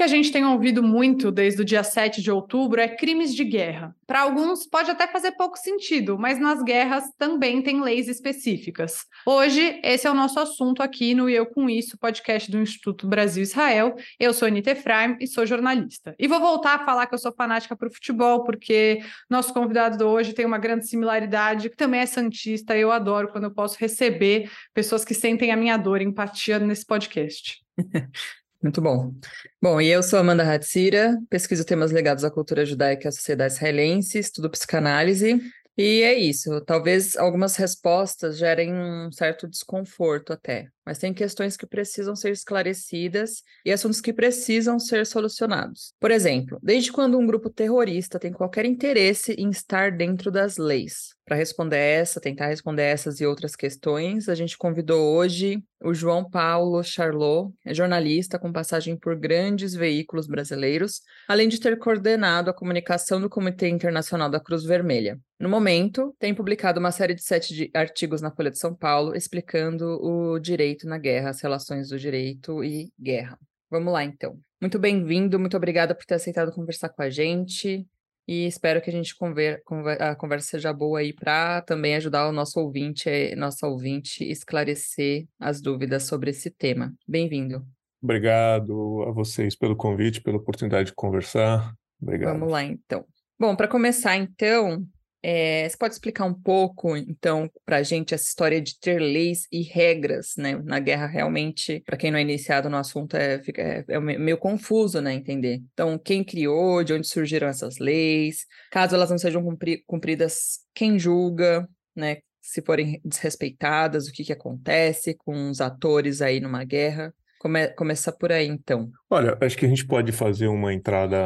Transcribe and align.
que 0.00 0.04
a 0.04 0.06
gente 0.06 0.32
tem 0.32 0.46
ouvido 0.46 0.82
muito 0.82 1.30
desde 1.30 1.60
o 1.60 1.64
dia 1.64 1.84
7 1.84 2.22
de 2.22 2.30
outubro 2.30 2.80
é 2.80 2.88
crimes 2.88 3.34
de 3.34 3.44
guerra. 3.44 3.94
Para 4.06 4.22
alguns 4.22 4.66
pode 4.66 4.90
até 4.90 5.06
fazer 5.06 5.32
pouco 5.32 5.58
sentido, 5.58 6.18
mas 6.18 6.40
nas 6.40 6.62
guerras 6.62 7.04
também 7.18 7.60
tem 7.60 7.82
leis 7.82 8.08
específicas. 8.08 9.04
Hoje, 9.26 9.78
esse 9.84 10.06
é 10.06 10.10
o 10.10 10.14
nosso 10.14 10.40
assunto 10.40 10.82
aqui 10.82 11.14
no 11.14 11.28
Eu 11.28 11.44
Com 11.44 11.68
Isso, 11.68 11.98
podcast 11.98 12.50
do 12.50 12.62
Instituto 12.62 13.06
Brasil-Israel. 13.06 13.94
Eu 14.18 14.32
sou 14.32 14.48
Anita 14.48 14.70
Efraim 14.70 15.18
e 15.20 15.26
sou 15.26 15.44
jornalista. 15.44 16.14
E 16.18 16.26
vou 16.26 16.40
voltar 16.40 16.76
a 16.76 16.84
falar 16.86 17.06
que 17.06 17.14
eu 17.14 17.18
sou 17.18 17.34
fanática 17.34 17.76
para 17.76 17.88
o 17.88 17.92
futebol, 17.92 18.42
porque 18.42 19.02
nosso 19.28 19.52
convidado 19.52 19.98
de 19.98 20.04
hoje 20.04 20.32
tem 20.32 20.46
uma 20.46 20.56
grande 20.56 20.88
similaridade, 20.88 21.68
que 21.68 21.76
também 21.76 22.00
é 22.00 22.06
santista. 22.06 22.74
Eu 22.74 22.90
adoro 22.90 23.28
quando 23.30 23.44
eu 23.44 23.50
posso 23.52 23.76
receber 23.78 24.50
pessoas 24.72 25.04
que 25.04 25.12
sentem 25.12 25.50
a 25.50 25.56
minha 25.58 25.76
dor 25.76 26.00
empatia 26.00 26.58
nesse 26.58 26.86
podcast. 26.86 27.62
Muito 28.62 28.82
bom. 28.82 29.14
Bom, 29.60 29.80
e 29.80 29.88
eu 29.88 30.02
sou 30.02 30.18
Amanda 30.18 30.42
Hatzira, 30.42 31.18
pesquiso 31.30 31.64
temas 31.64 31.90
ligados 31.90 32.24
à 32.24 32.30
cultura 32.30 32.66
judaica 32.66 33.06
e 33.06 33.08
à 33.08 33.12
sociedade 33.12 33.54
israelense, 33.54 34.18
estudo 34.18 34.50
psicanálise, 34.50 35.40
e 35.78 36.02
é 36.02 36.12
isso. 36.12 36.60
Talvez 36.66 37.16
algumas 37.16 37.56
respostas 37.56 38.36
gerem 38.36 38.74
um 38.74 39.10
certo 39.10 39.48
desconforto 39.48 40.30
até, 40.30 40.68
mas 40.90 40.98
tem 40.98 41.14
questões 41.14 41.56
que 41.56 41.68
precisam 41.68 42.16
ser 42.16 42.32
esclarecidas 42.32 43.44
e 43.64 43.70
assuntos 43.70 44.00
que 44.00 44.12
precisam 44.12 44.76
ser 44.80 45.06
solucionados. 45.06 45.94
Por 46.00 46.10
exemplo, 46.10 46.58
desde 46.60 46.90
quando 46.90 47.16
um 47.16 47.24
grupo 47.24 47.48
terrorista 47.48 48.18
tem 48.18 48.32
qualquer 48.32 48.64
interesse 48.64 49.34
em 49.34 49.50
estar 49.50 49.92
dentro 49.92 50.32
das 50.32 50.56
leis? 50.56 51.14
Para 51.24 51.36
responder 51.36 51.76
essa, 51.76 52.20
tentar 52.20 52.48
responder 52.48 52.82
essas 52.82 53.20
e 53.20 53.24
outras 53.24 53.54
questões, 53.54 54.28
a 54.28 54.34
gente 54.34 54.58
convidou 54.58 55.14
hoje 55.14 55.62
o 55.80 55.94
João 55.94 56.28
Paulo 56.28 56.82
Charlot, 56.82 57.54
é 57.64 57.72
jornalista 57.72 58.36
com 58.38 58.52
passagem 58.52 58.96
por 58.96 59.16
grandes 59.16 59.72
veículos 59.72 60.26
brasileiros, 60.26 61.00
além 61.28 61.48
de 61.48 61.60
ter 61.60 61.78
coordenado 61.78 62.50
a 62.50 62.54
comunicação 62.54 63.20
do 63.20 63.30
Comitê 63.30 63.68
Internacional 63.68 64.28
da 64.28 64.40
Cruz 64.40 64.64
Vermelha. 64.64 65.18
No 65.38 65.48
momento, 65.48 66.14
tem 66.18 66.34
publicado 66.34 66.78
uma 66.78 66.92
série 66.92 67.14
de 67.14 67.22
sete 67.22 67.70
artigos 67.72 68.20
na 68.20 68.30
Folha 68.30 68.50
de 68.50 68.58
São 68.58 68.74
Paulo 68.74 69.16
explicando 69.16 69.98
o 70.02 70.38
direito 70.38 70.79
na 70.86 70.98
guerra, 70.98 71.30
as 71.30 71.40
relações 71.40 71.88
do 71.88 71.98
direito 71.98 72.62
e 72.64 72.92
guerra. 73.00 73.38
Vamos 73.70 73.92
lá, 73.92 74.04
então. 74.04 74.38
Muito 74.60 74.78
bem-vindo, 74.78 75.38
muito 75.38 75.56
obrigada 75.56 75.94
por 75.94 76.04
ter 76.04 76.14
aceitado 76.14 76.52
conversar 76.52 76.88
com 76.88 77.02
a 77.02 77.10
gente 77.10 77.86
e 78.28 78.46
espero 78.46 78.80
que 78.80 78.90
a 78.90 78.92
gente 78.92 79.16
conver, 79.16 79.62
conver, 79.64 80.00
a 80.00 80.14
conversa 80.14 80.50
seja 80.50 80.72
boa 80.72 81.00
aí 81.00 81.12
para 81.12 81.62
também 81.62 81.96
ajudar 81.96 82.28
o 82.28 82.32
nosso 82.32 82.60
ouvinte, 82.60 83.08
eh, 83.08 83.34
nossa 83.34 83.66
ouvinte, 83.66 84.22
esclarecer 84.22 85.26
as 85.38 85.60
dúvidas 85.60 86.04
sobre 86.04 86.30
esse 86.30 86.50
tema. 86.50 86.94
Bem-vindo. 87.08 87.66
Obrigado 88.02 89.02
a 89.08 89.10
vocês 89.10 89.56
pelo 89.56 89.74
convite, 89.74 90.20
pela 90.20 90.36
oportunidade 90.36 90.90
de 90.90 90.94
conversar. 90.94 91.74
Obrigado. 92.00 92.32
Vamos 92.32 92.52
lá, 92.52 92.62
então. 92.62 93.04
Bom, 93.38 93.56
para 93.56 93.66
começar, 93.66 94.16
então, 94.16 94.86
é, 95.22 95.68
você 95.68 95.76
pode 95.76 95.94
explicar 95.94 96.24
um 96.24 96.34
pouco, 96.34 96.96
então, 96.96 97.50
para 97.64 97.76
a 97.76 97.82
gente 97.82 98.14
essa 98.14 98.24
história 98.24 98.60
de 98.60 98.78
ter 98.78 98.98
leis 98.98 99.46
e 99.52 99.62
regras, 99.62 100.34
né? 100.38 100.56
Na 100.64 100.78
guerra, 100.78 101.06
realmente, 101.06 101.82
para 101.84 101.96
quem 101.96 102.10
não 102.10 102.18
é 102.18 102.22
iniciado 102.22 102.70
no 102.70 102.76
assunto, 102.76 103.16
é, 103.16 103.42
fica, 103.42 103.60
é, 103.62 103.84
é, 103.88 104.00
meio 104.00 104.38
confuso, 104.38 105.00
né? 105.00 105.12
Entender. 105.12 105.60
Então, 105.72 105.98
quem 105.98 106.24
criou, 106.24 106.82
de 106.82 106.94
onde 106.94 107.06
surgiram 107.06 107.48
essas 107.48 107.78
leis, 107.78 108.46
caso 108.70 108.94
elas 108.94 109.10
não 109.10 109.18
sejam 109.18 109.44
cumpri 109.44 109.82
cumpridas, 109.86 110.60
quem 110.74 110.98
julga, 110.98 111.68
né? 111.94 112.18
Se 112.40 112.62
forem 112.62 113.00
desrespeitadas, 113.04 114.08
o 114.08 114.12
que, 114.12 114.24
que 114.24 114.32
acontece 114.32 115.14
com 115.14 115.50
os 115.50 115.60
atores 115.60 116.22
aí 116.22 116.40
numa 116.40 116.64
guerra. 116.64 117.14
Come 117.40 117.68
começar 117.68 118.12
por 118.12 118.30
aí, 118.30 118.46
então. 118.46 118.90
Olha, 119.08 119.36
acho 119.40 119.56
que 119.56 119.64
a 119.64 119.68
gente 119.68 119.86
pode 119.86 120.12
fazer 120.12 120.46
uma 120.46 120.74
entrada 120.74 121.16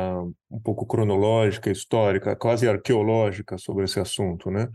um 0.48 0.60
pouco 0.62 0.86
cronológica, 0.86 1.72
histórica, 1.72 2.36
quase 2.36 2.68
arqueológica 2.68 3.58
sobre 3.58 3.82
esse 3.82 3.98
assunto, 3.98 4.48
né? 4.48 4.68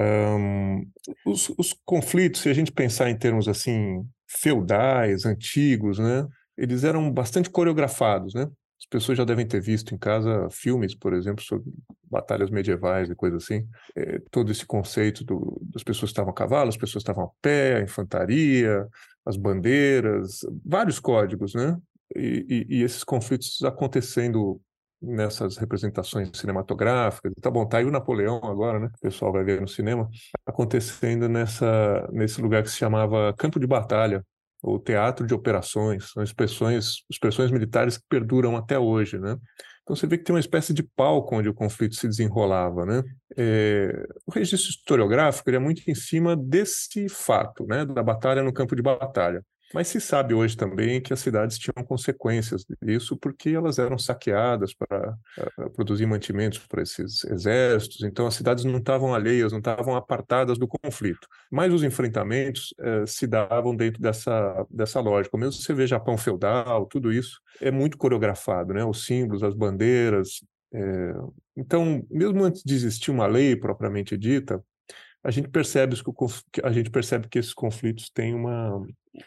Um, 0.00 0.90
os, 1.26 1.50
os, 1.58 1.74
conflitos, 1.84 2.40
se 2.40 2.48
a 2.48 2.54
gente 2.54 2.72
pensar 2.72 3.10
em 3.10 3.18
termos 3.18 3.46
assim 3.46 4.08
feudais, 4.26 5.26
antigos, 5.26 5.98
né? 5.98 6.26
Eles 6.56 6.82
eram 6.82 7.12
bastante 7.12 7.50
coreografados, 7.50 8.32
né? 8.32 8.48
As 8.78 8.86
pessoas 8.88 9.18
já 9.18 9.24
devem 9.24 9.46
ter 9.46 9.60
visto 9.60 9.94
em 9.94 9.98
casa 9.98 10.48
filmes, 10.50 10.94
por 10.94 11.12
exemplo, 11.12 11.44
sobre 11.44 11.70
batalhas 12.10 12.48
medievais 12.48 13.10
e 13.10 13.14
coisas 13.14 13.44
assim. 13.44 13.66
É, 13.94 14.18
todo 14.30 14.50
esse 14.50 14.64
conceito 14.64 15.24
do, 15.24 15.60
das 15.74 15.82
pessoas 15.82 16.10
estavam 16.10 16.30
a 16.30 16.34
cavalo, 16.34 16.70
as 16.70 16.76
pessoas 16.76 17.02
estavam 17.02 17.24
a 17.24 17.30
pé, 17.42 17.76
a 17.76 17.82
infantaria, 17.82 18.86
as 19.26 19.36
bandeiras, 19.36 20.40
vários 20.64 21.00
códigos, 21.00 21.54
né? 21.54 21.76
E, 22.14 22.46
e, 22.70 22.78
e, 22.78 22.82
esses 22.82 23.02
conflitos 23.02 23.62
acontecendo 23.64 24.60
nessas 25.02 25.56
representações 25.56 26.30
cinematográficas. 26.34 27.32
Tá 27.42 27.50
bom, 27.50 27.66
tá 27.66 27.78
aí 27.78 27.84
o 27.84 27.90
Napoleão 27.90 28.40
agora, 28.44 28.78
né? 28.78 28.86
O 28.96 29.00
pessoal 29.00 29.32
vai 29.32 29.44
ver 29.44 29.60
no 29.60 29.68
cinema 29.68 30.08
acontecendo 30.46 31.28
nessa 31.28 32.08
nesse 32.12 32.40
lugar 32.40 32.62
que 32.62 32.70
se 32.70 32.78
chamava 32.78 33.34
Campo 33.36 33.58
de 33.58 33.66
Batalha, 33.66 34.24
ou 34.62 34.78
Teatro 34.78 35.26
de 35.26 35.34
Operações. 35.34 36.10
São 36.12 36.22
expressões 36.22 37.04
expressões 37.10 37.50
militares 37.50 37.98
que 37.98 38.04
perduram 38.08 38.56
até 38.56 38.78
hoje, 38.78 39.18
né? 39.18 39.36
Então 39.86 39.94
você 39.94 40.04
vê 40.04 40.18
que 40.18 40.24
tem 40.24 40.34
uma 40.34 40.40
espécie 40.40 40.74
de 40.74 40.82
palco 40.82 41.36
onde 41.36 41.48
o 41.48 41.54
conflito 41.54 41.94
se 41.94 42.08
desenrolava, 42.08 42.84
né? 42.84 43.04
É, 43.36 44.04
o 44.26 44.32
registro 44.32 44.68
historiográfico 44.68 45.48
é 45.48 45.60
muito 45.60 45.88
em 45.88 45.94
cima 45.94 46.36
desse 46.36 47.08
fato, 47.08 47.64
né? 47.68 47.86
Da 47.86 48.02
batalha 48.02 48.42
no 48.42 48.52
campo 48.52 48.74
de 48.74 48.82
batalha. 48.82 49.44
Mas 49.74 49.88
se 49.88 50.00
sabe 50.00 50.32
hoje 50.32 50.56
também 50.56 51.00
que 51.00 51.12
as 51.12 51.20
cidades 51.20 51.58
tinham 51.58 51.84
consequências 51.84 52.64
disso 52.80 53.16
porque 53.16 53.50
elas 53.50 53.78
eram 53.78 53.98
saqueadas 53.98 54.72
para 54.74 55.16
produzir 55.74 56.06
mantimentos 56.06 56.58
para 56.66 56.82
esses 56.82 57.24
exércitos, 57.24 58.02
então 58.02 58.26
as 58.26 58.34
cidades 58.34 58.64
não 58.64 58.78
estavam 58.78 59.14
alheias, 59.14 59.52
não 59.52 59.58
estavam 59.58 59.96
apartadas 59.96 60.58
do 60.58 60.68
conflito. 60.68 61.26
Mas 61.50 61.72
os 61.72 61.82
enfrentamentos 61.82 62.72
eh, 62.78 63.04
se 63.06 63.26
davam 63.26 63.74
dentro 63.74 64.00
dessa, 64.00 64.66
dessa 64.70 65.00
lógica. 65.00 65.36
Mesmo 65.36 65.60
você 65.60 65.74
vê 65.74 65.86
Japão 65.86 66.16
feudal, 66.16 66.86
tudo 66.86 67.12
isso 67.12 67.40
é 67.60 67.70
muito 67.70 67.98
coreografado, 67.98 68.72
né? 68.72 68.84
os 68.84 69.04
símbolos, 69.04 69.42
as 69.42 69.54
bandeiras. 69.54 70.44
É... 70.72 71.12
Então, 71.56 72.04
mesmo 72.10 72.44
antes 72.44 72.62
de 72.64 72.74
existir 72.74 73.10
uma 73.10 73.26
lei 73.26 73.56
propriamente 73.56 74.16
dita, 74.16 74.62
a 75.22 75.30
gente 75.30 75.48
percebe 75.48 75.96
que 76.52 76.60
a 76.62 76.72
gente 76.72 76.90
percebe 76.90 77.28
que 77.28 77.38
esses 77.38 77.54
conflitos 77.54 78.10
têm 78.10 78.34
uma 78.34 78.80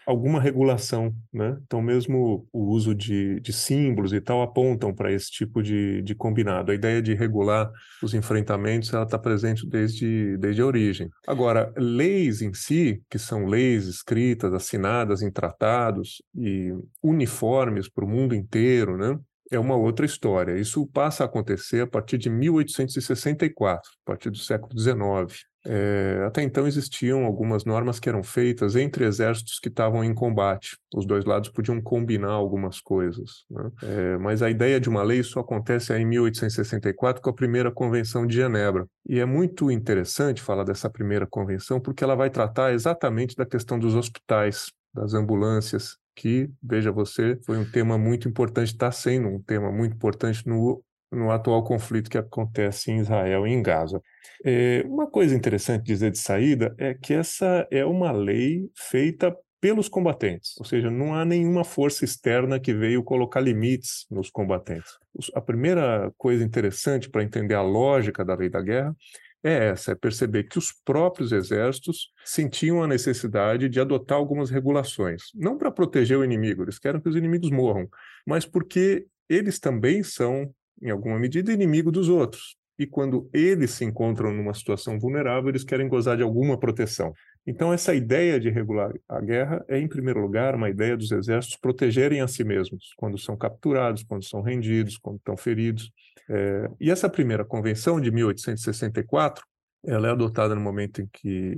alguma 0.05 0.39
regulação, 0.39 1.13
né? 1.33 1.57
Então 1.65 1.81
mesmo 1.81 2.47
o 2.53 2.65
uso 2.65 2.93
de, 2.93 3.39
de 3.39 3.51
símbolos 3.51 4.13
e 4.13 4.21
tal 4.21 4.41
apontam 4.41 4.93
para 4.93 5.11
esse 5.11 5.31
tipo 5.31 5.63
de, 5.63 6.01
de 6.03 6.13
combinado. 6.13 6.71
A 6.71 6.75
ideia 6.75 7.01
de 7.01 7.13
regular 7.13 7.71
os 8.03 8.13
enfrentamentos 8.13 8.93
ela 8.93 9.03
está 9.03 9.17
presente 9.17 9.67
desde 9.67 10.37
desde 10.37 10.61
a 10.61 10.65
origem. 10.65 11.09
Agora 11.27 11.73
leis 11.75 12.41
em 12.41 12.53
si, 12.53 13.01
que 13.09 13.17
são 13.17 13.45
leis 13.45 13.87
escritas, 13.87 14.53
assinadas 14.53 15.21
em 15.21 15.31
tratados 15.31 16.21
e 16.35 16.71
uniformes 17.01 17.89
para 17.89 18.05
o 18.05 18.09
mundo 18.09 18.35
inteiro, 18.35 18.97
né? 18.97 19.17
é 19.51 19.57
uma 19.57 19.75
outra 19.75 20.05
história. 20.05 20.59
Isso 20.59 20.85
passa 20.87 21.23
a 21.23 21.25
acontecer 21.25 21.81
a 21.81 21.87
partir 21.87 22.17
de 22.17 22.29
1864, 22.29 23.89
a 24.05 24.05
partir 24.05 24.29
do 24.29 24.37
século 24.37 24.77
XIX. 24.79 25.48
É, 25.65 26.23
até 26.25 26.41
então 26.41 26.65
existiam 26.65 27.25
algumas 27.25 27.65
normas 27.65 27.99
que 27.99 28.07
eram 28.07 28.23
feitas 28.23 28.75
entre 28.75 29.05
exércitos 29.05 29.59
que 29.59 29.67
estavam 29.67 30.03
em 30.03 30.13
combate. 30.13 30.77
Os 30.95 31.05
dois 31.05 31.25
lados 31.25 31.49
podiam 31.49 31.81
combinar 31.81 32.31
algumas 32.31 32.79
coisas. 32.79 33.45
Né? 33.49 33.69
É, 33.83 34.17
mas 34.17 34.41
a 34.41 34.49
ideia 34.49 34.79
de 34.79 34.89
uma 34.89 35.03
lei 35.03 35.21
só 35.23 35.41
acontece 35.41 35.93
em 35.93 36.05
1864 36.05 37.21
com 37.21 37.29
a 37.29 37.33
primeira 37.33 37.71
Convenção 37.71 38.25
de 38.25 38.35
Genebra. 38.35 38.87
E 39.07 39.19
é 39.19 39.25
muito 39.25 39.69
interessante 39.69 40.41
falar 40.41 40.63
dessa 40.63 40.89
primeira 40.89 41.27
convenção 41.27 41.79
porque 41.79 42.03
ela 42.03 42.15
vai 42.15 42.29
tratar 42.29 42.73
exatamente 42.73 43.35
da 43.35 43.45
questão 43.45 43.77
dos 43.77 43.95
hospitais, 43.95 44.71
das 44.93 45.13
ambulâncias, 45.13 45.97
que, 46.15 46.49
veja 46.61 46.91
você, 46.91 47.39
foi 47.45 47.57
um 47.57 47.63
tema 47.63 47.97
muito 47.97 48.27
importante, 48.27 48.73
está 48.73 48.91
sendo 48.91 49.29
um 49.29 49.41
tema 49.41 49.71
muito 49.71 49.95
importante 49.95 50.45
no 50.45 50.83
no 51.11 51.31
atual 51.31 51.63
conflito 51.63 52.09
que 52.09 52.17
acontece 52.17 52.91
em 52.91 52.99
Israel 52.99 53.47
e 53.47 53.51
em 53.51 53.61
Gaza. 53.61 54.01
É, 54.43 54.83
uma 54.85 55.09
coisa 55.09 55.35
interessante 55.35 55.83
dizer 55.83 56.11
de 56.11 56.19
saída 56.19 56.73
é 56.77 56.93
que 56.93 57.13
essa 57.13 57.67
é 57.71 57.85
uma 57.85 58.11
lei 58.11 58.69
feita 58.75 59.35
pelos 59.61 59.89
combatentes, 59.89 60.55
ou 60.57 60.65
seja, 60.65 60.89
não 60.89 61.13
há 61.13 61.25
nenhuma 61.25 61.65
força 61.65 62.05
externa 62.05 62.59
que 62.59 62.73
veio 62.73 63.03
colocar 63.03 63.41
limites 63.41 64.05
nos 64.09 64.29
combatentes. 64.29 64.97
A 65.35 65.41
primeira 65.41 66.11
coisa 66.17 66.43
interessante 66.43 67.09
para 67.09 67.23
entender 67.23 67.55
a 67.55 67.61
lógica 67.61 68.23
da 68.23 68.35
lei 68.35 68.49
da 68.49 68.61
guerra 68.61 68.95
é 69.43 69.69
essa, 69.69 69.91
é 69.91 69.95
perceber 69.95 70.43
que 70.43 70.57
os 70.57 70.71
próprios 70.85 71.31
exércitos 71.31 72.09
sentiam 72.25 72.81
a 72.83 72.87
necessidade 72.87 73.69
de 73.69 73.79
adotar 73.79 74.17
algumas 74.17 74.49
regulações, 74.49 75.23
não 75.33 75.57
para 75.57 75.71
proteger 75.71 76.17
o 76.17 76.23
inimigo, 76.23 76.63
eles 76.63 76.79
querem 76.79 77.01
que 77.01 77.09
os 77.09 77.15
inimigos 77.15 77.49
morram, 77.49 77.87
mas 78.25 78.45
porque 78.45 79.05
eles 79.29 79.59
também 79.59 80.03
são 80.03 80.53
em 80.81 80.89
alguma 80.89 81.19
medida, 81.19 81.51
inimigo 81.51 81.91
dos 81.91 82.09
outros. 82.09 82.57
e 82.77 82.87
quando 82.87 83.29
eles 83.33 83.71
se 83.71 83.83
encontram 83.83 84.33
numa 84.33 84.53
situação 84.53 84.97
vulnerável, 84.97 85.49
eles 85.49 85.65
querem 85.65 85.89
gozar 85.89 86.15
de 86.15 86.23
alguma 86.23 86.57
proteção. 86.57 87.13
Então, 87.45 87.73
essa 87.73 87.93
ideia 87.93 88.39
de 88.39 88.49
regular 88.49 88.93
a 89.05 89.19
guerra 89.19 89.65
é, 89.67 89.77
em 89.77 89.87
primeiro 89.87 90.21
lugar, 90.21 90.55
uma 90.55 90.69
ideia 90.69 90.95
dos 90.95 91.11
exércitos 91.11 91.59
protegerem 91.59 92.21
a 92.21 92.27
si 92.27 92.41
mesmos 92.43 92.93
quando 92.95 93.17
são 93.17 93.35
capturados, 93.35 94.03
quando 94.03 94.23
são 94.23 94.41
rendidos, 94.41 94.97
quando 94.97 95.17
estão 95.17 95.35
feridos. 95.35 95.91
É, 96.29 96.69
e 96.79 96.89
essa 96.89 97.09
primeira 97.09 97.43
convenção 97.43 97.99
de 97.99 98.11
1864, 98.11 99.43
ela 99.85 100.07
é 100.07 100.11
adotada 100.11 100.55
no 100.55 100.61
momento 100.61 101.01
em 101.01 101.09
que 101.11 101.57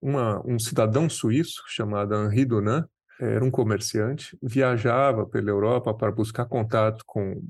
uma, 0.00 0.40
um 0.46 0.58
cidadão 0.58 1.06
suíço 1.10 1.62
chamado 1.66 2.14
Henri 2.14 2.46
Dunant, 2.46 2.86
era 3.20 3.44
um 3.44 3.50
comerciante, 3.50 4.36
viajava 4.42 5.26
pela 5.26 5.50
Europa 5.50 5.94
para 5.94 6.10
buscar 6.10 6.44
contato 6.46 7.04
com 7.06 7.42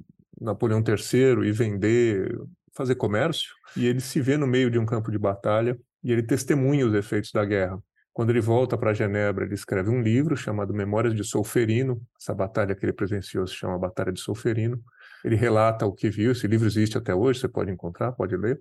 Napoleão 0.42 0.82
III 0.86 1.48
e 1.48 1.52
vender, 1.52 2.38
fazer 2.74 2.94
comércio, 2.94 3.52
e 3.76 3.86
ele 3.86 4.00
se 4.00 4.20
vê 4.20 4.36
no 4.36 4.46
meio 4.46 4.70
de 4.70 4.78
um 4.78 4.86
campo 4.86 5.10
de 5.10 5.18
batalha 5.18 5.78
e 6.02 6.10
ele 6.10 6.22
testemunha 6.22 6.86
os 6.86 6.94
efeitos 6.94 7.30
da 7.32 7.44
guerra. 7.44 7.82
Quando 8.12 8.28
ele 8.28 8.40
volta 8.40 8.76
para 8.76 8.92
Genebra, 8.92 9.44
ele 9.46 9.54
escreve 9.54 9.88
um 9.88 10.02
livro 10.02 10.36
chamado 10.36 10.74
Memórias 10.74 11.14
de 11.14 11.24
Solferino. 11.24 12.02
Essa 12.20 12.34
batalha 12.34 12.74
que 12.74 12.84
ele 12.84 12.92
presenciou 12.92 13.46
se 13.46 13.54
chama 13.54 13.78
Batalha 13.78 14.12
de 14.12 14.20
Solferino. 14.20 14.82
Ele 15.24 15.34
relata 15.34 15.86
o 15.86 15.92
que 15.92 16.10
viu. 16.10 16.32
Esse 16.32 16.46
livro 16.46 16.66
existe 16.66 16.98
até 16.98 17.14
hoje, 17.14 17.40
você 17.40 17.48
pode 17.48 17.70
encontrar, 17.70 18.12
pode 18.12 18.36
ler. 18.36 18.60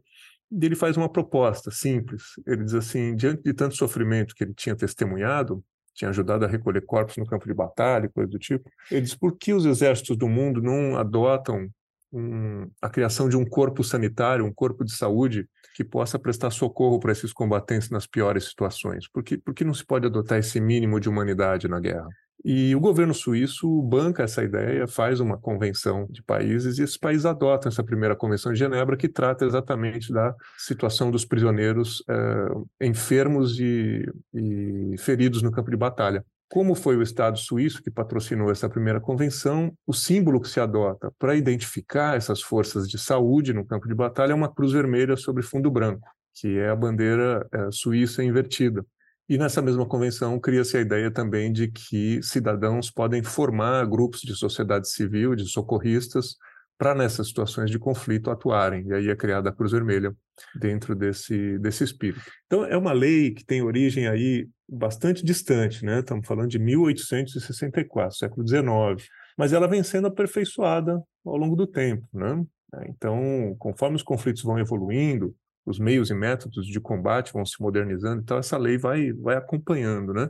E 0.50 0.66
ele 0.66 0.76
faz 0.76 0.96
uma 0.96 1.10
proposta 1.10 1.70
simples. 1.70 2.24
Ele 2.48 2.64
diz 2.64 2.74
assim: 2.74 3.14
diante 3.14 3.44
de 3.44 3.54
tanto 3.54 3.76
sofrimento 3.76 4.34
que 4.34 4.44
ele 4.46 4.54
tinha 4.54 4.76
testemunhado, 4.76 5.62
tinha 5.94 6.10
ajudado 6.10 6.46
a 6.46 6.48
recolher 6.48 6.82
corpos 6.82 7.18
no 7.18 7.26
campo 7.26 7.46
de 7.46 7.54
batalha, 7.54 8.10
coisa 8.10 8.30
do 8.30 8.40
tipo. 8.40 8.70
Ele 8.90 9.02
diz: 9.02 9.16
por 9.16 9.38
que 9.38 9.54
os 9.54 9.66
exércitos 9.66 10.18
do 10.18 10.28
mundo 10.28 10.62
não 10.62 10.98
adotam 10.98 11.70
um, 12.12 12.70
a 12.82 12.90
criação 12.90 13.30
de 13.30 13.38
um 13.38 13.46
corpo 13.46 13.84
sanitário, 13.84 14.46
um 14.46 14.54
corpo 14.54 14.84
de 14.84 14.94
saúde 14.96 15.48
que 15.76 15.84
possa 15.84 16.20
prestar 16.20 16.52
socorro 16.52 17.00
para 17.00 17.12
esses 17.12 17.32
combatentes 17.32 17.90
nas 17.90 18.06
piores 18.06 18.46
situações? 18.46 19.08
Por 19.10 19.24
que, 19.24 19.38
por 19.38 19.54
que 19.54 19.64
não 19.64 19.74
se 19.74 19.86
pode 19.86 20.06
adotar 20.06 20.40
esse 20.40 20.60
mínimo 20.60 21.00
de 21.00 21.10
humanidade 21.10 21.68
na 21.68 21.80
guerra? 21.80 22.08
E 22.44 22.76
o 22.76 22.80
governo 22.80 23.14
suíço 23.14 23.82
banca 23.84 24.24
essa 24.24 24.44
ideia, 24.44 24.88
faz 24.88 25.20
uma 25.20 25.38
convenção 25.38 26.08
de 26.10 26.24
países 26.24 26.80
e 26.80 26.84
esses 26.84 26.98
países 26.98 27.26
adotam 27.26 27.70
essa 27.70 27.84
primeira 27.84 28.16
convenção 28.16 28.52
de 28.52 28.58
Genebra 28.58 28.98
que 28.98 29.08
trata 29.08 29.46
exatamente 29.46 30.12
da 30.12 30.36
situação 30.58 31.12
dos 31.12 31.24
prisioneiros 31.24 32.04
eh, 32.10 32.88
enfermos 32.88 33.60
e, 33.60 34.04
e 34.34 34.96
feridos 34.98 35.44
no 35.44 35.52
campo 35.52 35.70
de 35.70 35.78
batalha. 35.78 36.26
Como 36.50 36.74
foi 36.74 36.98
o 36.98 37.02
Estado 37.04 37.38
suíço 37.38 37.82
que 37.82 37.92
patrocinou 37.92 38.52
essa 38.52 38.68
primeira 38.68 39.00
convenção, 39.00 39.72
o 39.86 39.94
símbolo 39.94 40.42
que 40.42 40.50
se 40.50 40.60
adota 40.60 41.14
para 41.18 41.36
identificar 41.36 42.18
essas 42.18 42.42
forças 42.42 42.90
de 42.90 42.98
saúde 42.98 43.54
no 43.54 43.66
campo 43.66 43.88
de 43.88 43.94
batalha 43.94 44.32
é 44.32 44.36
uma 44.36 44.54
cruz 44.54 44.72
vermelha 44.72 45.16
sobre 45.16 45.44
fundo 45.44 45.70
branco, 45.70 46.10
que 46.34 46.58
é 46.58 46.70
a 46.70 46.76
bandeira 46.76 47.48
eh, 47.54 47.70
suíça 47.72 48.24
invertida. 48.24 48.84
E 49.32 49.38
nessa 49.38 49.62
mesma 49.62 49.86
convenção 49.86 50.38
cria-se 50.38 50.76
a 50.76 50.82
ideia 50.82 51.10
também 51.10 51.54
de 51.54 51.70
que 51.70 52.22
cidadãos 52.22 52.92
podem 52.92 53.24
formar 53.24 53.86
grupos 53.86 54.20
de 54.20 54.36
sociedade 54.36 54.90
civil, 54.90 55.36
de 55.36 55.48
socorristas, 55.48 56.36
para 56.78 56.94
nessas 56.94 57.30
situações 57.30 57.72
de 57.72 57.80
conflito 57.80 58.30
atuarem. 58.30 58.86
E 58.88 58.94
aí 58.94 59.10
é 59.10 59.16
criada 59.16 59.48
a 59.48 59.54
Cruz 59.54 59.72
Vermelha 59.72 60.14
dentro 60.54 60.94
desse, 60.94 61.58
desse 61.60 61.82
espírito. 61.82 62.30
Então 62.46 62.66
é 62.66 62.76
uma 62.76 62.92
lei 62.92 63.32
que 63.32 63.46
tem 63.46 63.62
origem 63.62 64.06
aí 64.06 64.50
bastante 64.68 65.24
distante, 65.24 65.86
né? 65.86 66.00
Estamos 66.00 66.28
falando 66.28 66.50
de 66.50 66.60
1864, 66.60 68.18
século 68.18 68.46
XIX, 68.46 69.10
mas 69.38 69.54
ela 69.54 69.66
vem 69.66 69.82
sendo 69.82 70.08
aperfeiçoada 70.08 71.02
ao 71.26 71.38
longo 71.38 71.56
do 71.56 71.66
tempo, 71.66 72.06
né? 72.14 72.44
Então, 72.90 73.56
conforme 73.58 73.96
os 73.96 74.04
conflitos 74.04 74.44
vão 74.44 74.60
evoluindo, 74.60 75.34
os 75.66 75.80
meios 75.80 76.10
e 76.10 76.14
métodos 76.14 76.66
de 76.66 76.80
combate 76.80 77.34
vão 77.34 77.46
se 77.46 77.62
modernizando, 77.62 78.22
então 78.22 78.38
essa 78.38 78.58
lei 78.58 78.78
vai, 78.78 79.14
vai 79.14 79.36
acompanhando, 79.36 80.14
né? 80.14 80.30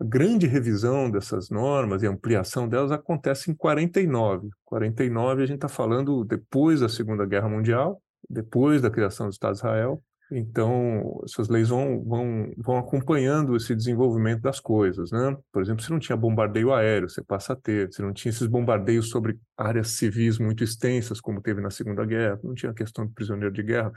A 0.00 0.04
grande 0.04 0.46
revisão 0.46 1.10
dessas 1.10 1.50
normas 1.50 2.02
e 2.02 2.06
ampliação 2.06 2.68
delas 2.68 2.90
acontece 2.90 3.50
em 3.50 3.54
49. 3.54 4.48
49 4.64 5.42
a 5.42 5.46
gente 5.46 5.56
está 5.56 5.68
falando 5.68 6.24
depois 6.24 6.80
da 6.80 6.88
Segunda 6.88 7.26
Guerra 7.26 7.48
Mundial, 7.48 8.02
depois 8.28 8.80
da 8.80 8.90
criação 8.90 9.26
do 9.26 9.32
Estado 9.32 9.52
de 9.52 9.58
Israel, 9.58 10.02
então, 10.32 11.20
essas 11.24 11.48
leis 11.48 11.70
vão, 11.70 12.04
vão, 12.04 12.52
vão 12.56 12.78
acompanhando 12.78 13.56
esse 13.56 13.74
desenvolvimento 13.74 14.42
das 14.42 14.60
coisas, 14.60 15.10
né? 15.10 15.36
Por 15.52 15.60
exemplo, 15.60 15.82
se 15.82 15.90
não 15.90 15.98
tinha 15.98 16.16
bombardeio 16.16 16.72
aéreo, 16.72 17.08
você 17.08 17.22
passa 17.22 17.52
a 17.54 17.56
ter. 17.56 17.92
Se 17.92 18.00
não 18.00 18.12
tinha 18.12 18.30
esses 18.30 18.46
bombardeios 18.46 19.10
sobre 19.10 19.38
áreas 19.56 19.88
civis 19.88 20.38
muito 20.38 20.62
extensas, 20.62 21.20
como 21.20 21.40
teve 21.40 21.60
na 21.60 21.70
Segunda 21.70 22.04
Guerra, 22.04 22.38
não 22.44 22.54
tinha 22.54 22.70
a 22.70 22.74
questão 22.74 23.04
do 23.06 23.12
prisioneiro 23.12 23.52
de 23.52 23.62
guerra, 23.62 23.90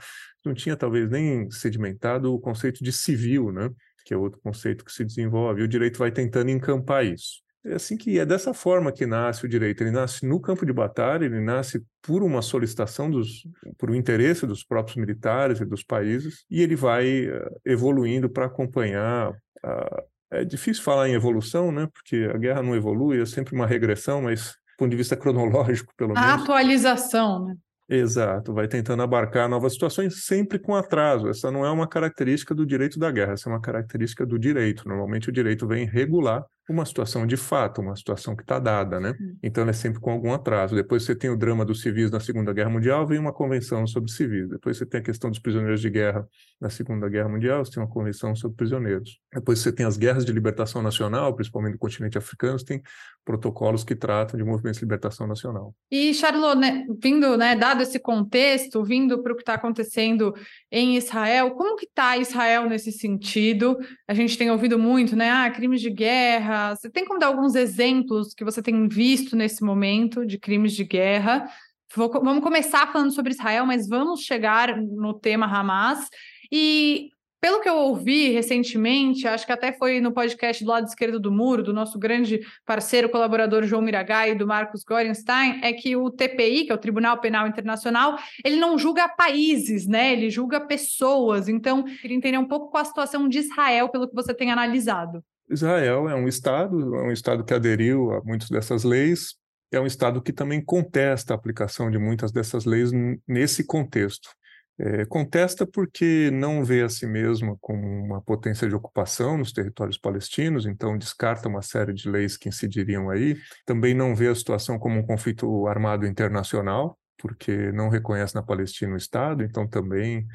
não 0.44 0.54
tinha 0.54 0.76
talvez 0.76 1.08
nem 1.08 1.48
sedimentado 1.52 2.34
o 2.34 2.40
conceito 2.40 2.82
de 2.82 2.92
civil, 2.92 3.52
né? 3.52 3.70
Que 4.04 4.12
é 4.12 4.16
outro 4.16 4.40
conceito 4.40 4.84
que 4.84 4.92
se 4.92 5.04
desenvolve. 5.04 5.60
E 5.60 5.64
o 5.64 5.68
direito 5.68 5.98
vai 5.98 6.10
tentando 6.10 6.50
encampar 6.50 7.04
isso. 7.06 7.43
É 7.64 7.74
assim 7.74 7.96
que 7.96 8.18
é 8.18 8.26
dessa 8.26 8.52
forma 8.52 8.92
que 8.92 9.06
nasce 9.06 9.46
o 9.46 9.48
direito. 9.48 9.82
Ele 9.82 9.90
nasce 9.90 10.26
no 10.26 10.38
campo 10.38 10.66
de 10.66 10.72
batalha, 10.72 11.24
ele 11.24 11.40
nasce 11.40 11.82
por 12.02 12.22
uma 12.22 12.42
solicitação 12.42 13.10
dos, 13.10 13.46
por 13.78 13.90
um 13.90 13.94
interesse 13.94 14.46
dos 14.46 14.62
próprios 14.62 14.96
militares 14.96 15.60
e 15.60 15.64
dos 15.64 15.82
países, 15.82 16.44
e 16.50 16.60
ele 16.60 16.76
vai 16.76 17.26
uh, 17.26 17.60
evoluindo 17.64 18.28
para 18.28 18.44
acompanhar. 18.44 19.30
Uh, 19.30 20.02
é 20.30 20.44
difícil 20.44 20.82
falar 20.82 21.08
em 21.08 21.14
evolução, 21.14 21.72
né? 21.72 21.88
Porque 21.92 22.28
a 22.32 22.36
guerra 22.36 22.62
não 22.62 22.76
evolui, 22.76 23.22
é 23.22 23.24
sempre 23.24 23.54
uma 23.54 23.66
regressão, 23.66 24.20
mas 24.20 24.48
do 24.50 24.76
ponto 24.78 24.90
de 24.90 24.96
vista 24.96 25.16
cronológico, 25.16 25.94
pelo 25.96 26.12
a 26.12 26.20
menos. 26.20 26.30
A 26.30 26.34
atualização, 26.42 27.46
né? 27.46 27.54
Exato, 27.88 28.54
vai 28.54 28.66
tentando 28.66 29.02
abarcar 29.02 29.48
novas 29.48 29.74
situações, 29.74 30.24
sempre 30.24 30.58
com 30.58 30.74
atraso. 30.74 31.28
Essa 31.28 31.50
não 31.50 31.64
é 31.64 31.70
uma 31.70 31.86
característica 31.86 32.54
do 32.54 32.64
direito 32.64 32.98
da 32.98 33.10
guerra, 33.10 33.34
essa 33.34 33.48
é 33.48 33.52
uma 33.52 33.60
característica 33.60 34.24
do 34.24 34.38
direito. 34.38 34.88
Normalmente 34.88 35.28
o 35.28 35.32
direito 35.32 35.66
vem 35.66 35.86
regular 35.86 36.44
uma 36.72 36.84
situação 36.86 37.26
de 37.26 37.36
fato, 37.36 37.82
uma 37.82 37.94
situação 37.94 38.34
que 38.34 38.42
está 38.42 38.58
dada, 38.58 38.98
né? 38.98 39.14
Então 39.42 39.62
ela 39.62 39.70
é 39.70 39.74
sempre 39.74 40.00
com 40.00 40.10
algum 40.10 40.32
atraso. 40.32 40.74
Depois 40.74 41.02
você 41.02 41.14
tem 41.14 41.28
o 41.28 41.36
drama 41.36 41.64
dos 41.64 41.82
civis 41.82 42.10
na 42.10 42.20
Segunda 42.20 42.52
Guerra 42.54 42.70
Mundial, 42.70 43.06
vem 43.06 43.18
uma 43.18 43.32
convenção 43.32 43.86
sobre 43.86 44.10
civis. 44.10 44.48
Depois 44.48 44.78
você 44.78 44.86
tem 44.86 45.00
a 45.00 45.02
questão 45.02 45.28
dos 45.28 45.38
prisioneiros 45.38 45.80
de 45.80 45.90
guerra 45.90 46.26
na 46.58 46.70
Segunda 46.70 47.08
Guerra 47.08 47.28
Mundial, 47.28 47.64
você 47.64 47.72
tem 47.72 47.82
uma 47.82 47.88
convenção 47.88 48.34
sobre 48.34 48.56
prisioneiros. 48.56 49.18
Depois 49.32 49.58
você 49.58 49.70
tem 49.70 49.84
as 49.84 49.98
guerras 49.98 50.24
de 50.24 50.32
libertação 50.32 50.80
nacional, 50.80 51.34
principalmente 51.34 51.74
no 51.74 51.78
continente 51.78 52.16
africano, 52.16 52.58
você 52.58 52.64
tem 52.64 52.82
protocolos 53.24 53.84
que 53.84 53.94
tratam 53.94 54.38
de 54.38 54.44
movimentos 54.44 54.78
de 54.78 54.84
libertação 54.84 55.26
nacional. 55.26 55.74
E 55.90 56.14
Charlot, 56.14 56.56
né, 56.56 56.86
vindo, 57.02 57.36
né, 57.36 57.54
dado 57.54 57.82
esse 57.82 57.98
contexto, 57.98 58.82
vindo 58.82 59.22
para 59.22 59.32
o 59.32 59.36
que 59.36 59.42
está 59.42 59.54
acontecendo 59.54 60.34
em 60.70 60.96
Israel, 60.96 61.50
como 61.52 61.76
que 61.76 61.86
está 61.86 62.16
Israel 62.16 62.68
nesse 62.68 62.90
sentido? 62.90 63.78
A 64.08 64.14
gente 64.14 64.38
tem 64.38 64.50
ouvido 64.50 64.78
muito, 64.78 65.14
né, 65.14 65.30
ah, 65.30 65.50
crimes 65.50 65.80
de 65.80 65.90
guerra 65.90 66.53
guerra. 66.54 66.76
Você 66.76 66.88
tem 66.88 67.04
como 67.04 67.18
dar 67.18 67.26
alguns 67.26 67.54
exemplos 67.54 68.32
que 68.34 68.44
você 68.44 68.62
tem 68.62 68.88
visto 68.88 69.36
nesse 69.36 69.62
momento 69.62 70.24
de 70.24 70.38
crimes 70.38 70.72
de 70.72 70.84
guerra? 70.84 71.48
Vou, 71.94 72.10
vamos 72.10 72.42
começar 72.42 72.92
falando 72.92 73.12
sobre 73.12 73.32
Israel, 73.32 73.66
mas 73.66 73.88
vamos 73.88 74.20
chegar 74.20 74.76
no 74.76 75.14
tema 75.14 75.46
Hamas. 75.46 76.08
E 76.50 77.10
pelo 77.40 77.60
que 77.60 77.68
eu 77.68 77.76
ouvi 77.76 78.30
recentemente, 78.30 79.28
acho 79.28 79.44
que 79.44 79.52
até 79.52 79.70
foi 79.70 80.00
no 80.00 80.12
podcast 80.12 80.64
do 80.64 80.70
lado 80.70 80.86
esquerdo 80.86 81.20
do 81.20 81.30
muro, 81.30 81.62
do 81.62 81.74
nosso 81.74 81.98
grande 81.98 82.40
parceiro, 82.64 83.10
colaborador 83.10 83.64
João 83.64 83.82
Miragai 83.82 84.30
e 84.30 84.34
do 84.34 84.46
Marcos 84.46 84.82
Gorenstein, 84.82 85.60
é 85.62 85.70
que 85.74 85.94
o 85.94 86.10
TPI, 86.10 86.64
que 86.64 86.72
é 86.72 86.74
o 86.74 86.78
Tribunal 86.78 87.20
Penal 87.20 87.46
Internacional, 87.46 88.18
ele 88.42 88.56
não 88.56 88.78
julga 88.78 89.08
países, 89.10 89.86
né? 89.86 90.14
Ele 90.14 90.30
julga 90.30 90.58
pessoas. 90.58 91.46
Então, 91.46 91.82
queria 91.82 92.16
entender 92.16 92.38
um 92.38 92.48
pouco 92.48 92.70
com 92.70 92.78
a 92.78 92.84
situação 92.84 93.28
de 93.28 93.40
Israel, 93.40 93.90
pelo 93.90 94.08
que 94.08 94.14
você 94.14 94.32
tem 94.32 94.50
analisado. 94.50 95.22
Israel 95.48 96.08
é 96.08 96.14
um 96.14 96.26
Estado, 96.26 96.94
é 96.96 97.02
um 97.02 97.12
Estado 97.12 97.44
que 97.44 97.54
aderiu 97.54 98.12
a 98.12 98.22
muitas 98.24 98.48
dessas 98.48 98.84
leis, 98.84 99.34
é 99.70 99.80
um 99.80 99.86
Estado 99.86 100.22
que 100.22 100.32
também 100.32 100.64
contesta 100.64 101.34
a 101.34 101.36
aplicação 101.36 101.90
de 101.90 101.98
muitas 101.98 102.32
dessas 102.32 102.64
leis 102.64 102.90
nesse 103.26 103.64
contexto. 103.64 104.28
É, 104.76 105.04
contesta 105.04 105.64
porque 105.64 106.30
não 106.32 106.64
vê 106.64 106.82
a 106.82 106.88
si 106.88 107.06
mesma 107.06 107.56
como 107.60 107.86
uma 107.86 108.20
potência 108.20 108.68
de 108.68 108.74
ocupação 108.74 109.38
nos 109.38 109.52
territórios 109.52 109.96
palestinos, 109.96 110.66
então 110.66 110.98
descarta 110.98 111.48
uma 111.48 111.62
série 111.62 111.92
de 111.92 112.10
leis 112.10 112.36
que 112.36 112.48
incidiriam 112.48 113.08
aí. 113.08 113.36
Também 113.64 113.94
não 113.94 114.16
vê 114.16 114.28
a 114.28 114.34
situação 114.34 114.76
como 114.78 114.98
um 114.98 115.06
conflito 115.06 115.68
armado 115.68 116.06
internacional, 116.06 116.98
porque 117.18 117.72
não 117.72 117.88
reconhece 117.88 118.34
na 118.34 118.42
Palestina 118.42 118.94
o 118.94 118.96
Estado, 118.96 119.42
então 119.42 119.66
também 119.66 120.26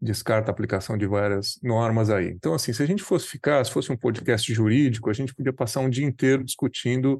descarta 0.00 0.50
a 0.50 0.52
aplicação 0.52 0.96
de 0.96 1.06
várias 1.06 1.58
normas 1.62 2.08
aí. 2.10 2.28
Então, 2.28 2.54
assim, 2.54 2.72
se 2.72 2.82
a 2.82 2.86
gente 2.86 3.02
fosse 3.02 3.26
ficar, 3.26 3.64
se 3.64 3.72
fosse 3.72 3.90
um 3.90 3.96
podcast 3.96 4.52
jurídico, 4.52 5.10
a 5.10 5.12
gente 5.12 5.34
podia 5.34 5.52
passar 5.52 5.80
um 5.80 5.90
dia 5.90 6.06
inteiro 6.06 6.44
discutindo 6.44 7.18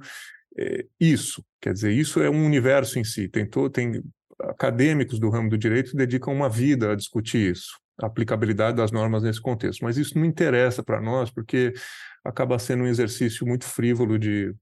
é, 0.56 0.86
isso. 1.00 1.44
Quer 1.60 1.72
dizer, 1.72 1.92
isso 1.92 2.22
é 2.22 2.30
um 2.30 2.46
universo 2.46 2.98
em 2.98 3.04
si. 3.04 3.28
Tem, 3.28 3.44
to, 3.44 3.68
tem 3.68 4.02
acadêmicos 4.40 5.18
do 5.18 5.28
ramo 5.28 5.50
do 5.50 5.58
direito 5.58 5.90
que 5.90 5.96
dedicam 5.96 6.32
uma 6.32 6.48
vida 6.48 6.92
a 6.92 6.94
discutir 6.94 7.52
isso, 7.52 7.78
a 8.00 8.06
aplicabilidade 8.06 8.76
das 8.76 8.92
normas 8.92 9.22
nesse 9.22 9.40
contexto. 9.40 9.82
Mas 9.82 9.96
isso 9.96 10.16
não 10.16 10.24
interessa 10.24 10.82
para 10.82 11.00
nós, 11.00 11.30
porque 11.30 11.74
acaba 12.24 12.58
sendo 12.58 12.84
um 12.84 12.88
exercício 12.88 13.46
muito 13.46 13.64
frívolo 13.64 14.18
de, 14.18 14.54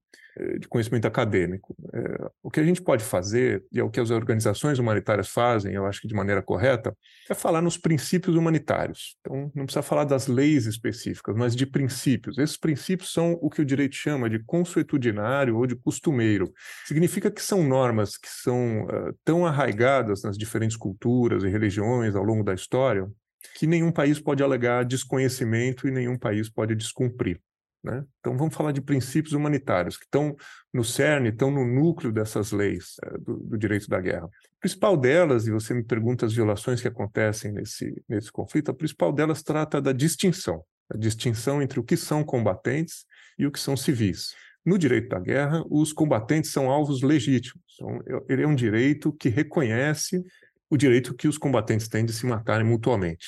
de 0.59 0.67
conhecimento 0.67 1.05
acadêmico. 1.05 1.75
É, 1.93 2.29
o 2.43 2.49
que 2.49 2.59
a 2.59 2.63
gente 2.63 2.81
pode 2.81 3.03
fazer, 3.03 3.63
e 3.71 3.79
é 3.79 3.83
o 3.83 3.89
que 3.89 3.99
as 3.99 4.09
organizações 4.09 4.79
humanitárias 4.79 5.29
fazem, 5.29 5.73
eu 5.73 5.85
acho 5.85 6.01
que 6.01 6.07
de 6.07 6.13
maneira 6.13 6.41
correta, 6.41 6.95
é 7.29 7.33
falar 7.33 7.61
nos 7.61 7.77
princípios 7.77 8.35
humanitários. 8.35 9.17
Então, 9.21 9.51
não 9.55 9.65
precisa 9.65 9.81
falar 9.81 10.03
das 10.03 10.27
leis 10.27 10.65
específicas, 10.65 11.35
mas 11.35 11.55
de 11.55 11.65
princípios. 11.65 12.37
Esses 12.37 12.57
princípios 12.57 13.11
são 13.11 13.37
o 13.41 13.49
que 13.49 13.61
o 13.61 13.65
direito 13.65 13.95
chama 13.95 14.29
de 14.29 14.39
consuetudinário 14.43 15.57
ou 15.57 15.65
de 15.65 15.75
costumeiro. 15.75 16.51
Significa 16.85 17.31
que 17.31 17.41
são 17.41 17.63
normas 17.63 18.17
que 18.17 18.29
são 18.29 18.83
uh, 18.85 19.13
tão 19.23 19.45
arraigadas 19.45 20.23
nas 20.23 20.37
diferentes 20.37 20.77
culturas 20.77 21.43
e 21.43 21.49
religiões 21.49 22.15
ao 22.15 22.23
longo 22.23 22.43
da 22.43 22.53
história 22.53 23.07
que 23.55 23.67
nenhum 23.67 23.91
país 23.91 24.19
pode 24.19 24.43
alegar 24.43 24.85
desconhecimento 24.85 25.87
e 25.87 25.91
nenhum 25.91 26.17
país 26.17 26.49
pode 26.49 26.75
descumprir. 26.75 27.39
Né? 27.83 28.03
Então, 28.19 28.37
vamos 28.37 28.55
falar 28.55 28.71
de 28.71 28.81
princípios 28.81 29.33
humanitários, 29.33 29.97
que 29.97 30.05
estão 30.05 30.35
no 30.73 30.83
cerne, 30.83 31.29
estão 31.29 31.51
no 31.51 31.65
núcleo 31.65 32.11
dessas 32.11 32.51
leis 32.51 32.95
é, 33.03 33.17
do, 33.17 33.37
do, 33.37 33.57
direito 33.57 33.87
da 33.87 33.99
guerra. 33.99 34.25
A 34.25 34.59
principal 34.59 34.97
delas, 34.97 35.47
e 35.47 35.51
você 35.51 35.73
me 35.73 35.83
pergunta 35.83 36.25
as 36.25 36.33
violações 36.33 36.81
que 36.81 36.87
acontecem 36.87 37.51
nesse, 37.51 38.03
nesse 38.09 38.31
conflito, 38.31 38.71
a 38.71 38.73
principal 38.73 39.13
delas 39.13 39.43
trata 39.43 39.81
da 39.81 39.91
distinção, 39.91 40.63
a 40.91 40.97
distinção 40.97 41.61
entre 41.61 41.79
o 41.79 41.83
que 41.83 41.95
são 41.95 42.23
combatentes 42.23 43.05
e 43.37 43.45
o 43.45 43.51
que 43.51 43.59
são 43.59 43.77
civis. 43.77 44.33
No 44.65 44.77
direito 44.77 45.07
da 45.07 45.19
guerra, 45.19 45.63
os 45.69 45.93
combatentes 45.93 46.51
são 46.51 46.69
alvos 46.69 47.01
legítimos. 47.01 47.63
Então, 47.75 48.23
ele 48.27 48.43
é 48.43 48.47
um 48.47 48.55
direito 48.55 49.13
que 49.13 49.29
reconhece 49.29 50.21
o 50.69 50.75
direito 50.75 51.13
que 51.13 51.27
os 51.27 51.37
combatentes 51.37 51.87
têm 51.87 52.03
de 52.03 52.11
se 52.11 52.25
matarem 52.25 52.67
mutuamente. 52.67 53.27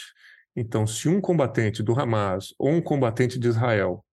Então, 0.56 0.86
se 0.86 1.08
um 1.08 1.22
combatente 1.22 1.82
do 1.82 1.98
Hamas 1.98 2.54
ou 2.58 2.70
um 2.72 2.82
combatente 2.82 3.40
de 3.40 3.48
Israel 3.48 4.04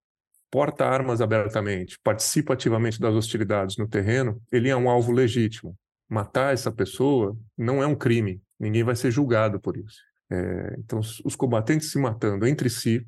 porta 0.56 0.86
armas 0.86 1.20
abertamente, 1.20 1.98
participa 2.02 2.54
ativamente 2.54 2.98
das 2.98 3.14
hostilidades 3.14 3.76
no 3.76 3.86
terreno, 3.86 4.40
ele 4.50 4.70
é 4.70 4.74
um 4.74 4.88
alvo 4.88 5.12
legítimo. 5.12 5.76
Matar 6.08 6.54
essa 6.54 6.72
pessoa 6.72 7.36
não 7.58 7.82
é 7.82 7.86
um 7.86 7.94
crime, 7.94 8.40
ninguém 8.58 8.82
vai 8.82 8.96
ser 8.96 9.10
julgado 9.10 9.60
por 9.60 9.76
isso. 9.76 9.98
É, 10.32 10.76
então, 10.78 10.98
os 10.98 11.36
combatentes 11.36 11.90
se 11.90 11.98
matando 11.98 12.46
entre 12.46 12.70
si 12.70 13.06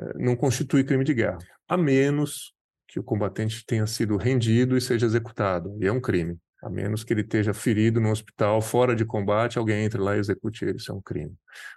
é, 0.00 0.14
não 0.16 0.34
constitui 0.34 0.82
crime 0.82 1.04
de 1.04 1.12
guerra, 1.12 1.36
a 1.68 1.76
menos 1.76 2.54
que 2.86 2.98
o 2.98 3.04
combatente 3.04 3.66
tenha 3.66 3.86
sido 3.86 4.16
rendido 4.16 4.74
e 4.74 4.80
seja 4.80 5.04
executado, 5.04 5.76
e 5.82 5.86
é 5.86 5.92
um 5.92 6.00
crime. 6.00 6.38
A 6.62 6.68
menos 6.68 7.04
que 7.04 7.12
ele 7.12 7.20
esteja 7.20 7.54
ferido 7.54 8.00
no 8.00 8.10
hospital, 8.10 8.60
fora 8.60 8.94
de 8.94 9.04
combate, 9.04 9.58
alguém 9.58 9.84
entre 9.84 10.00
lá 10.00 10.16
e 10.16 10.18
execute 10.18 10.64
ele, 10.64 10.78
isso 10.78 10.90
é 10.90 10.94
um 10.94 11.00
crime. 11.00 11.34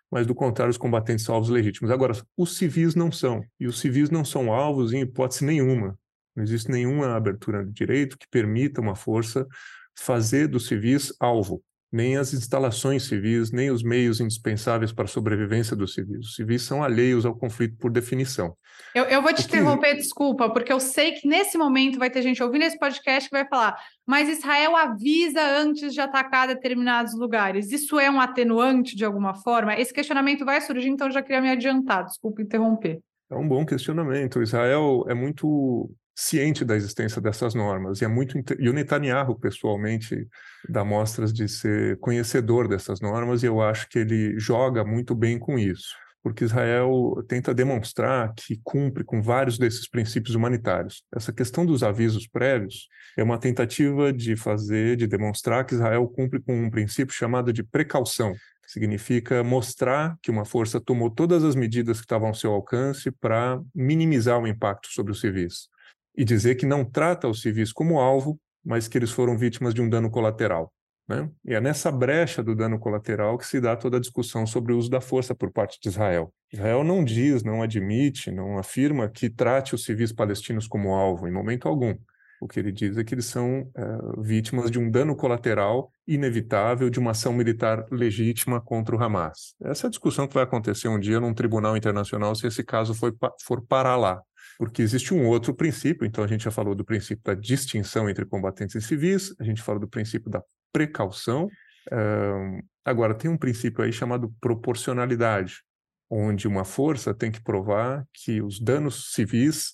Mas, 0.10 0.26
do 0.26 0.34
contrário, 0.34 0.72
os 0.72 0.78
combatentes 0.78 1.24
são 1.24 1.36
alvos 1.36 1.50
legítimos. 1.50 1.92
Agora, 1.92 2.14
os 2.36 2.58
civis 2.58 2.96
não 2.96 3.12
são. 3.12 3.44
E 3.60 3.68
os 3.68 3.80
civis 3.80 4.10
não 4.10 4.26
são 4.26 4.52
alvos 4.52 4.92
em 4.92 5.02
hipótese 5.02 5.46
nenhuma. 5.46 5.98
Não 6.36 6.44
existe 6.44 6.72
nenhuma 6.72 7.16
abertura 7.16 7.64
de 7.64 7.72
direito 7.72 8.18
que 8.18 8.28
permita 8.30 8.82
uma 8.82 8.96
força 8.96 9.48
fazer 9.96 10.48
dos 10.48 10.68
civis 10.68 11.14
alvo 11.20 11.64
nem 11.92 12.16
as 12.16 12.34
instalações 12.34 13.04
civis, 13.04 13.52
nem 13.52 13.70
os 13.70 13.84
meios 13.84 14.22
indispensáveis 14.22 14.94
para 14.94 15.06
a 15.06 15.08
sobrevivência 15.08 15.76
dos 15.76 15.94
civis. 15.94 16.28
Os 16.28 16.36
civis 16.36 16.62
são 16.62 16.82
alheios 16.82 17.26
ao 17.26 17.36
conflito 17.36 17.78
por 17.78 17.92
definição. 17.92 18.56
Eu, 18.96 19.04
eu 19.06 19.22
vou 19.22 19.34
te 19.34 19.44
interromper, 19.44 19.96
desculpa, 19.96 20.50
porque 20.50 20.72
eu 20.72 20.80
sei 20.80 21.12
que 21.12 21.28
nesse 21.28 21.58
momento 21.58 22.00
vai 22.00 22.10
ter 22.10 22.22
gente 22.22 22.42
ouvindo 22.42 22.64
esse 22.64 22.80
podcast 22.80 23.30
que 23.30 23.36
vai 23.36 23.48
falar, 23.48 23.78
mas 24.08 24.30
Israel 24.30 24.76
avisa 24.76 25.42
antes 25.42 25.94
de 25.94 26.00
atacar 26.00 26.48
determinados 26.48 27.14
lugares. 27.14 27.72
Isso 27.72 28.00
é 28.00 28.10
um 28.10 28.22
atenuante 28.22 28.96
de 28.96 29.04
alguma 29.04 29.34
forma? 29.34 29.78
Esse 29.78 29.94
questionamento 29.94 30.46
vai 30.46 30.62
surgir, 30.62 30.90
então 30.90 31.08
eu 31.08 31.14
já 31.14 31.22
queria 31.22 31.42
me 31.42 31.50
adiantar, 31.50 32.06
desculpa 32.06 32.42
interromper. 32.42 33.00
É 33.30 33.36
um 33.36 33.48
bom 33.48 33.66
questionamento. 33.66 34.42
Israel 34.42 35.06
é 35.08 35.14
muito 35.14 35.90
ciente 36.16 36.66
da 36.66 36.76
existência 36.76 37.22
dessas 37.22 37.54
normas 37.54 38.02
e 38.02 38.06
é 38.06 38.08
muito 38.08 38.38
e 38.60 38.70
o 38.70 38.74
Netanyahu 38.74 39.40
pessoalmente 39.40 40.28
dá 40.68 40.84
mostras 40.84 41.34
de 41.34 41.48
ser 41.48 41.98
conhecedor 42.00 42.68
dessas 42.68 43.00
normas 43.00 43.44
e 43.44 43.46
eu 43.46 43.62
acho 43.62 43.88
que 43.90 44.00
ele 44.00 44.38
joga 44.40 44.84
muito 44.84 45.16
bem 45.16 45.40
com 45.40 45.58
isso 45.58 45.96
porque 46.24 46.44
Israel 46.44 47.24
tenta 47.28 47.54
demonstrar 47.54 48.34
que 48.36 48.60
cumpre 48.64 49.04
com 49.04 49.22
vários 49.22 49.58
desses 49.58 49.90
princípios 49.90 50.36
humanitários. 50.36 51.04
Essa 51.12 51.34
questão 51.34 51.66
dos 51.66 51.82
avisos 51.82 52.28
prévios 52.28 52.88
é 53.18 53.24
uma 53.24 53.40
tentativa 53.40 54.14
de 54.14 54.36
fazer, 54.36 54.98
de 54.98 55.08
demonstrar 55.08 55.66
que 55.66 55.74
Israel 55.74 56.08
cumpre 56.08 56.40
com 56.40 56.54
um 56.54 56.70
princípio 56.70 57.14
chamado 57.14 57.52
de 57.52 57.64
precaução, 57.64 58.34
significa 58.68 59.44
mostrar 59.44 60.16
que 60.22 60.32
uma 60.32 60.46
força 60.46 60.80
tomou 60.80 61.10
todas 61.10 61.44
as 61.44 61.56
medidas 61.56 61.98
que 61.98 62.06
estavam 62.06 62.28
ao 62.28 62.36
seu 62.36 62.52
alcance 62.52 63.12
para 63.12 63.60
minimizar 63.74 64.40
o 64.40 64.48
impacto 64.48 64.90
sobre 64.92 65.12
os 65.12 65.20
civis 65.20 65.71
e 66.16 66.24
dizer 66.24 66.56
que 66.56 66.66
não 66.66 66.84
trata 66.84 67.28
os 67.28 67.42
civis 67.42 67.72
como 67.72 68.00
alvo, 68.00 68.40
mas 68.64 68.88
que 68.88 68.98
eles 68.98 69.12
foram 69.12 69.38
vítimas 69.38 69.74
de 69.74 69.82
um 69.82 69.90
dano 69.90 70.10
colateral. 70.10 70.72
Né? 71.08 71.30
E 71.44 71.54
é 71.54 71.60
nessa 71.60 71.92
brecha 71.92 72.44
do 72.44 72.56
dano 72.56 72.80
colateral 72.80 73.38
que 73.38 73.46
se 73.46 73.60
dá 73.60 73.76
toda 73.76 73.98
a 73.98 74.00
discussão 74.00 74.46
sobre 74.46 74.72
o 74.72 74.78
uso 74.78 74.90
da 74.90 75.02
força 75.02 75.36
por 75.36 75.52
parte 75.52 75.80
de 75.82 75.90
Israel. 75.90 76.34
Israel 76.54 76.84
não 76.84 77.04
diz, 77.04 77.44
não 77.44 77.62
admite, 77.62 78.32
não 78.32 78.58
afirma 78.58 79.10
que 79.10 79.30
trate 79.30 79.76
os 79.76 79.84
civis 79.84 80.14
palestinos 80.14 80.68
como 80.68 80.94
alvo, 80.94 81.28
em 81.28 81.32
momento 81.32 81.68
algum. 81.68 81.96
O 82.40 82.48
que 82.48 82.60
ele 82.60 82.72
diz 82.72 82.98
é 82.98 83.04
que 83.04 83.14
eles 83.14 83.26
são 83.26 83.70
é, 83.76 83.84
vítimas 84.18 84.72
de 84.72 84.80
um 84.80 84.90
dano 84.90 85.16
colateral 85.16 85.92
inevitável 86.08 86.90
de 86.90 87.00
uma 87.00 87.12
ação 87.12 87.34
militar 87.34 87.86
legítima 87.92 88.60
contra 88.60 88.96
o 88.96 89.04
Hamas. 89.04 89.54
Essa 89.62 89.86
é 89.86 89.88
a 89.88 89.92
discussão 89.92 90.28
que 90.28 90.34
vai 90.34 90.44
acontecer 90.44 90.88
um 90.88 91.00
dia 91.00 91.20
num 91.20 91.34
tribunal 91.34 91.78
internacional 91.78 92.34
se 92.34 92.48
esse 92.48 92.64
caso 92.64 92.96
for, 92.96 93.16
for 93.44 93.62
parar 93.62 93.96
lá 93.96 94.22
porque 94.62 94.84
existe 94.84 95.12
um 95.12 95.28
outro 95.28 95.56
princípio, 95.56 96.06
então 96.06 96.24
a 96.24 96.28
gente 96.28 96.44
já 96.44 96.52
falou 96.52 96.76
do 96.76 96.86
princípio 96.86 97.24
da 97.24 97.34
distinção 97.34 98.08
entre 98.08 98.24
combatentes 98.28 98.76
e 98.76 98.82
civis, 98.82 99.34
a 99.40 99.44
gente 99.44 99.60
falou 99.60 99.82
do 99.82 99.88
princípio 99.88 100.30
da 100.30 100.40
precaução, 100.72 101.46
uh, 101.92 102.64
agora 102.86 103.16
tem 103.16 103.32
um 103.32 103.38
princípio 103.38 103.84
aí 103.84 103.92
chamado 103.92 104.32
proporcionalidade, 104.40 105.64
onde 106.08 106.48
uma 106.48 106.64
força 106.64 107.12
tem 107.12 107.32
que 107.32 107.42
provar 107.42 108.06
que 108.14 108.40
os 108.40 108.60
danos 108.60 109.16
civis 109.16 109.72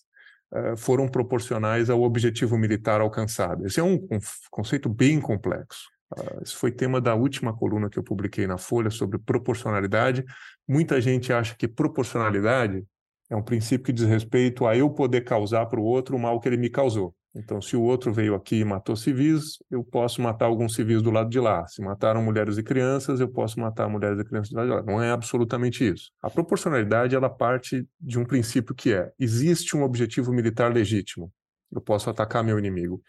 uh, 0.54 0.78
foram 0.78 1.06
proporcionais 1.10 1.90
ao 1.90 2.02
objetivo 2.02 2.58
militar 2.58 3.02
alcançado. 3.02 3.66
Esse 3.66 3.82
é 3.82 3.84
um, 3.84 4.08
conceito 4.50 4.88
bem 4.88 5.20
complexo. 5.20 5.82
Uh, 6.18 6.42
isso 6.42 6.56
foi 6.56 6.72
tema 6.72 7.02
da 7.02 7.14
última 7.14 7.54
coluna 7.54 7.90
que 7.90 8.00
eu 8.00 8.04
publiquei 8.04 8.48
na 8.48 8.58
Folha 8.58 8.90
sobre 8.90 9.20
proporcionalidade. 9.20 10.24
Muita 10.66 11.02
gente 11.02 11.34
acha 11.34 11.58
que 11.58 11.68
proporcionalidade 11.68 12.86
é 13.30 13.36
um 13.36 13.44
princípio 13.44 13.86
que 13.86 13.94
diz 13.94 14.06
respeito 14.06 14.66
a 14.66 14.76
eu 14.76 14.90
poder 14.90 15.22
causar 15.22 15.66
para 15.66 15.80
o 15.80 15.84
outro 15.84 16.16
o 16.16 16.20
mal 16.20 16.40
que 16.40 16.48
ele 16.48 16.58
me 16.58 16.70
causou. 16.70 17.14
Então, 17.36 17.62
se 17.62 17.76
o 17.76 17.84
outro 17.84 18.12
veio 18.12 18.34
aqui 18.34 18.56
e 18.58 18.66
matou 18.66 18.96
civis, 18.96 19.58
eu 19.70 19.84
posso 19.84 20.22
matar 20.22 20.46
alguns 20.46 20.74
civis 20.74 21.04
do 21.04 21.12
lado 21.12 21.30
de 21.30 21.40
lá. 21.40 21.68
Se 21.68 21.84
mataram 21.84 22.24
mulheres 22.24 22.58
e 22.58 22.64
crianças, 22.64 23.20
eu 23.20 23.28
posso 23.28 23.60
matar 23.60 23.88
mulheres 23.88 24.20
e 24.20 24.24
crianças 24.24 24.50
do 24.50 24.56
lado 24.56 24.68
de 24.68 24.74
lá. 24.76 24.84
Não 24.84 25.04
é 25.04 25.12
absolutamente 25.12 25.88
isso. 25.88 26.10
A 26.22 26.32
proporcionalidade, 26.32 27.16
ela 27.16 27.30
parte 27.30 27.88
de 28.02 28.18
um 28.18 28.26
princípio 28.26 28.74
que 28.74 28.92
é: 28.92 29.12
existe 29.20 29.78
um 29.78 29.84
objetivo 29.84 30.34
militar 30.34 30.74
legítimo. 30.74 31.32
Eu 31.72 31.80
posso 31.80 32.10
atacar 32.10 32.44
meu 32.44 32.58
inimigo. 32.58 33.04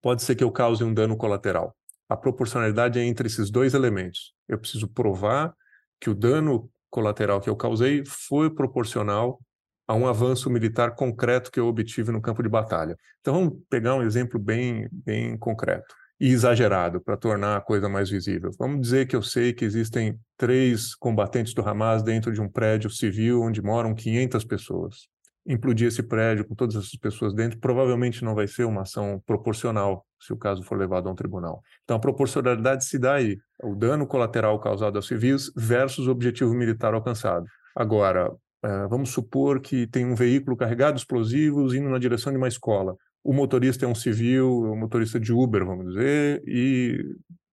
Pode 0.00 0.22
ser 0.22 0.34
que 0.34 0.44
eu 0.44 0.50
cause 0.50 0.82
um 0.82 0.94
dano 0.94 1.16
colateral. 1.16 1.76
A 2.08 2.16
proporcionalidade 2.16 2.98
é 2.98 3.04
entre 3.04 3.26
esses 3.26 3.50
dois 3.50 3.74
elementos. 3.74 4.34
Eu 4.48 4.58
preciso 4.58 4.88
provar 4.88 5.52
que 6.00 6.08
o 6.08 6.14
dano 6.14 6.70
colateral 6.88 7.40
que 7.40 7.50
eu 7.50 7.56
causei 7.56 8.02
foi 8.06 8.48
proporcional 8.48 9.40
a 9.86 9.94
um 9.94 10.06
avanço 10.06 10.48
militar 10.50 10.94
concreto 10.94 11.50
que 11.50 11.60
eu 11.60 11.66
obtive 11.66 12.10
no 12.10 12.20
campo 12.20 12.42
de 12.42 12.48
batalha. 12.48 12.96
Então 13.20 13.34
vamos 13.34 13.54
pegar 13.68 13.94
um 13.94 14.02
exemplo 14.02 14.38
bem, 14.38 14.88
bem 14.90 15.36
concreto 15.36 15.94
e 16.20 16.30
exagerado 16.30 17.00
para 17.00 17.16
tornar 17.16 17.56
a 17.56 17.60
coisa 17.60 17.88
mais 17.88 18.08
visível. 18.08 18.50
Vamos 18.58 18.80
dizer 18.80 19.06
que 19.06 19.16
eu 19.16 19.22
sei 19.22 19.52
que 19.52 19.64
existem 19.64 20.18
três 20.36 20.94
combatentes 20.94 21.52
do 21.54 21.66
Hamas 21.66 22.02
dentro 22.02 22.32
de 22.32 22.40
um 22.40 22.48
prédio 22.48 22.88
civil 22.88 23.42
onde 23.42 23.60
moram 23.60 23.94
500 23.94 24.44
pessoas. 24.44 25.08
Implodir 25.46 25.88
esse 25.88 26.02
prédio 26.02 26.46
com 26.46 26.54
todas 26.54 26.76
essas 26.76 26.96
pessoas 26.96 27.34
dentro 27.34 27.58
provavelmente 27.58 28.24
não 28.24 28.34
vai 28.34 28.46
ser 28.46 28.64
uma 28.64 28.82
ação 28.82 29.22
proporcional 29.26 30.06
se 30.18 30.32
o 30.32 30.36
caso 30.38 30.62
for 30.62 30.78
levado 30.78 31.08
a 31.08 31.12
um 31.12 31.14
tribunal. 31.14 31.62
Então 31.82 31.96
a 31.96 32.00
proporcionalidade 32.00 32.86
se 32.86 32.98
dá 32.98 33.14
aí, 33.14 33.36
o 33.62 33.74
dano 33.74 34.06
colateral 34.06 34.58
causado 34.58 34.96
aos 34.96 35.06
civis 35.06 35.52
versus 35.54 36.06
o 36.06 36.10
objetivo 36.10 36.54
militar 36.54 36.94
alcançado. 36.94 37.44
Agora, 37.76 38.32
Uh, 38.64 38.88
vamos 38.88 39.10
supor 39.10 39.60
que 39.60 39.86
tem 39.86 40.06
um 40.06 40.14
veículo 40.14 40.56
carregado 40.56 40.94
de 40.94 41.00
explosivos 41.00 41.74
indo 41.74 41.90
na 41.90 41.98
direção 41.98 42.32
de 42.32 42.38
uma 42.38 42.48
escola. 42.48 42.96
O 43.22 43.32
motorista 43.32 43.84
é 43.84 43.88
um 43.88 43.94
civil, 43.94 44.48
um 44.64 44.76
motorista 44.76 45.20
de 45.20 45.34
Uber, 45.34 45.66
vamos 45.66 45.92
dizer, 45.92 46.42
e 46.46 46.98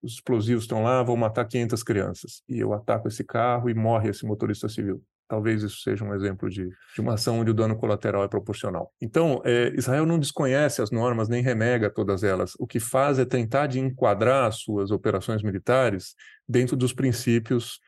os 0.02 0.14
explosivos 0.14 0.64
estão 0.64 0.82
lá, 0.82 1.02
vão 1.02 1.16
matar 1.16 1.44
500 1.44 1.82
crianças. 1.82 2.42
E 2.48 2.58
eu 2.58 2.72
ataco 2.72 3.08
esse 3.08 3.22
carro 3.22 3.68
e 3.68 3.74
morre 3.74 4.08
esse 4.08 4.24
motorista 4.24 4.68
civil. 4.68 5.02
Talvez 5.28 5.62
isso 5.62 5.80
seja 5.80 6.04
um 6.04 6.14
exemplo 6.14 6.48
de, 6.50 6.68
de 6.94 7.00
uma 7.00 7.14
ação 7.14 7.40
onde 7.40 7.50
o 7.50 7.54
dano 7.54 7.76
colateral 7.76 8.24
é 8.24 8.28
proporcional. 8.28 8.92
Então, 9.00 9.40
é, 9.44 9.72
Israel 9.74 10.04
não 10.04 10.18
desconhece 10.18 10.82
as 10.82 10.90
normas 10.90 11.28
nem 11.28 11.42
renega 11.42 11.88
todas 11.88 12.22
elas. 12.22 12.52
O 12.58 12.66
que 12.66 12.80
faz 12.80 13.18
é 13.18 13.24
tentar 13.24 13.66
de 13.66 13.80
enquadrar 13.80 14.46
as 14.46 14.56
suas 14.56 14.90
operações 14.90 15.42
militares 15.42 16.14
dentro 16.48 16.76
dos 16.76 16.92
princípios 16.92 17.80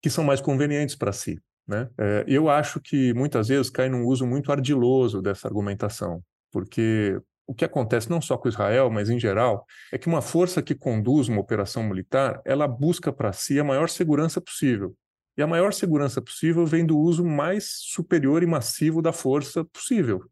que 0.00 0.08
são 0.08 0.24
mais 0.24 0.40
convenientes 0.40 0.94
para 0.94 1.12
si. 1.12 1.38
Né? 1.66 1.88
É, 1.98 2.24
eu 2.28 2.48
acho 2.48 2.80
que 2.80 3.12
muitas 3.14 3.48
vezes 3.48 3.70
cai 3.70 3.88
num 3.88 4.06
uso 4.06 4.26
muito 4.26 4.52
ardiloso 4.52 5.20
dessa 5.20 5.48
argumentação, 5.48 6.22
porque 6.52 7.20
o 7.46 7.54
que 7.54 7.64
acontece 7.64 8.10
não 8.10 8.20
só 8.20 8.36
com 8.36 8.48
Israel, 8.48 8.90
mas 8.90 9.08
em 9.08 9.18
geral, 9.18 9.64
é 9.92 9.98
que 9.98 10.08
uma 10.08 10.20
força 10.20 10.62
que 10.62 10.74
conduz 10.74 11.28
uma 11.28 11.40
operação 11.40 11.82
militar, 11.82 12.40
ela 12.44 12.66
busca 12.66 13.12
para 13.12 13.32
si 13.32 13.58
a 13.58 13.64
maior 13.64 13.88
segurança 13.88 14.40
possível. 14.40 14.94
E 15.36 15.42
a 15.42 15.46
maior 15.46 15.72
segurança 15.72 16.20
possível 16.22 16.64
vem 16.64 16.84
do 16.84 16.98
uso 16.98 17.24
mais 17.24 17.68
superior 17.82 18.42
e 18.42 18.46
massivo 18.46 19.02
da 19.02 19.12
força 19.12 19.64
possível. 19.64 20.24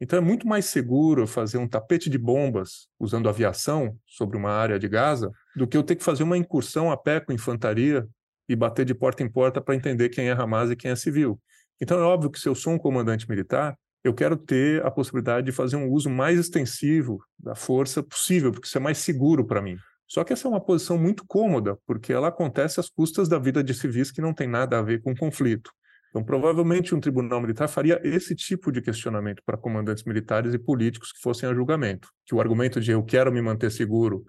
Então 0.00 0.18
é 0.18 0.22
muito 0.22 0.46
mais 0.46 0.66
seguro 0.66 1.26
fazer 1.26 1.58
um 1.58 1.68
tapete 1.68 2.08
de 2.08 2.18
bombas 2.18 2.88
usando 2.98 3.28
aviação 3.28 3.96
sobre 4.06 4.36
uma 4.36 4.50
área 4.50 4.78
de 4.78 4.88
Gaza 4.88 5.30
do 5.56 5.66
que 5.66 5.76
eu 5.76 5.82
ter 5.82 5.96
que 5.96 6.04
fazer 6.04 6.22
uma 6.22 6.36
incursão 6.36 6.90
a 6.90 6.96
pé 6.96 7.20
com 7.20 7.32
infantaria 7.32 8.06
e 8.48 8.56
bater 8.56 8.84
de 8.84 8.94
porta 8.94 9.22
em 9.22 9.28
porta 9.28 9.60
para 9.60 9.74
entender 9.74 10.08
quem 10.08 10.28
é 10.28 10.32
Hamas 10.32 10.70
e 10.70 10.76
quem 10.76 10.90
é 10.90 10.96
civil. 10.96 11.40
Então 11.80 11.98
é 11.98 12.02
óbvio 12.02 12.30
que 12.30 12.38
se 12.38 12.48
eu 12.48 12.54
sou 12.54 12.72
um 12.72 12.78
comandante 12.78 13.28
militar, 13.28 13.76
eu 14.02 14.12
quero 14.12 14.36
ter 14.36 14.84
a 14.84 14.90
possibilidade 14.90 15.46
de 15.46 15.52
fazer 15.52 15.76
um 15.76 15.88
uso 15.88 16.10
mais 16.10 16.38
extensivo 16.38 17.18
da 17.38 17.54
força 17.54 18.02
possível, 18.02 18.52
porque 18.52 18.66
isso 18.66 18.76
é 18.76 18.80
mais 18.80 18.98
seguro 18.98 19.46
para 19.46 19.62
mim. 19.62 19.76
Só 20.06 20.22
que 20.22 20.32
essa 20.32 20.46
é 20.46 20.50
uma 20.50 20.60
posição 20.60 20.98
muito 20.98 21.24
cômoda, 21.26 21.78
porque 21.86 22.12
ela 22.12 22.28
acontece 22.28 22.78
às 22.78 22.90
custas 22.90 23.28
da 23.28 23.38
vida 23.38 23.64
de 23.64 23.72
civis 23.72 24.10
que 24.10 24.20
não 24.20 24.34
tem 24.34 24.46
nada 24.46 24.78
a 24.78 24.82
ver 24.82 25.00
com 25.00 25.12
o 25.12 25.16
conflito. 25.16 25.70
Então, 26.10 26.22
provavelmente, 26.22 26.94
um 26.94 27.00
tribunal 27.00 27.40
militar 27.40 27.66
faria 27.66 28.00
esse 28.04 28.36
tipo 28.36 28.70
de 28.70 28.80
questionamento 28.80 29.42
para 29.44 29.56
comandantes 29.56 30.04
militares 30.04 30.54
e 30.54 30.58
políticos 30.58 31.10
que 31.10 31.20
fossem 31.20 31.48
a 31.48 31.54
julgamento. 31.54 32.08
Que 32.24 32.34
o 32.34 32.40
argumento 32.40 32.80
de 32.80 32.92
eu 32.92 33.02
quero 33.02 33.32
me 33.32 33.42
manter 33.42 33.68
seguro 33.72 34.22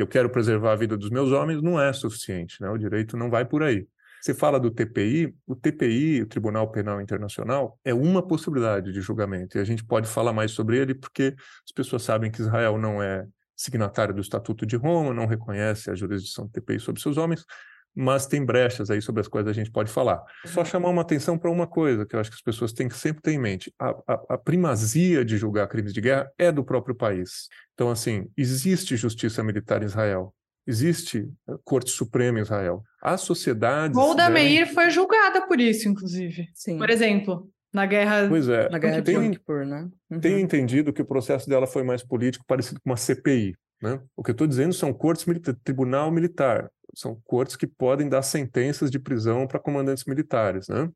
eu 0.00 0.06
quero 0.06 0.30
preservar 0.30 0.72
a 0.72 0.76
vida 0.76 0.96
dos 0.96 1.10
meus 1.10 1.32
homens 1.32 1.62
não 1.62 1.80
é 1.80 1.92
suficiente. 1.92 2.60
Né? 2.60 2.68
O 2.68 2.78
direito 2.78 3.16
não 3.16 3.30
vai 3.30 3.44
por 3.44 3.62
aí. 3.62 3.86
Você 4.20 4.34
fala 4.34 4.60
do 4.60 4.70
TPI, 4.70 5.34
o 5.46 5.56
TPI, 5.56 6.22
o 6.22 6.26
Tribunal 6.26 6.70
Penal 6.70 7.00
Internacional, 7.00 7.78
é 7.82 7.94
uma 7.94 8.22
possibilidade 8.22 8.92
de 8.92 9.00
julgamento. 9.00 9.56
E 9.56 9.60
a 9.60 9.64
gente 9.64 9.82
pode 9.82 10.06
falar 10.06 10.32
mais 10.32 10.50
sobre 10.50 10.76
ele 10.76 10.94
porque 10.94 11.34
as 11.64 11.72
pessoas 11.72 12.02
sabem 12.02 12.30
que 12.30 12.42
Israel 12.42 12.76
não 12.76 13.02
é 13.02 13.26
signatário 13.56 14.14
do 14.14 14.20
Estatuto 14.20 14.66
de 14.66 14.76
Roma, 14.76 15.14
não 15.14 15.26
reconhece 15.26 15.90
a 15.90 15.94
jurisdição 15.94 16.46
do 16.46 16.52
TPI 16.52 16.80
sobre 16.80 17.00
seus 17.00 17.16
homens, 17.16 17.44
mas 17.94 18.26
tem 18.26 18.44
brechas 18.44 18.90
aí 18.90 19.02
sobre 19.02 19.20
as 19.20 19.28
quais 19.28 19.46
a 19.46 19.52
gente 19.52 19.70
pode 19.70 19.90
falar. 19.90 20.22
Só 20.46 20.64
chamar 20.64 20.88
uma 20.88 21.02
atenção 21.02 21.36
para 21.36 21.50
uma 21.50 21.66
coisa 21.66 22.06
que 22.06 22.14
eu 22.14 22.20
acho 22.20 22.30
que 22.30 22.36
as 22.36 22.42
pessoas 22.42 22.72
têm 22.72 22.88
que 22.88 22.96
sempre 22.96 23.22
ter 23.22 23.32
em 23.32 23.38
mente: 23.38 23.72
a, 23.78 23.90
a, 24.06 24.20
a, 24.30 24.38
primazia 24.38 25.24
de 25.24 25.36
julgar 25.36 25.66
crimes 25.68 25.92
de 25.92 26.00
guerra 26.00 26.30
é 26.38 26.50
do 26.52 26.64
próprio 26.64 26.94
país. 26.94 27.48
Então, 27.74 27.90
assim, 27.90 28.28
existe 28.36 28.96
justiça 28.96 29.42
militar 29.42 29.82
em 29.82 29.86
Israel. 29.86 30.34
Existe 30.66 31.28
eh, 31.48 31.54
Corte 31.64 31.90
Suprema 31.90 32.38
em 32.38 32.42
Israel. 32.42 32.82
A 33.02 33.16
sociedade. 33.16 33.94
Golda 33.94 34.28
devem... 34.28 34.44
Meir 34.44 34.72
foi 34.72 34.90
julgada 34.90 35.46
por 35.46 35.58
isso, 35.58 35.88
inclusive. 35.88 36.48
Sim. 36.54 36.78
Por 36.78 36.90
exemplo, 36.90 37.50
na 37.72 37.86
guerra. 37.86 38.28
Pois 38.28 38.48
é. 38.48 38.68
Na 38.68 38.78
guerra 38.78 39.00
de 39.00 39.12
Yom 39.12 39.30
Kippur, 39.30 39.64
né? 39.64 39.88
Uhum. 40.10 40.20
Tenho 40.20 40.38
entendido 40.38 40.92
que 40.92 41.02
o 41.02 41.06
processo 41.06 41.48
dela 41.48 41.66
foi 41.66 41.82
mais 41.82 42.02
político, 42.02 42.44
parecido 42.46 42.80
com 42.80 42.90
uma 42.90 42.96
CPI. 42.96 43.54
Né? 43.82 43.98
O 44.14 44.22
que 44.22 44.30
eu 44.30 44.32
estou 44.32 44.46
dizendo 44.46 44.74
são 44.74 44.92
cortes 44.92 45.24
militar, 45.24 45.56
tribunal 45.64 46.10
militar 46.10 46.70
são 46.94 47.20
cortes 47.24 47.56
que 47.56 47.66
podem 47.66 48.08
dar 48.08 48.22
sentenças 48.22 48.90
de 48.90 48.98
prisão 48.98 49.46
para 49.46 49.58
comandantes 49.58 50.04
militares, 50.04 50.68
né? 50.68 50.88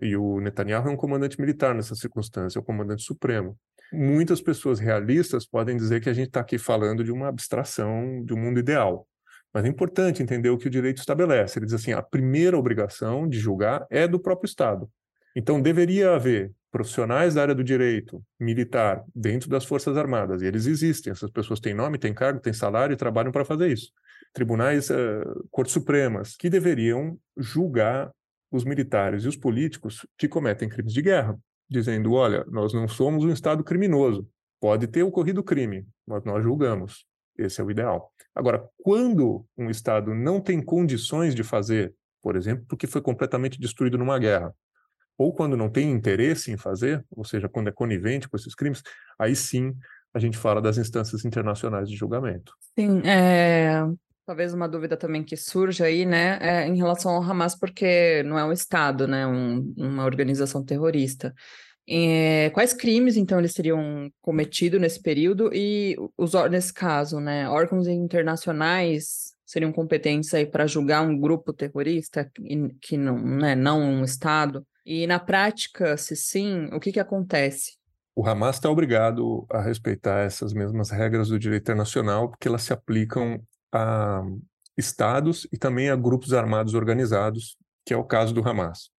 E 0.00 0.16
o 0.16 0.40
Netanyahu 0.40 0.88
é 0.88 0.90
um 0.92 0.96
comandante 0.96 1.40
militar 1.40 1.74
nessa 1.74 1.94
circunstância, 1.94 2.58
é 2.58 2.60
o 2.60 2.64
comandante 2.64 3.02
supremo. 3.02 3.56
Muitas 3.92 4.40
pessoas 4.40 4.78
realistas 4.78 5.46
podem 5.46 5.76
dizer 5.76 6.00
que 6.00 6.08
a 6.08 6.12
gente 6.12 6.28
está 6.28 6.40
aqui 6.40 6.58
falando 6.58 7.02
de 7.02 7.10
uma 7.10 7.28
abstração 7.28 8.24
de 8.24 8.32
um 8.32 8.38
mundo 8.38 8.60
ideal. 8.60 9.06
Mas 9.52 9.64
é 9.64 9.68
importante 9.68 10.22
entender 10.22 10.48
o 10.48 10.56
que 10.56 10.68
o 10.68 10.70
direito 10.70 10.98
estabelece. 10.98 11.58
Ele 11.58 11.66
diz 11.66 11.74
assim: 11.74 11.92
a 11.92 12.00
primeira 12.00 12.56
obrigação 12.56 13.28
de 13.28 13.38
julgar 13.38 13.84
é 13.90 14.06
do 14.06 14.20
próprio 14.20 14.46
Estado. 14.46 14.88
Então, 15.34 15.60
deveria 15.60 16.14
haver 16.14 16.52
profissionais 16.70 17.34
da 17.34 17.42
área 17.42 17.54
do 17.54 17.64
direito 17.64 18.22
militar 18.38 19.04
dentro 19.14 19.50
das 19.50 19.64
Forças 19.64 19.96
Armadas, 19.96 20.40
e 20.40 20.46
eles 20.46 20.66
existem. 20.66 21.10
Essas 21.10 21.30
pessoas 21.30 21.58
têm 21.58 21.74
nome, 21.74 21.98
têm 21.98 22.14
cargo, 22.14 22.40
têm 22.40 22.52
salário 22.52 22.94
e 22.94 22.96
trabalham 22.96 23.32
para 23.32 23.44
fazer 23.44 23.72
isso 23.72 23.90
tribunais, 24.32 24.90
uh, 24.90 25.48
cortes 25.50 25.72
supremas, 25.72 26.36
que 26.36 26.50
deveriam 26.50 27.18
julgar 27.36 28.10
os 28.50 28.64
militares 28.64 29.24
e 29.24 29.28
os 29.28 29.36
políticos 29.36 30.06
que 30.18 30.28
cometem 30.28 30.68
crimes 30.68 30.92
de 30.92 31.02
guerra, 31.02 31.38
dizendo: 31.68 32.12
olha, 32.12 32.44
nós 32.48 32.72
não 32.72 32.88
somos 32.88 33.24
um 33.24 33.32
Estado 33.32 33.62
criminoso, 33.62 34.28
pode 34.60 34.86
ter 34.86 35.02
ocorrido 35.02 35.42
crime, 35.42 35.86
mas 36.06 36.24
nós 36.24 36.42
julgamos. 36.42 37.06
Esse 37.38 37.60
é 37.60 37.64
o 37.64 37.70
ideal. 37.70 38.12
Agora, 38.34 38.68
quando 38.82 39.46
um 39.56 39.70
Estado 39.70 40.14
não 40.14 40.40
tem 40.40 40.60
condições 40.62 41.34
de 41.34 41.42
fazer, 41.42 41.94
por 42.22 42.36
exemplo, 42.36 42.64
porque 42.68 42.86
foi 42.86 43.00
completamente 43.00 43.58
destruído 43.58 43.96
numa 43.96 44.18
guerra, 44.18 44.54
ou 45.16 45.32
quando 45.32 45.56
não 45.56 45.68
tem 45.68 45.90
interesse 45.90 46.50
em 46.50 46.56
fazer, 46.56 47.04
ou 47.10 47.24
seja, 47.24 47.48
quando 47.48 47.68
é 47.68 47.72
conivente 47.72 48.28
com 48.28 48.36
esses 48.36 48.54
crimes, 48.54 48.82
aí 49.18 49.34
sim 49.36 49.74
a 50.12 50.18
gente 50.18 50.36
fala 50.36 50.60
das 50.60 50.76
instâncias 50.76 51.24
internacionais 51.24 51.88
de 51.88 51.96
julgamento. 51.96 52.52
Sim, 52.78 53.00
é, 53.04 53.82
Talvez 54.26 54.54
uma 54.54 54.68
dúvida 54.68 54.96
também 54.96 55.24
que 55.24 55.36
surja 55.36 55.86
aí, 55.86 56.06
né, 56.06 56.38
é 56.40 56.66
em 56.66 56.76
relação 56.76 57.12
ao 57.12 57.22
Hamas, 57.22 57.58
porque 57.58 58.22
não 58.24 58.38
é 58.38 58.44
um 58.44 58.52
Estado, 58.52 59.08
né, 59.08 59.26
um, 59.26 59.74
uma 59.76 60.04
organização 60.04 60.64
terrorista. 60.64 61.34
É, 61.88 62.50
quais 62.50 62.72
crimes, 62.72 63.16
então, 63.16 63.40
eles 63.40 63.52
teriam 63.52 64.08
cometido 64.20 64.78
nesse 64.78 65.02
período 65.02 65.50
e, 65.52 65.96
os, 66.16 66.32
nesse 66.48 66.72
caso, 66.72 67.18
né, 67.18 67.48
órgãos 67.48 67.88
internacionais 67.88 69.32
seriam 69.44 69.72
competentes 69.72 70.32
aí 70.32 70.46
para 70.46 70.68
julgar 70.68 71.02
um 71.02 71.18
grupo 71.18 71.52
terrorista 71.52 72.30
que, 72.80 72.96
não, 72.96 73.18
né, 73.18 73.56
não 73.56 73.82
um 73.82 74.04
Estado? 74.04 74.64
E, 74.86 75.04
na 75.08 75.18
prática, 75.18 75.96
se 75.96 76.14
sim, 76.14 76.66
o 76.72 76.78
que, 76.78 76.92
que 76.92 77.00
acontece? 77.00 77.72
O 78.14 78.24
Hamas 78.24 78.56
está 78.56 78.70
obrigado 78.70 79.44
a 79.50 79.60
respeitar 79.60 80.20
essas 80.20 80.52
mesmas 80.52 80.90
regras 80.90 81.28
do 81.28 81.38
direito 81.38 81.62
internacional, 81.62 82.28
porque 82.28 82.46
elas 82.46 82.62
se 82.62 82.72
aplicam 82.72 83.40
a 83.72 84.22
estados 84.76 85.46
e 85.52 85.58
também 85.58 85.90
a 85.90 85.96
grupos 85.96 86.32
armados 86.32 86.74
organizados, 86.74 87.56
que 87.84 87.94
é 87.94 87.96
o 87.96 88.04
caso 88.04 88.32
do 88.34 88.46
Hamas. 88.46 88.90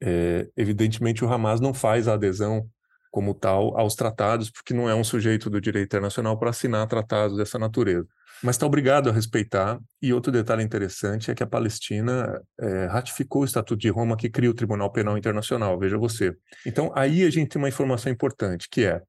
É, 0.00 0.48
evidentemente, 0.56 1.24
o 1.24 1.32
Hamas 1.32 1.60
não 1.60 1.74
faz 1.74 2.08
a 2.08 2.14
adesão 2.14 2.68
como 3.10 3.34
tal 3.34 3.78
aos 3.78 3.94
tratados, 3.94 4.50
porque 4.50 4.74
não 4.74 4.88
é 4.88 4.94
um 4.94 5.02
sujeito 5.02 5.48
do 5.48 5.60
direito 5.60 5.86
internacional 5.86 6.38
para 6.38 6.50
assinar 6.50 6.86
tratados 6.86 7.36
dessa 7.36 7.58
natureza. 7.58 8.06
Mas 8.42 8.56
está 8.56 8.66
obrigado 8.66 9.08
a 9.08 9.12
respeitar. 9.12 9.78
E 10.00 10.12
outro 10.12 10.30
detalhe 10.30 10.62
interessante 10.62 11.30
é 11.30 11.34
que 11.34 11.42
a 11.42 11.46
Palestina 11.46 12.40
é, 12.60 12.86
ratificou 12.86 13.42
o 13.42 13.44
Estatuto 13.44 13.80
de 13.80 13.88
Roma 13.88 14.16
que 14.16 14.28
cria 14.28 14.50
o 14.50 14.54
Tribunal 14.54 14.92
Penal 14.92 15.18
Internacional, 15.18 15.78
veja 15.78 15.98
você. 15.98 16.36
Então, 16.64 16.92
aí 16.94 17.24
a 17.24 17.30
gente 17.30 17.48
tem 17.48 17.60
uma 17.60 17.68
informação 17.68 18.12
importante, 18.12 18.68
que 18.70 18.84
é 18.84 19.02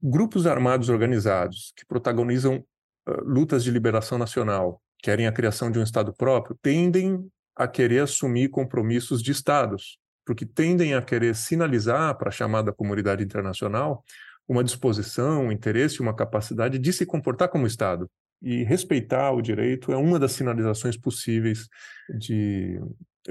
grupos 0.00 0.46
armados 0.46 0.88
organizados 0.88 1.72
que 1.76 1.84
protagonizam 1.86 2.64
lutas 3.24 3.62
de 3.62 3.70
liberação 3.70 4.18
nacional 4.18 4.80
querem 5.02 5.26
a 5.26 5.32
criação 5.32 5.70
de 5.70 5.78
um 5.78 5.82
Estado 5.82 6.12
próprio, 6.12 6.58
tendem 6.60 7.30
a 7.54 7.68
querer 7.68 8.00
assumir 8.00 8.48
compromissos 8.48 9.22
de 9.22 9.32
Estados, 9.32 9.98
porque 10.24 10.44
tendem 10.44 10.94
a 10.94 11.02
querer 11.02 11.34
sinalizar 11.34 12.16
para 12.16 12.28
a 12.28 12.32
chamada 12.32 12.72
comunidade 12.72 13.22
internacional 13.22 14.04
uma 14.48 14.62
disposição, 14.62 15.46
um 15.46 15.52
interesse, 15.52 16.00
uma 16.00 16.14
capacidade 16.14 16.78
de 16.78 16.92
se 16.92 17.06
comportar 17.06 17.48
como 17.48 17.66
Estado. 17.66 18.10
E 18.42 18.64
respeitar 18.64 19.32
o 19.32 19.40
direito 19.40 19.92
é 19.92 19.96
uma 19.96 20.18
das 20.18 20.32
sinalizações 20.32 20.96
possíveis 20.96 21.68
de, 22.18 22.78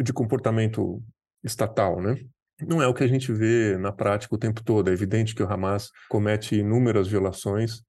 de 0.01 0.11
comportamento 0.11 1.01
estatal, 1.43 2.01
né? 2.01 2.17
Não 2.61 2.81
é 2.81 2.87
o 2.87 2.93
que 2.93 3.03
a 3.03 3.07
gente 3.07 3.31
vê 3.31 3.77
na 3.77 3.91
prática 3.91 4.33
o 4.33 4.37
tempo 4.37 4.63
todo. 4.63 4.89
É 4.89 4.93
evidente 4.93 5.35
que 5.35 5.43
o 5.43 5.51
Hamas 5.51 5.91
comete 6.09 6.55
inúmeras 6.55 7.07
violações, 7.07 7.83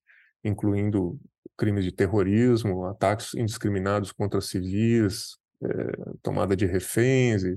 incluindo 0.44 1.18
crimes 1.56 1.84
de 1.84 1.92
terrorismo, 1.92 2.86
ataques 2.86 3.34
indiscriminados 3.34 4.12
contra 4.12 4.40
civis, 4.40 5.36
é, 5.62 5.68
tomada 6.22 6.56
de 6.56 6.66
reféns 6.66 7.42
e, 7.42 7.56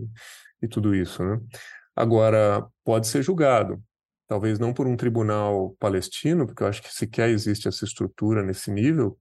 e 0.61 0.67
tudo 0.67 0.95
isso. 0.95 1.23
Né? 1.23 1.39
Agora, 1.95 2.65
pode 2.83 3.07
ser 3.07 3.21
julgado, 3.23 3.81
talvez 4.27 4.59
não 4.59 4.73
por 4.73 4.87
um 4.87 4.95
tribunal 4.95 5.75
palestino, 5.79 6.45
porque 6.45 6.63
eu 6.63 6.67
acho 6.67 6.81
que 6.81 6.93
sequer 6.93 7.29
existe 7.29 7.67
essa 7.67 7.85
estrutura 7.85 8.43
nesse 8.43 8.71
nível, 8.71 9.17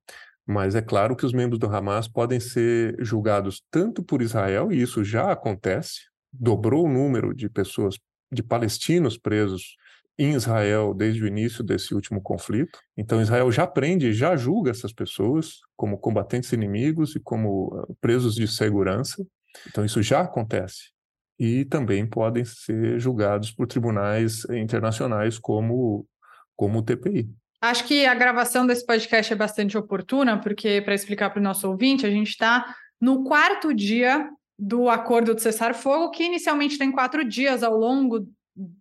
mas 0.46 0.74
é 0.74 0.80
claro 0.80 1.16
que 1.16 1.26
os 1.26 1.32
membros 1.32 1.58
do 1.58 1.66
Hamas 1.66 2.08
podem 2.08 2.40
ser 2.40 2.96
julgados 3.00 3.62
tanto 3.70 4.02
por 4.02 4.22
Israel, 4.22 4.72
e 4.72 4.80
isso 4.80 5.04
já 5.04 5.30
acontece, 5.30 6.02
dobrou 6.32 6.86
o 6.86 6.92
número 6.92 7.34
de 7.34 7.48
pessoas, 7.48 7.98
de 8.32 8.42
palestinos 8.42 9.18
presos 9.18 9.76
em 10.18 10.32
Israel 10.32 10.92
desde 10.92 11.22
o 11.22 11.26
início 11.26 11.62
desse 11.62 11.94
último 11.94 12.20
conflito. 12.20 12.80
Então, 12.96 13.22
Israel 13.22 13.50
já 13.52 13.66
prende, 13.66 14.12
já 14.12 14.36
julga 14.36 14.70
essas 14.70 14.92
pessoas 14.92 15.60
como 15.76 15.96
combatentes 15.96 16.52
inimigos 16.52 17.14
e 17.14 17.20
como 17.20 17.72
ah, 17.74 17.92
presos 18.00 18.34
de 18.34 18.48
segurança. 18.48 19.24
Então, 19.68 19.84
isso 19.84 20.02
já 20.02 20.20
acontece. 20.20 20.90
E 21.38 21.64
também 21.64 22.04
podem 22.04 22.44
ser 22.44 22.98
julgados 22.98 23.52
por 23.52 23.68
tribunais 23.68 24.44
internacionais 24.50 25.38
como, 25.38 26.04
como 26.56 26.80
o 26.80 26.82
TPI. 26.82 27.30
Acho 27.60 27.84
que 27.84 28.04
a 28.04 28.14
gravação 28.14 28.66
desse 28.66 28.84
podcast 28.84 29.32
é 29.32 29.36
bastante 29.36 29.78
oportuna, 29.78 30.40
porque, 30.40 30.80
para 30.82 30.94
explicar 30.94 31.30
para 31.30 31.38
o 31.38 31.42
nosso 31.42 31.68
ouvinte, 31.68 32.04
a 32.04 32.10
gente 32.10 32.30
está 32.30 32.74
no 33.00 33.22
quarto 33.22 33.72
dia 33.72 34.28
do 34.58 34.88
acordo 34.88 35.34
de 35.34 35.42
cessar-fogo, 35.42 36.10
que 36.10 36.24
inicialmente 36.24 36.76
tem 36.76 36.90
quatro 36.90 37.24
dias. 37.24 37.62
Ao 37.62 37.76
longo 37.76 38.28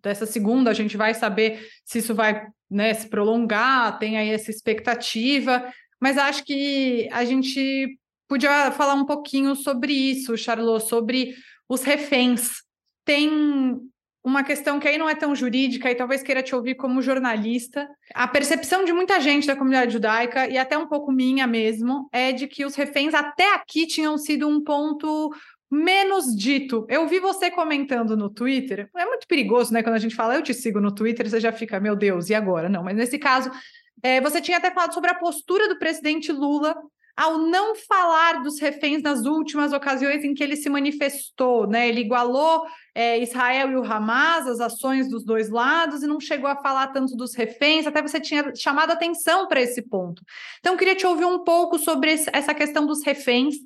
dessa 0.02 0.26
segunda, 0.26 0.70
a 0.70 0.74
gente 0.74 0.96
vai 0.96 1.14
saber 1.14 1.66
se 1.84 1.98
isso 1.98 2.14
vai 2.14 2.46
né, 2.70 2.92
se 2.94 3.08
prolongar, 3.08 3.98
tem 3.98 4.18
aí 4.18 4.30
essa 4.30 4.50
expectativa. 4.50 5.72
Mas 6.00 6.18
acho 6.18 6.44
que 6.44 7.08
a 7.12 7.24
gente 7.24 7.98
podia 8.28 8.70
falar 8.72 8.94
um 8.94 9.06
pouquinho 9.06 9.54
sobre 9.54 9.92
isso, 9.92 10.36
Charlot, 10.36 10.86
sobre 10.88 11.34
os 11.68 11.82
reféns. 11.82 12.62
Tem 13.04 13.30
uma 14.22 14.44
questão 14.44 14.78
que 14.78 14.86
aí 14.86 14.98
não 14.98 15.08
é 15.08 15.14
tão 15.14 15.34
jurídica 15.34 15.90
e 15.90 15.94
talvez 15.94 16.22
queira 16.22 16.42
te 16.42 16.54
ouvir 16.54 16.74
como 16.74 17.00
jornalista. 17.00 17.88
A 18.14 18.28
percepção 18.28 18.84
de 18.84 18.92
muita 18.92 19.20
gente 19.20 19.46
da 19.46 19.56
comunidade 19.56 19.92
judaica, 19.92 20.46
e 20.48 20.58
até 20.58 20.76
um 20.76 20.86
pouco 20.86 21.10
minha 21.10 21.46
mesmo, 21.46 22.08
é 22.12 22.32
de 22.32 22.46
que 22.46 22.64
os 22.64 22.74
reféns 22.74 23.14
até 23.14 23.54
aqui 23.54 23.86
tinham 23.86 24.18
sido 24.18 24.46
um 24.46 24.62
ponto 24.62 25.32
menos 25.70 26.34
dito. 26.34 26.86
Eu 26.88 27.06
vi 27.06 27.20
você 27.20 27.50
comentando 27.50 28.16
no 28.16 28.30
Twitter. 28.30 28.88
É 28.96 29.04
muito 29.04 29.26
perigoso, 29.26 29.72
né? 29.72 29.82
Quando 29.82 29.96
a 29.96 30.00
gente 30.00 30.14
fala, 30.14 30.34
eu 30.34 30.42
te 30.42 30.54
sigo 30.54 30.80
no 30.80 30.94
Twitter, 30.94 31.28
você 31.28 31.40
já 31.40 31.52
fica, 31.52 31.78
meu 31.78 31.94
Deus, 31.94 32.30
e 32.30 32.34
agora? 32.34 32.68
Não, 32.68 32.82
mas 32.82 32.96
nesse 32.96 33.18
caso, 33.18 33.50
é, 34.02 34.20
você 34.20 34.40
tinha 34.40 34.58
até 34.58 34.70
falado 34.70 34.94
sobre 34.94 35.10
a 35.10 35.14
postura 35.14 35.68
do 35.68 35.78
presidente 35.78 36.32
Lula 36.32 36.76
ao 37.18 37.36
não 37.36 37.74
falar 37.74 38.44
dos 38.44 38.60
reféns 38.60 39.02
nas 39.02 39.24
últimas 39.24 39.72
ocasiões 39.72 40.22
em 40.22 40.32
que 40.34 40.42
ele 40.42 40.54
se 40.54 40.70
manifestou, 40.70 41.66
né? 41.66 41.88
Ele 41.88 42.00
igualou 42.00 42.64
é, 42.94 43.20
Israel 43.20 43.72
e 43.72 43.76
o 43.76 43.82
Hamas, 43.82 44.46
as 44.46 44.60
ações 44.60 45.10
dos 45.10 45.24
dois 45.24 45.50
lados, 45.50 46.04
e 46.04 46.06
não 46.06 46.20
chegou 46.20 46.48
a 46.48 46.54
falar 46.54 46.86
tanto 46.88 47.16
dos 47.16 47.34
reféns, 47.34 47.88
até 47.88 48.00
você 48.00 48.20
tinha 48.20 48.54
chamado 48.54 48.92
atenção 48.92 49.48
para 49.48 49.60
esse 49.60 49.82
ponto. 49.82 50.22
Então, 50.60 50.76
queria 50.76 50.94
te 50.94 51.08
ouvir 51.08 51.24
um 51.24 51.42
pouco 51.42 51.76
sobre 51.76 52.12
essa 52.32 52.54
questão 52.54 52.86
dos 52.86 53.04
reféns, 53.04 53.56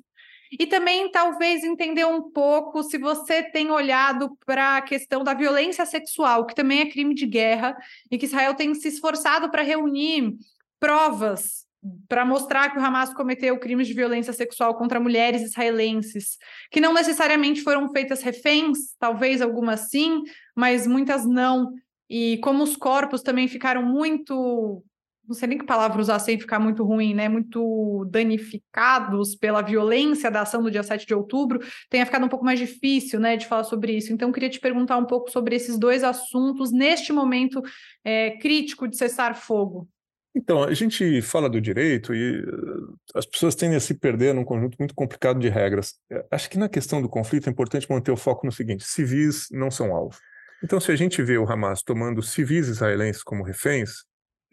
e 0.59 0.67
também 0.67 1.09
talvez 1.11 1.63
entender 1.63 2.05
um 2.05 2.31
pouco 2.31 2.83
se 2.83 2.97
você 2.97 3.43
tem 3.43 3.71
olhado 3.71 4.37
para 4.45 4.77
a 4.77 4.81
questão 4.81 5.23
da 5.23 5.33
violência 5.33 5.85
sexual, 5.85 6.45
que 6.45 6.55
também 6.55 6.81
é 6.81 6.89
crime 6.89 7.13
de 7.13 7.25
guerra, 7.25 7.75
e 8.09 8.17
que 8.17 8.25
Israel 8.25 8.53
tem 8.53 8.73
se 8.73 8.87
esforçado 8.87 9.49
para 9.49 9.61
reunir 9.61 10.35
provas 10.79 11.63
para 12.07 12.25
mostrar 12.25 12.71
que 12.71 12.77
o 12.77 12.81
Hamas 12.81 13.13
cometeu 13.13 13.59
crimes 13.59 13.87
de 13.87 13.93
violência 13.93 14.31
sexual 14.31 14.75
contra 14.75 14.99
mulheres 14.99 15.41
israelenses, 15.41 16.37
que 16.71 16.79
não 16.79 16.93
necessariamente 16.93 17.61
foram 17.61 17.91
feitas 17.91 18.21
reféns, 18.21 18.95
talvez 18.97 19.41
algumas 19.41 19.89
sim, 19.89 20.23
mas 20.55 20.87
muitas 20.87 21.25
não. 21.25 21.73
E 22.09 22.37
como 22.37 22.63
os 22.63 22.77
corpos 22.77 23.21
também 23.21 23.47
ficaram 23.47 23.83
muito, 23.83 24.83
não 25.27 25.33
sei 25.33 25.47
nem 25.47 25.57
que 25.57 25.65
palavra 25.65 26.01
usar 26.01 26.19
sem 26.19 26.39
ficar 26.39 26.59
muito 26.59 26.83
ruim, 26.83 27.13
né? 27.13 27.29
Muito 27.29 28.05
danificados 28.09 29.35
pela 29.35 29.61
violência 29.61 30.29
da 30.29 30.41
ação 30.41 30.61
do 30.61 30.69
dia 30.69 30.83
7 30.83 31.05
de 31.05 31.13
outubro, 31.13 31.59
tenha 31.89 32.05
ficado 32.05 32.25
um 32.25 32.29
pouco 32.29 32.45
mais 32.45 32.59
difícil, 32.59 33.19
né, 33.19 33.37
de 33.37 33.47
falar 33.47 33.63
sobre 33.63 33.93
isso. 33.93 34.11
Então, 34.11 34.31
queria 34.31 34.49
te 34.49 34.59
perguntar 34.59 34.97
um 34.97 35.05
pouco 35.05 35.31
sobre 35.31 35.55
esses 35.55 35.77
dois 35.77 36.03
assuntos 36.03 36.71
neste 36.71 37.13
momento 37.13 37.61
é, 38.03 38.31
crítico 38.31 38.87
de 38.87 38.97
cessar 38.97 39.35
fogo. 39.35 39.87
Então, 40.35 40.63
a 40.63 40.73
gente 40.73 41.21
fala 41.21 41.47
do 41.47 41.61
direito 41.61 42.13
e 42.13 42.39
eh, 42.39 43.13
as 43.13 43.23
pessoas 43.23 43.53
tendem 43.53 43.77
a 43.77 43.79
se 43.79 43.93
perder 43.93 44.33
num 44.33 44.43
conjunto 44.43 44.75
muito 44.79 44.95
complicado 44.95 45.39
de 45.39 45.47
regras. 45.47 45.93
Eh, 46.11 46.25
acho 46.31 46.49
que 46.49 46.57
na 46.57 46.67
questão 46.67 47.03
do 47.03 47.07
conflito 47.07 47.47
é 47.47 47.51
importante 47.51 47.89
manter 47.89 48.11
o 48.11 48.17
foco 48.17 48.43
no 48.43 48.51
seguinte: 48.51 48.83
civis 48.83 49.47
não 49.51 49.69
são 49.69 49.95
alvo. 49.95 50.17
Então, 50.63 50.79
se 50.79 50.91
a 50.91 50.95
gente 50.95 51.21
vê 51.21 51.37
o 51.37 51.47
Hamas 51.47 51.83
tomando 51.83 52.23
civis 52.23 52.67
israelenses 52.67 53.21
como 53.21 53.43
reféns, 53.43 54.05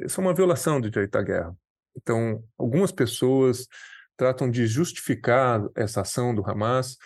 isso 0.04 0.20
é 0.20 0.24
uma 0.24 0.34
violação 0.34 0.80
do 0.80 0.90
direito 0.90 1.16
à 1.16 1.22
guerra. 1.22 1.56
Então, 1.96 2.42
algumas 2.58 2.92
pessoas 2.92 3.66
tratam 4.16 4.50
de 4.50 4.66
justificar 4.66 5.62
essa 5.74 6.02
ação 6.02 6.34
do 6.34 6.48
Hamas, 6.48 6.96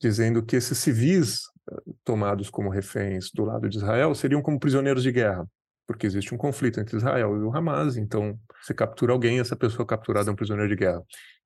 dizendo 0.00 0.42
que 0.42 0.56
esses 0.56 0.76
civis 0.78 1.42
eh, 1.70 1.76
tomados 2.04 2.50
como 2.50 2.68
reféns 2.68 3.30
do 3.32 3.44
lado 3.44 3.68
de 3.68 3.76
Israel 3.78 4.14
seriam 4.14 4.42
como 4.42 4.58
prisioneiros 4.58 5.02
de 5.02 5.12
guerra 5.12 5.48
porque 5.86 6.06
existe 6.06 6.34
um 6.34 6.38
conflito 6.38 6.80
entre 6.80 6.96
Israel 6.96 7.36
e 7.36 7.42
o 7.42 7.54
Hamas, 7.54 7.96
então 7.96 8.38
você 8.62 8.72
captura 8.72 9.12
alguém, 9.12 9.38
essa 9.38 9.56
pessoa 9.56 9.86
capturada 9.86 10.30
é 10.30 10.32
um 10.32 10.36
prisioneiro 10.36 10.70
de 10.70 10.76
guerra. 10.76 11.02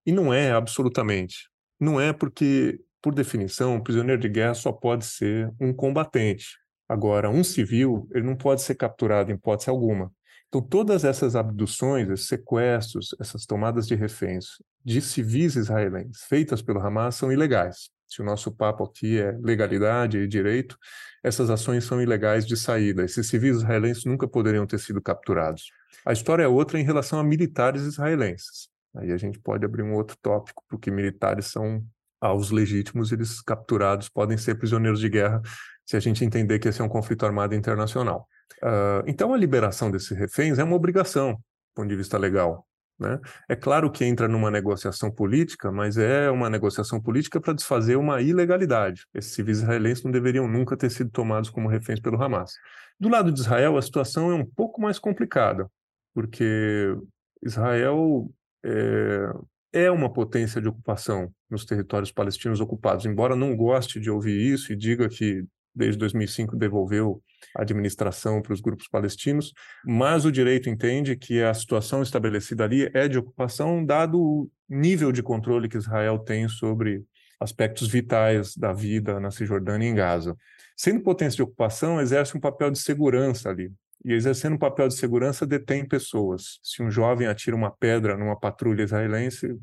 E 0.07 0.13
não 0.13 0.33
é 0.33 0.53
absolutamente. 0.53 1.49
Não 1.79 2.01
é 2.01 2.13
porque, 2.13 2.81
por 3.03 3.15
definição, 3.15 3.75
um 3.75 3.83
prisioneiro 3.83 4.21
de 4.21 4.29
guerra 4.29 4.55
só 4.55 4.73
pode 4.73 5.05
ser 5.05 5.53
um 5.61 5.73
combatente. 5.73 6.57
Agora, 6.89 7.29
um 7.29 7.45
civil, 7.45 8.09
ele 8.13 8.25
não 8.25 8.37
pode 8.37 8.63
ser 8.63 8.75
capturado 8.75 9.31
em 9.31 9.35
hipótese 9.35 9.69
alguma. 9.69 10.13
Então, 10.49 10.63
todas 10.63 11.05
essas 11.05 11.37
abduções, 11.37 12.09
esses 12.09 12.27
sequestros, 12.27 13.15
essas 13.21 13.45
tomadas 13.45 13.87
de 13.87 13.95
reféns 13.95 14.47
de 14.83 15.03
civis 15.03 15.57
israelenses 15.57 16.23
feitas 16.25 16.63
pelo 16.63 16.81
Hamas 16.81 17.15
são 17.15 17.31
ilegais. 17.31 17.91
Se 18.07 18.23
o 18.23 18.25
nosso 18.25 18.51
papo 18.51 18.85
aqui 18.85 19.19
é 19.19 19.33
legalidade 19.43 20.17
e 20.17 20.27
direito, 20.27 20.79
essas 21.23 21.51
ações 21.51 21.85
são 21.85 22.01
ilegais 22.01 22.47
de 22.47 22.57
saída. 22.57 23.05
Esses 23.05 23.29
civis 23.29 23.57
israelenses 23.57 24.07
nunca 24.07 24.27
poderiam 24.27 24.67
ter 24.67 24.79
sido 24.79 25.03
capturados. 25.03 25.71
A 26.07 26.13
história 26.13 26.45
é 26.45 26.49
outra 26.49 26.81
em 26.81 26.85
relação 26.85 27.19
a 27.19 27.25
militares 27.25 27.83
israelenses. 27.83 28.71
Aí 28.97 29.13
a 29.13 29.19
gente 29.19 29.39
pode 29.39 29.67
abrir 29.67 29.83
um 29.83 29.93
outro 29.93 30.17
tópico, 30.23 30.65
porque 30.67 30.91
militares 30.91 31.47
são 31.47 31.85
aos 32.19 32.51
legítimos, 32.51 33.13
eles 33.13 33.41
capturados 33.43 34.09
podem 34.09 34.37
ser 34.39 34.57
prisioneiros 34.57 34.99
de 34.99 35.09
guerra 35.09 35.41
se 35.87 35.97
a 35.97 36.01
gente 36.01 36.25
entender 36.25 36.59
que 36.59 36.69
esse 36.69 36.81
é 36.81 36.85
um 36.85 36.89
conflito 36.89 37.25
armado 37.25 37.55
internacional. 37.55 38.27
Uh, 38.63 39.05
então, 39.07 39.33
a 39.33 39.37
liberação 39.37 39.91
desses 39.91 40.17
reféns 40.17 40.59
é 40.59 40.65
uma 40.65 40.77
obrigação, 40.77 41.35
do 41.35 41.41
ponto 41.75 41.89
de 41.89 41.97
vista 41.97 42.19
legal. 42.19 42.67
Né? 42.99 43.21
É 43.49 43.55
claro 43.55 43.91
que 43.91 44.05
entra 44.05 44.27
numa 44.27 44.51
negociação 44.51 45.11
política, 45.11 45.71
mas 45.71 45.97
é 45.97 46.29
uma 46.31 46.51
negociação 46.51 47.01
política 47.01 47.41
para 47.41 47.53
desfazer 47.53 47.97
uma 47.97 48.21
ilegalidade. 48.21 49.07
Esses 49.15 49.33
civis 49.33 49.59
israelenses 49.59 50.03
não 50.03 50.11
deveriam 50.11 50.49
nunca 50.49 50.77
ter 50.77 50.91
sido 50.91 51.11
tomados 51.11 51.49
como 51.49 51.69
reféns 51.69 52.01
pelo 52.01 52.21
Hamas. 52.21 52.55
Do 52.99 53.09
lado 53.09 53.31
de 53.31 53.39
Israel, 53.39 53.77
a 53.77 53.83
situação 53.83 54.33
é 54.33 54.35
um 54.35 54.45
pouco 54.45 54.81
mais 54.81 54.99
complicada, 54.99 55.71
porque 56.13 56.97
Israel 57.41 58.29
é, 58.65 59.33
é 59.73 59.91
uma 59.91 60.13
potência 60.13 60.61
de 60.61 60.67
ocupação 60.67 61.33
nos 61.49 61.65
territórios 61.65 62.11
palestinos 62.11 62.61
ocupados, 62.61 63.07
embora 63.07 63.37
não 63.37 63.55
goste 63.57 64.01
de 64.01 64.11
ouvir 64.11 64.53
isso 64.53 64.73
e 64.73 64.77
diga 64.77 65.09
que 65.09 65.45
desde 65.79 65.99
2005 65.99 66.57
devolveu 66.57 67.23
a 67.57 67.63
administração 67.63 68.43
para 68.43 68.53
os 68.53 68.61
grupos 68.61 68.89
palestinos, 68.89 69.53
mas 69.85 70.25
o 70.25 70.33
direito 70.33 70.69
entende 70.69 71.17
que 71.17 71.43
a 71.43 71.55
situação 71.55 72.03
estabelecida 72.03 72.65
ali 72.65 72.91
é 72.93 73.07
de 73.07 73.19
ocupação, 73.19 73.85
dado 73.85 74.21
o 74.21 74.51
nível 74.69 75.13
de 75.13 75.23
controle 75.23 75.69
que 75.69 75.79
Israel 75.79 76.19
tem 76.19 76.49
sobre 76.49 77.05
aspectos 77.41 77.89
vitais 77.89 78.57
da 78.57 78.73
vida 78.73 79.21
na 79.21 79.31
Cisjordânia 79.31 79.87
e 79.87 79.91
em 79.91 79.95
Gaza. 79.95 80.37
Sendo 80.77 81.03
potência 81.03 81.37
de 81.37 81.43
ocupação, 81.43 82.01
exerce 82.01 82.37
um 82.37 82.41
papel 82.41 82.71
de 82.71 82.79
segurança 82.79 83.49
ali. 83.49 83.73
E 84.05 84.13
exercendo 84.13 84.55
um 84.55 84.59
papel 84.59 84.89
de 84.89 84.95
segurança, 84.95 85.47
detém 85.47 85.87
pessoas. 85.87 86.59
Se 86.63 86.83
um 86.83 86.91
jovem 86.91 87.27
atira 87.29 87.57
uma 87.57 87.71
pedra 87.71 88.17
numa 88.17 88.39
patrulha 88.39 88.83
israelense, 88.83 89.57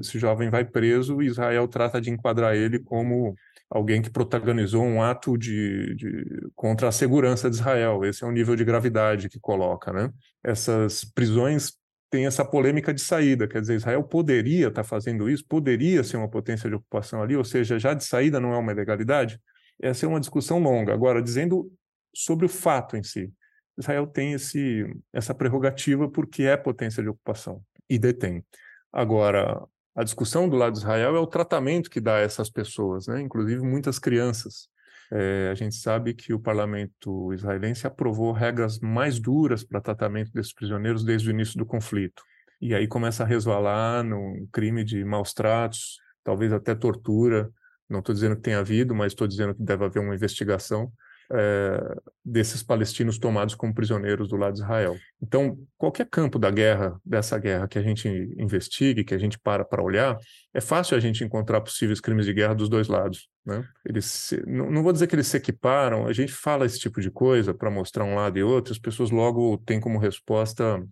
esse 0.00 0.18
jovem 0.18 0.50
vai 0.50 0.64
preso 0.64 1.20
e 1.20 1.26
Israel 1.26 1.68
trata 1.68 2.00
de 2.00 2.10
enquadrar 2.10 2.54
ele 2.54 2.78
como 2.78 3.34
alguém 3.70 4.02
que 4.02 4.10
protagonizou 4.10 4.84
um 4.84 5.02
ato 5.02 5.36
de, 5.36 5.94
de, 5.96 6.50
contra 6.54 6.88
a 6.88 6.92
segurança 6.92 7.50
de 7.50 7.56
Israel. 7.56 8.04
Esse 8.04 8.24
é 8.24 8.26
o 8.26 8.32
nível 8.32 8.54
de 8.54 8.64
gravidade 8.64 9.28
que 9.28 9.40
coloca, 9.40 9.92
né? 9.92 10.10
Essas 10.42 11.04
prisões 11.04 11.72
têm 12.10 12.26
essa 12.26 12.44
polêmica 12.44 12.94
de 12.94 13.00
saída, 13.00 13.48
quer 13.48 13.60
dizer, 13.60 13.74
Israel 13.74 14.04
poderia 14.04 14.68
estar 14.68 14.84
fazendo 14.84 15.28
isso, 15.28 15.44
poderia 15.48 16.04
ser 16.04 16.16
uma 16.16 16.28
potência 16.28 16.68
de 16.68 16.76
ocupação 16.76 17.20
ali, 17.22 17.36
ou 17.36 17.44
seja, 17.44 17.78
já 17.78 17.92
de 17.92 18.04
saída 18.04 18.38
não 18.38 18.52
é 18.54 18.56
uma 18.56 18.70
ilegalidade. 18.70 19.40
Essa 19.82 20.06
é 20.06 20.08
uma 20.08 20.20
discussão 20.20 20.60
longa. 20.60 20.94
Agora, 20.94 21.20
dizendo 21.20 21.72
sobre 22.14 22.46
o 22.46 22.48
fato 22.48 22.96
em 22.96 23.02
si, 23.02 23.32
Israel 23.76 24.06
tem 24.06 24.34
esse, 24.34 24.86
essa 25.12 25.34
prerrogativa 25.34 26.08
porque 26.08 26.44
é 26.44 26.56
potência 26.56 27.02
de 27.02 27.08
ocupação 27.08 27.60
e 27.90 27.98
detém. 27.98 28.44
Agora, 28.92 29.60
a 29.94 30.02
discussão 30.02 30.48
do 30.48 30.56
lado 30.56 30.72
de 30.72 30.80
Israel 30.80 31.16
é 31.16 31.20
o 31.20 31.26
tratamento 31.26 31.88
que 31.88 32.00
dá 32.00 32.16
a 32.16 32.20
essas 32.20 32.50
pessoas, 32.50 33.06
né? 33.06 33.20
inclusive 33.20 33.62
muitas 33.62 33.98
crianças. 33.98 34.68
É, 35.12 35.48
a 35.50 35.54
gente 35.54 35.76
sabe 35.76 36.14
que 36.14 36.32
o 36.32 36.40
parlamento 36.40 37.32
israelense 37.32 37.86
aprovou 37.86 38.32
regras 38.32 38.80
mais 38.80 39.20
duras 39.20 39.62
para 39.62 39.80
tratamento 39.80 40.32
desses 40.32 40.52
prisioneiros 40.52 41.04
desde 41.04 41.28
o 41.28 41.30
início 41.30 41.58
do 41.58 41.66
conflito. 41.66 42.22
E 42.60 42.74
aí 42.74 42.88
começa 42.88 43.22
a 43.22 43.26
resvalar 43.26 44.02
num 44.02 44.48
crime 44.50 44.82
de 44.82 45.04
maus 45.04 45.32
tratos, 45.32 45.98
talvez 46.24 46.52
até 46.52 46.74
tortura. 46.74 47.50
Não 47.88 48.00
estou 48.00 48.14
dizendo 48.14 48.36
que 48.36 48.42
tenha 48.42 48.58
havido, 48.58 48.94
mas 48.94 49.12
estou 49.12 49.28
dizendo 49.28 49.54
que 49.54 49.62
deve 49.62 49.84
haver 49.84 50.00
uma 50.00 50.14
investigação 50.14 50.90
é, 51.32 51.96
desses 52.24 52.62
palestinos 52.62 53.18
tomados 53.18 53.54
como 53.54 53.74
prisioneiros 53.74 54.28
do 54.28 54.36
lado 54.36 54.54
de 54.54 54.60
Israel. 54.60 54.96
Então, 55.22 55.58
qualquer 55.76 56.06
campo 56.06 56.38
da 56.38 56.50
guerra, 56.50 57.00
dessa 57.04 57.38
guerra 57.38 57.66
que 57.66 57.78
a 57.78 57.82
gente 57.82 58.08
investigue, 58.38 59.04
que 59.04 59.14
a 59.14 59.18
gente 59.18 59.38
para 59.38 59.64
para 59.64 59.82
olhar, 59.82 60.18
é 60.52 60.60
fácil 60.60 60.96
a 60.96 61.00
gente 61.00 61.24
encontrar 61.24 61.60
possíveis 61.60 62.00
crimes 62.00 62.26
de 62.26 62.32
guerra 62.32 62.54
dos 62.54 62.68
dois 62.68 62.88
lados. 62.88 63.28
Né? 63.44 63.66
Eles 63.84 64.04
se, 64.06 64.42
não, 64.46 64.70
não, 64.70 64.82
vou 64.82 64.92
dizer 64.92 65.06
que 65.06 65.14
eles 65.14 65.26
se 65.26 65.36
equiparam, 65.36 66.06
a 66.06 66.12
gente 66.12 66.32
fala 66.32 66.66
esse 66.66 66.78
tipo 66.78 67.00
de 67.00 67.10
coisa 67.10 67.54
para 67.54 67.70
mostrar 67.70 68.04
um 68.04 68.14
lado 68.14 68.38
e 68.38 68.42
outro, 68.42 68.72
as 68.72 68.78
pessoas 68.78 69.10
logo 69.10 69.58
têm 69.58 69.80
como 69.80 69.98
resposta 69.98 70.82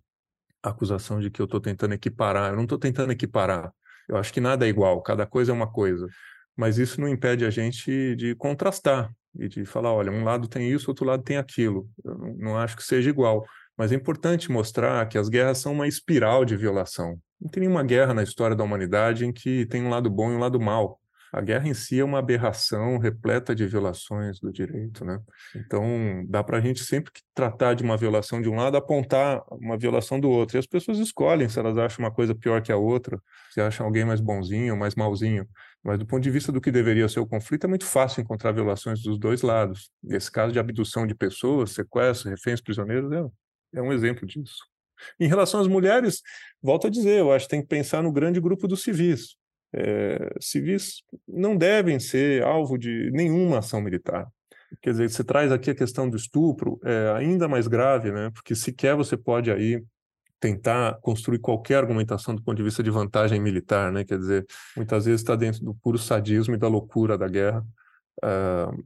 a 0.61 0.69
acusação 0.69 1.19
de 1.19 1.29
que 1.29 1.41
eu 1.41 1.45
estou 1.45 1.59
tentando 1.59 1.93
equiparar. 1.93 2.51
Eu 2.51 2.55
não 2.55 2.63
estou 2.63 2.77
tentando 2.77 3.11
equiparar. 3.11 3.71
Eu 4.07 4.17
acho 4.17 4.33
que 4.33 4.41
nada 4.41 4.65
é 4.65 4.69
igual, 4.69 5.01
cada 5.01 5.25
coisa 5.25 5.51
é 5.51 5.55
uma 5.55 5.71
coisa. 5.71 6.07
mas 6.55 6.77
isso 6.77 7.01
não 7.01 7.07
impede 7.07 7.45
a 7.45 7.49
gente 7.49 8.15
de 8.15 8.35
contrastar 8.35 9.11
e 9.35 9.47
de 9.47 9.65
falar, 9.65 9.93
olha, 9.93 10.11
um 10.11 10.23
lado 10.23 10.47
tem 10.47 10.71
isso, 10.71 10.89
outro 10.89 11.05
lado 11.05 11.23
tem 11.23 11.37
aquilo. 11.37 11.89
Eu 12.03 12.17
não, 12.37 12.57
acho 12.57 12.75
que 12.75 12.83
seja 12.83 13.09
igual, 13.09 13.45
mas 13.77 13.91
é 13.91 13.95
importante 13.95 14.51
mostrar 14.51 15.07
que 15.07 15.17
as 15.17 15.29
guerras 15.29 15.57
são 15.57 15.73
uma 15.73 15.87
espiral 15.87 16.45
de 16.45 16.55
violação. 16.55 17.19
Não 17.41 17.49
tem 17.49 17.61
nenhuma 17.61 17.83
guerra 17.83 18.13
na 18.13 18.23
história 18.23 18.55
da 18.55 18.63
humanidade 18.63 19.25
em 19.25 19.33
que 19.33 19.65
tem 19.65 19.83
um 19.83 19.89
lado 19.89 20.09
bom 20.09 20.31
e 20.31 20.35
um 20.35 20.39
lado 20.39 20.59
mal. 20.59 20.99
A 21.33 21.41
guerra 21.41 21.67
em 21.67 21.73
si 21.73 21.99
é 21.99 22.03
uma 22.03 22.19
aberração 22.19 22.99
repleta 22.99 23.55
de 23.55 23.65
violações 23.65 24.39
do 24.39 24.53
direito, 24.53 25.03
né? 25.03 25.19
Então, 25.55 26.23
dá 26.27 26.43
para 26.43 26.59
a 26.59 26.61
gente 26.61 26.83
sempre 26.83 27.11
que 27.11 27.21
tratar 27.33 27.73
de 27.73 27.81
uma 27.81 27.97
violação 27.97 28.39
de 28.39 28.47
um 28.47 28.55
lado, 28.55 28.77
apontar 28.77 29.43
uma 29.49 29.75
violação 29.75 30.19
do 30.19 30.29
outro. 30.29 30.55
E 30.55 30.59
as 30.59 30.67
pessoas 30.67 30.99
escolhem 30.99 31.49
se 31.49 31.57
elas 31.57 31.75
acham 31.75 32.05
uma 32.05 32.11
coisa 32.11 32.35
pior 32.35 32.61
que 32.61 32.71
a 32.71 32.77
outra, 32.77 33.19
se 33.49 33.59
acham 33.59 33.83
alguém 33.83 34.05
mais 34.05 34.21
bonzinho 34.21 34.75
ou 34.75 34.79
mais 34.79 34.93
malzinho. 34.93 35.49
Mas 35.83 35.97
do 35.97 36.05
ponto 36.05 36.21
de 36.21 36.29
vista 36.29 36.51
do 36.51 36.61
que 36.61 36.71
deveria 36.71 37.09
ser 37.09 37.19
o 37.19 37.25
conflito, 37.25 37.63
é 37.63 37.67
muito 37.67 37.85
fácil 37.87 38.21
encontrar 38.21 38.51
violações 38.51 39.01
dos 39.01 39.17
dois 39.17 39.41
lados. 39.41 39.89
Esse 40.07 40.31
caso 40.31 40.53
de 40.53 40.59
abdução 40.59 41.07
de 41.07 41.15
pessoas, 41.15 41.71
sequestro, 41.71 42.29
reféns, 42.29 42.61
prisioneiros, 42.61 43.11
é, 43.11 43.79
é 43.79 43.81
um 43.81 43.91
exemplo 43.91 44.27
disso. 44.27 44.63
Em 45.19 45.27
relação 45.27 45.59
às 45.59 45.67
mulheres, 45.67 46.21
volto 46.61 46.85
a 46.85 46.91
dizer, 46.91 47.21
eu 47.21 47.31
acho 47.33 47.45
que 47.45 47.49
tem 47.49 47.61
que 47.63 47.67
pensar 47.67 48.03
no 48.03 48.11
grande 48.11 48.39
grupo 48.39 48.67
dos 48.67 48.83
civis 48.83 49.35
é, 49.73 50.33
civis 50.39 51.03
não 51.27 51.57
devem 51.57 51.99
ser 51.99 52.43
alvo 52.43 52.77
de 52.77 53.09
nenhuma 53.11 53.59
ação 53.59 53.81
militar. 53.81 54.27
Quer 54.81 54.91
dizer, 54.91 55.09
você 55.09 55.23
traz 55.23 55.51
aqui 55.51 55.71
a 55.71 55.75
questão 55.75 56.09
do 56.09 56.17
estupro, 56.17 56.79
é 56.83 57.13
ainda 57.15 57.47
mais 57.47 57.67
grave, 57.67 58.11
né? 58.11 58.31
Porque 58.33 58.55
sequer 58.55 58.95
você 58.95 59.15
pode 59.15 59.51
aí 59.51 59.83
tentar 60.39 60.99
construir 61.01 61.39
qualquer 61.39 61.77
argumentação 61.77 62.35
do 62.35 62.43
ponto 62.43 62.57
de 62.57 62.63
vista 62.63 62.83
de 62.83 62.89
vantagem 62.89 63.39
militar, 63.39 63.91
né? 63.91 64.03
Quer 64.03 64.17
dizer, 64.17 64.45
muitas 64.75 65.05
vezes 65.05 65.21
está 65.21 65.35
dentro 65.35 65.63
do 65.63 65.73
puro 65.75 65.97
sadismo 65.97 66.55
e 66.55 66.57
da 66.57 66.67
loucura 66.67 67.17
da 67.17 67.27
guerra. 67.27 67.65
Uh, 68.23 68.83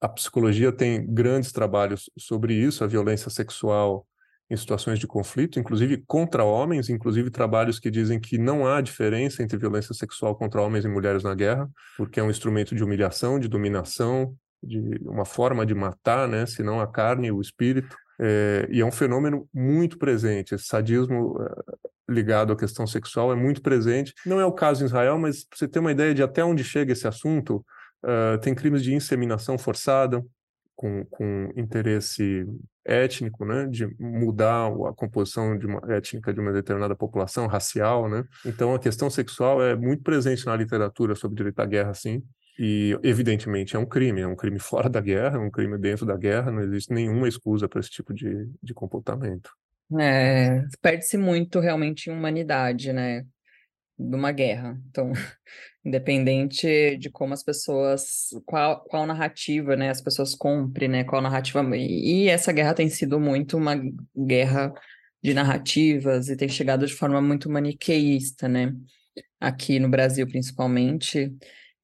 a 0.00 0.08
psicologia 0.08 0.72
tem 0.72 1.04
grandes 1.06 1.52
trabalhos 1.52 2.10
sobre 2.18 2.54
isso, 2.54 2.84
a 2.84 2.86
violência 2.86 3.30
sexual 3.30 4.06
em 4.50 4.56
situações 4.56 4.98
de 4.98 5.06
conflito, 5.06 5.58
inclusive 5.58 6.02
contra 6.06 6.44
homens, 6.44 6.88
inclusive 6.88 7.30
trabalhos 7.30 7.78
que 7.78 7.90
dizem 7.90 8.20
que 8.20 8.36
não 8.36 8.66
há 8.66 8.80
diferença 8.80 9.42
entre 9.42 9.56
violência 9.56 9.94
sexual 9.94 10.36
contra 10.36 10.60
homens 10.60 10.84
e 10.84 10.88
mulheres 10.88 11.22
na 11.22 11.34
guerra, 11.34 11.68
porque 11.96 12.20
é 12.20 12.22
um 12.22 12.30
instrumento 12.30 12.74
de 12.74 12.84
humilhação, 12.84 13.38
de 13.38 13.48
dominação, 13.48 14.34
de 14.62 14.98
uma 15.02 15.24
forma 15.24 15.64
de 15.64 15.74
matar, 15.74 16.28
né, 16.28 16.46
se 16.46 16.62
não 16.62 16.80
a 16.80 16.86
carne, 16.86 17.30
o 17.30 17.40
espírito. 17.40 17.96
É, 18.20 18.68
e 18.70 18.80
é 18.80 18.84
um 18.84 18.92
fenômeno 18.92 19.48
muito 19.52 19.98
presente. 19.98 20.54
Esse 20.54 20.66
sadismo 20.66 21.36
é, 21.42 22.12
ligado 22.12 22.52
à 22.52 22.56
questão 22.56 22.86
sexual 22.86 23.32
é 23.32 23.36
muito 23.36 23.62
presente. 23.62 24.14
Não 24.24 24.38
é 24.40 24.44
o 24.44 24.52
caso 24.52 24.82
em 24.82 24.86
Israel, 24.86 25.18
mas 25.18 25.44
para 25.44 25.58
você 25.58 25.68
ter 25.68 25.78
uma 25.78 25.92
ideia 25.92 26.14
de 26.14 26.22
até 26.22 26.44
onde 26.44 26.62
chega 26.62 26.92
esse 26.92 27.08
assunto, 27.08 27.64
uh, 28.04 28.38
tem 28.40 28.54
crimes 28.54 28.82
de 28.82 28.94
inseminação 28.94 29.58
forçada, 29.58 30.24
com, 30.74 31.04
com 31.06 31.52
interesse 31.56 32.46
étnico, 32.84 33.44
né, 33.44 33.66
de 33.66 33.86
mudar 33.98 34.66
a 34.66 34.92
composição 34.92 35.56
de 35.56 35.66
uma 35.66 35.80
étnica 35.88 36.32
de 36.32 36.40
uma 36.40 36.52
determinada 36.52 36.94
população 36.94 37.46
racial, 37.46 38.08
né? 38.08 38.24
Então 38.44 38.74
a 38.74 38.78
questão 38.78 39.08
sexual 39.08 39.62
é 39.62 39.74
muito 39.74 40.02
presente 40.02 40.44
na 40.44 40.54
literatura 40.54 41.14
sobre 41.14 41.36
direito 41.36 41.60
à 41.60 41.66
guerra, 41.66 41.94
sim. 41.94 42.22
E 42.58 42.96
evidentemente 43.02 43.74
é 43.74 43.78
um 43.78 43.86
crime, 43.86 44.20
é 44.20 44.26
um 44.26 44.36
crime 44.36 44.58
fora 44.60 44.88
da 44.88 45.00
guerra, 45.00 45.36
é 45.36 45.40
um 45.40 45.50
crime 45.50 45.78
dentro 45.78 46.06
da 46.06 46.16
guerra. 46.16 46.52
Não 46.52 46.62
existe 46.62 46.92
nenhuma 46.92 47.28
excusa 47.28 47.68
para 47.68 47.80
esse 47.80 47.90
tipo 47.90 48.12
de, 48.12 48.48
de 48.62 48.74
comportamento. 48.74 49.50
É, 49.98 50.64
perde-se 50.80 51.16
muito 51.18 51.60
realmente 51.60 52.08
em 52.08 52.12
humanidade, 52.12 52.92
né? 52.92 53.24
De 53.98 54.16
uma 54.16 54.32
guerra. 54.32 54.80
Então, 54.88 55.12
independente 55.84 56.96
de 56.96 57.10
como 57.10 57.34
as 57.34 57.42
pessoas, 57.42 58.30
qual, 58.46 58.82
qual 58.84 59.06
narrativa, 59.06 59.76
né, 59.76 59.90
as 59.90 60.00
pessoas 60.00 60.34
comprem, 60.34 60.88
né, 60.88 61.04
qual 61.04 61.20
narrativa, 61.20 61.64
e 61.76 62.28
essa 62.28 62.52
guerra 62.52 62.74
tem 62.74 62.88
sido 62.88 63.20
muito 63.20 63.56
uma 63.56 63.74
guerra 64.16 64.72
de 65.22 65.34
narrativas 65.34 66.28
e 66.28 66.36
tem 66.36 66.48
chegado 66.48 66.86
de 66.86 66.94
forma 66.94 67.20
muito 67.20 67.50
maniqueísta, 67.50 68.48
né, 68.48 68.74
aqui 69.38 69.78
no 69.78 69.88
Brasil 69.88 70.26
principalmente, 70.26 71.34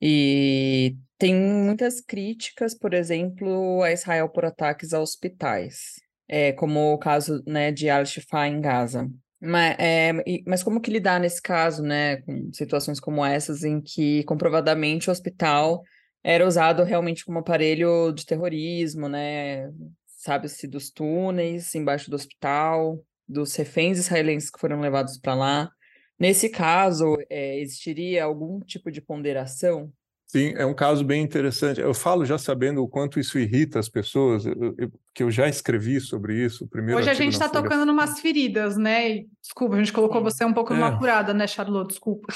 e 0.01 0.97
tem 1.19 1.35
muitas 1.35 2.01
críticas, 2.01 2.75
por 2.75 2.95
exemplo, 2.95 3.83
a 3.83 3.93
Israel 3.93 4.31
por 4.31 4.47
ataques 4.47 4.95
a 4.95 5.01
hospitais, 5.01 6.01
é, 6.27 6.53
como 6.53 6.95
o 6.95 6.99
caso, 6.99 7.43
né, 7.47 7.71
de 7.71 7.91
Al-Shifa 7.91 8.47
em 8.49 8.61
Gaza. 8.61 9.11
Mas, 9.41 9.77
é, 9.79 10.13
mas 10.47 10.63
como 10.63 10.81
que 10.81 10.91
lidar 10.91 11.19
nesse 11.19 11.41
caso, 11.41 11.83
né, 11.83 12.19
com 12.23 12.53
situações 12.53 13.01
como 13.01 13.25
essas 13.25 13.63
em 13.65 13.81
que 13.81 14.23
comprovadamente 14.25 15.09
o 15.09 15.13
hospital 15.13 15.83
era 16.23 16.47
usado 16.47 16.83
realmente 16.85 17.25
como 17.25 17.39
aparelho 17.39 18.13
de 18.13 18.27
terrorismo, 18.27 19.09
né, 19.09 19.71
sabe-se 20.07 20.69
dos 20.69 20.91
túneis 20.91 21.75
embaixo 21.75 22.11
do 22.11 22.17
hospital, 22.17 23.03
dos 23.27 23.55
reféns 23.57 23.99
israelenses 23.99 24.51
que 24.51 24.61
foram 24.61 24.81
levados 24.81 25.19
para 25.19 25.35
lá. 25.35 25.71
Nesse 26.19 26.51
caso, 26.51 27.17
é, 27.31 27.59
existiria 27.61 28.25
algum 28.25 28.61
tipo 28.61 28.91
de 28.91 29.01
ponderação 29.01 29.91
Sim, 30.31 30.55
é 30.57 30.65
um 30.65 30.73
caso 30.73 31.03
bem 31.03 31.25
interessante. 31.25 31.81
Eu 31.81 31.93
falo 31.93 32.25
já 32.25 32.39
sabendo 32.39 32.81
o 32.85 32.89
quanto 32.89 33.19
isso 33.19 33.37
irrita 33.37 33.81
as 33.81 33.89
pessoas, 33.89 34.47
eu, 34.47 34.77
eu, 34.79 34.93
que 35.13 35.25
eu 35.25 35.31
já 35.31 35.49
escrevi 35.49 36.01
sobre 36.01 36.37
isso. 36.45 36.69
Primeiro 36.69 37.01
Hoje 37.01 37.11
a 37.11 37.15
gente 37.15 37.33
está 37.33 37.49
tocando 37.49 37.85
numas 37.85 38.21
feridas, 38.21 38.77
né? 38.77 39.25
Desculpa, 39.43 39.75
a 39.75 39.79
gente 39.79 39.93
colocou 39.93 40.23
você 40.23 40.45
um 40.45 40.53
pouco 40.53 40.73
é. 40.73 40.77
numa 40.77 40.87
apurada, 40.87 41.35
né, 41.35 41.49
Charlotte? 41.49 41.89
Desculpa. 41.89 42.33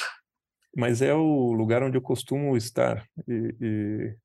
Mas 0.76 1.02
é 1.02 1.14
o 1.14 1.52
lugar 1.52 1.84
onde 1.84 1.96
eu 1.96 2.02
costumo 2.02 2.56
estar. 2.56 3.06
E, 3.28 3.54
e 3.60 4.16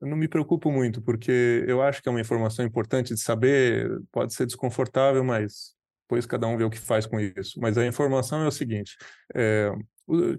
eu 0.00 0.08
não 0.08 0.16
me 0.16 0.26
preocupo 0.26 0.72
muito, 0.72 1.02
porque 1.02 1.66
eu 1.68 1.82
acho 1.82 2.02
que 2.02 2.08
é 2.08 2.10
uma 2.10 2.22
informação 2.22 2.64
importante 2.64 3.12
de 3.12 3.20
saber, 3.20 3.90
pode 4.10 4.32
ser 4.32 4.46
desconfortável, 4.46 5.22
mas 5.22 5.74
depois 6.08 6.24
cada 6.24 6.46
um 6.46 6.56
vê 6.56 6.64
o 6.64 6.70
que 6.70 6.78
faz 6.78 7.04
com 7.04 7.20
isso. 7.20 7.60
Mas 7.60 7.76
a 7.76 7.86
informação 7.86 8.42
é 8.42 8.48
o 8.48 8.50
seguinte: 8.50 8.96
é, 9.34 9.70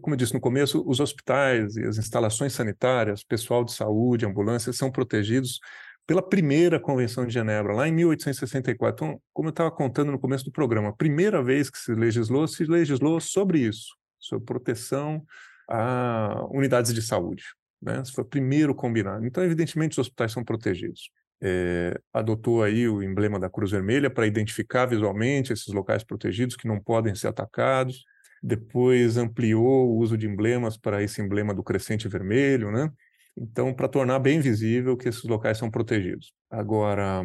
como 0.01 0.13
eu 0.13 0.17
disse 0.17 0.33
no 0.33 0.39
começo, 0.39 0.83
os 0.87 0.99
hospitais 0.99 1.75
e 1.75 1.83
as 1.83 1.97
instalações 1.97 2.53
sanitárias, 2.53 3.23
pessoal 3.23 3.63
de 3.63 3.71
saúde, 3.71 4.25
ambulâncias, 4.25 4.75
são 4.75 4.91
protegidos 4.91 5.59
pela 6.07 6.27
primeira 6.27 6.79
Convenção 6.79 7.23
de 7.23 7.31
Genebra, 7.31 7.73
lá 7.73 7.87
em 7.87 7.91
1864. 7.91 9.05
Então, 9.05 9.21
como 9.31 9.49
eu 9.49 9.51
estava 9.51 9.69
contando 9.69 10.11
no 10.11 10.17
começo 10.17 10.43
do 10.43 10.51
programa, 10.51 10.89
a 10.89 10.93
primeira 10.93 11.43
vez 11.43 11.69
que 11.69 11.77
se 11.77 11.93
legislou, 11.93 12.47
se 12.47 12.65
legislou 12.65 13.19
sobre 13.21 13.59
isso, 13.59 13.95
sobre 14.17 14.43
proteção 14.43 15.23
a 15.69 16.47
unidades 16.49 16.91
de 16.91 17.01
saúde. 17.03 17.43
Né? 17.79 18.01
Isso 18.01 18.13
foi 18.13 18.23
o 18.23 18.27
primeiro 18.27 18.73
combinado. 18.73 19.23
Então, 19.23 19.43
evidentemente, 19.43 19.91
os 19.91 19.99
hospitais 19.99 20.31
são 20.31 20.43
protegidos. 20.43 21.11
É, 21.41 21.97
adotou 22.11 22.63
aí 22.63 22.89
o 22.89 23.03
emblema 23.03 23.39
da 23.39 23.49
Cruz 23.49 23.69
Vermelha 23.69 24.09
para 24.09 24.25
identificar 24.25 24.87
visualmente 24.87 25.53
esses 25.53 25.71
locais 25.71 26.03
protegidos 26.03 26.55
que 26.55 26.67
não 26.67 26.81
podem 26.81 27.13
ser 27.13 27.27
atacados 27.27 28.03
depois 28.41 29.17
ampliou 29.17 29.89
o 29.89 29.97
uso 29.97 30.17
de 30.17 30.27
emblemas 30.27 30.77
para 30.77 31.03
esse 31.03 31.21
emblema 31.21 31.53
do 31.53 31.63
crescente 31.63 32.07
vermelho, 32.07 32.71
né? 32.71 32.91
Então, 33.37 33.73
para 33.73 33.87
tornar 33.87 34.19
bem 34.19 34.39
visível 34.39 34.97
que 34.97 35.07
esses 35.07 35.23
locais 35.23 35.57
são 35.57 35.71
protegidos. 35.71 36.33
Agora, 36.49 37.23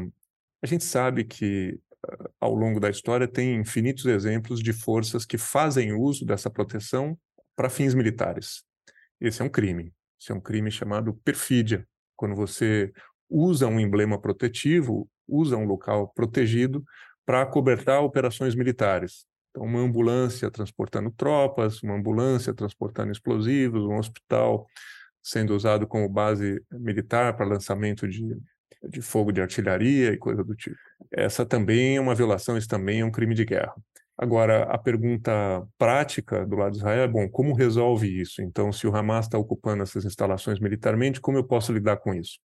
a 0.62 0.66
gente 0.66 0.84
sabe 0.84 1.24
que 1.24 1.78
ao 2.40 2.54
longo 2.54 2.78
da 2.78 2.90
história 2.90 3.26
tem 3.26 3.56
infinitos 3.56 4.04
exemplos 4.06 4.60
de 4.60 4.72
forças 4.72 5.24
que 5.24 5.38
fazem 5.38 5.92
uso 5.92 6.24
dessa 6.24 6.50
proteção 6.50 7.18
para 7.56 7.70
fins 7.70 7.94
militares. 7.94 8.62
Esse 9.20 9.42
é 9.42 9.44
um 9.44 9.48
crime. 9.48 9.92
Esse 10.20 10.32
é 10.32 10.34
um 10.34 10.40
crime 10.40 10.70
chamado 10.70 11.14
perfídia, 11.24 11.86
quando 12.16 12.34
você 12.34 12.92
usa 13.28 13.66
um 13.66 13.80
emblema 13.80 14.20
protetivo, 14.20 15.08
usa 15.26 15.56
um 15.56 15.64
local 15.64 16.12
protegido 16.14 16.84
para 17.26 17.44
cobertar 17.46 18.02
operações 18.02 18.54
militares. 18.54 19.26
Então, 19.54 19.62
uma 19.62 19.78
ambulância 19.78 20.50
transportando 20.50 21.12
tropas, 21.12 21.80
uma 21.80 21.94
ambulância 21.94 22.52
transportando 22.52 23.12
explosivos, 23.12 23.84
um 23.84 23.96
hospital 23.96 24.66
sendo 25.22 25.54
usado 25.54 25.86
como 25.86 26.08
base 26.08 26.60
militar 26.72 27.36
para 27.36 27.46
lançamento 27.46 28.08
de, 28.08 28.36
de 28.82 29.00
fogo 29.00 29.30
de 29.30 29.40
artilharia 29.40 30.12
e 30.12 30.18
coisa 30.18 30.42
do 30.42 30.56
tipo. 30.56 30.76
Essa 31.10 31.46
também 31.46 31.96
é 31.96 32.00
uma 32.00 32.16
violação, 32.16 32.58
isso 32.58 32.66
também 32.66 33.00
é 33.00 33.04
um 33.04 33.12
crime 33.12 33.34
de 33.34 33.44
guerra. 33.44 33.74
Agora, 34.18 34.64
a 34.64 34.76
pergunta 34.76 35.32
prática 35.78 36.44
do 36.44 36.56
lado 36.56 36.72
de 36.72 36.78
Israel 36.78 37.02
é: 37.04 37.08
bom, 37.08 37.28
como 37.28 37.54
resolve 37.54 38.08
isso? 38.20 38.42
Então, 38.42 38.72
se 38.72 38.86
o 38.86 38.94
Hamas 38.94 39.26
está 39.26 39.38
ocupando 39.38 39.82
essas 39.82 40.04
instalações 40.04 40.58
militarmente, 40.60 41.20
como 41.20 41.38
eu 41.38 41.44
posso 41.44 41.72
lidar 41.72 41.96
com 41.98 42.12
isso? 42.12 42.38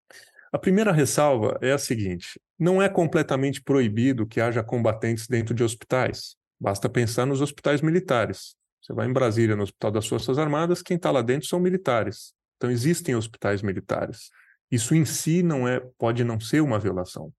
A 0.52 0.58
primeira 0.58 0.92
ressalva 0.92 1.58
é 1.62 1.72
a 1.72 1.78
seguinte: 1.78 2.40
não 2.58 2.82
é 2.82 2.88
completamente 2.88 3.62
proibido 3.62 4.26
que 4.26 4.42
haja 4.42 4.64
combatentes 4.64 5.28
dentro 5.28 5.54
de 5.54 5.64
hospitais. 5.64 6.39
Basta 6.60 6.90
pensar 6.90 7.26
nos 7.26 7.42
hospitais 7.42 7.82
militares. 7.82 8.56
Você 8.82 8.94
vai 8.94 9.08
em 9.08 9.14
Brasília, 9.14 9.56
no 9.56 9.64
Hospital 9.64 9.92
das 9.92 10.08
Forças 10.08 10.38
Armadas, 10.38 10.82
quem 10.82 10.98
está 10.98 11.12
lá 11.12 11.22
dentro 11.22 11.48
são 11.48 11.60
militares. 11.60 12.34
Então, 12.58 12.70
existem 12.70 13.16
hospitais 13.16 13.62
militares. 13.62 14.30
Isso 14.72 14.94
em 14.94 15.06
si 15.06 15.42
não 15.42 15.68
é, 15.68 15.80
pode 15.98 16.24
não 16.24 16.40
ser 16.40 16.62
uma 16.62 16.78
violação. 16.78 17.34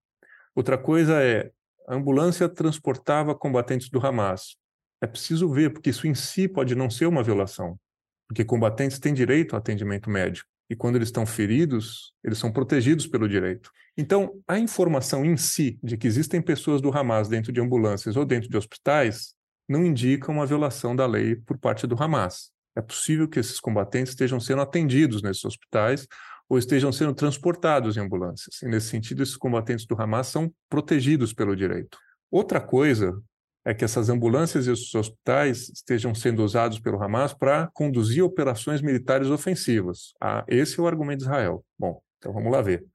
Outra 0.55 0.77
coisa 0.77 1.21
é, 1.21 1.51
a 1.87 1.95
ambulância 1.95 2.49
transportava 2.49 3.35
combatentes 3.35 3.89
do 3.89 4.05
Hamas. 4.05 4.57
É 5.01 5.07
preciso 5.07 5.49
ver, 5.49 5.71
porque 5.71 5.89
isso 5.89 6.07
em 6.07 6.13
si 6.13 6.47
pode 6.47 6.75
não 6.75 6.89
ser 6.89 7.05
uma 7.05 7.23
violação, 7.23 7.79
porque 8.27 8.45
combatentes 8.45 8.99
têm 8.99 9.13
direito 9.13 9.53
ao 9.53 9.59
atendimento 9.59 10.09
médico. 10.09 10.50
E 10.71 10.75
quando 10.75 10.95
eles 10.95 11.09
estão 11.09 11.25
feridos, 11.25 12.13
eles 12.23 12.37
são 12.37 12.49
protegidos 12.49 13.05
pelo 13.05 13.27
direito. 13.27 13.69
Então, 13.97 14.41
a 14.47 14.57
informação 14.57 15.25
em 15.25 15.35
si 15.35 15.77
de 15.83 15.97
que 15.97 16.07
existem 16.07 16.41
pessoas 16.41 16.79
do 16.79 16.97
Hamas 16.97 17.27
dentro 17.27 17.51
de 17.51 17.59
ambulâncias 17.59 18.15
ou 18.15 18.23
dentro 18.23 18.49
de 18.49 18.55
hospitais 18.55 19.33
não 19.67 19.85
indica 19.85 20.31
uma 20.31 20.45
violação 20.45 20.95
da 20.95 21.05
lei 21.05 21.35
por 21.35 21.57
parte 21.57 21.85
do 21.85 22.01
Hamas. 22.01 22.51
É 22.73 22.81
possível 22.81 23.27
que 23.27 23.37
esses 23.37 23.59
combatentes 23.59 24.13
estejam 24.13 24.39
sendo 24.39 24.61
atendidos 24.61 25.21
nesses 25.21 25.43
hospitais 25.43 26.07
ou 26.47 26.57
estejam 26.57 26.89
sendo 26.89 27.13
transportados 27.13 27.97
em 27.97 27.99
ambulâncias. 27.99 28.61
E, 28.61 28.65
nesse 28.65 28.87
sentido, 28.87 29.23
esses 29.23 29.35
combatentes 29.35 29.85
do 29.85 30.01
Hamas 30.01 30.27
são 30.27 30.53
protegidos 30.69 31.33
pelo 31.33 31.53
direito. 31.53 31.97
Outra 32.31 32.61
coisa 32.61 33.21
é 33.63 33.73
que 33.73 33.85
essas 33.85 34.09
ambulâncias 34.09 34.65
e 34.65 34.71
esses 34.71 34.93
hospitais 34.95 35.69
estejam 35.69 36.15
sendo 36.15 36.43
usados 36.43 36.79
pelo 36.79 37.01
Hamas 37.01 37.33
para 37.33 37.69
conduzir 37.73 38.23
operações 38.23 38.81
militares 38.81 39.27
ofensivas. 39.27 40.13
Ah, 40.19 40.43
esse 40.47 40.79
é 40.79 40.83
o 40.83 40.87
argumento 40.87 41.19
de 41.19 41.25
Israel. 41.25 41.63
Bom, 41.77 42.01
então 42.17 42.33
vamos 42.33 42.51
lá 42.51 42.61
ver. 42.61 42.85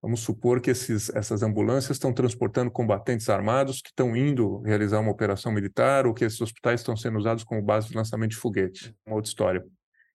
Vamos 0.00 0.20
supor 0.20 0.60
que 0.60 0.70
esses, 0.70 1.08
essas 1.14 1.42
ambulâncias 1.42 1.96
estão 1.96 2.12
transportando 2.12 2.70
combatentes 2.70 3.28
armados 3.30 3.80
que 3.80 3.88
estão 3.88 4.14
indo 4.14 4.60
realizar 4.60 5.00
uma 5.00 5.10
operação 5.10 5.50
militar 5.50 6.06
ou 6.06 6.12
que 6.12 6.24
esses 6.24 6.40
hospitais 6.40 6.80
estão 6.80 6.94
sendo 6.94 7.18
usados 7.18 7.42
como 7.42 7.62
base 7.62 7.88
de 7.88 7.96
lançamento 7.96 8.32
de 8.32 8.36
foguete. 8.36 8.94
Uma 9.06 9.16
outra 9.16 9.30
história. 9.30 9.64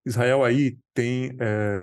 Israel 0.05 0.43
aí 0.43 0.77
tem, 0.93 1.35
é, 1.39 1.81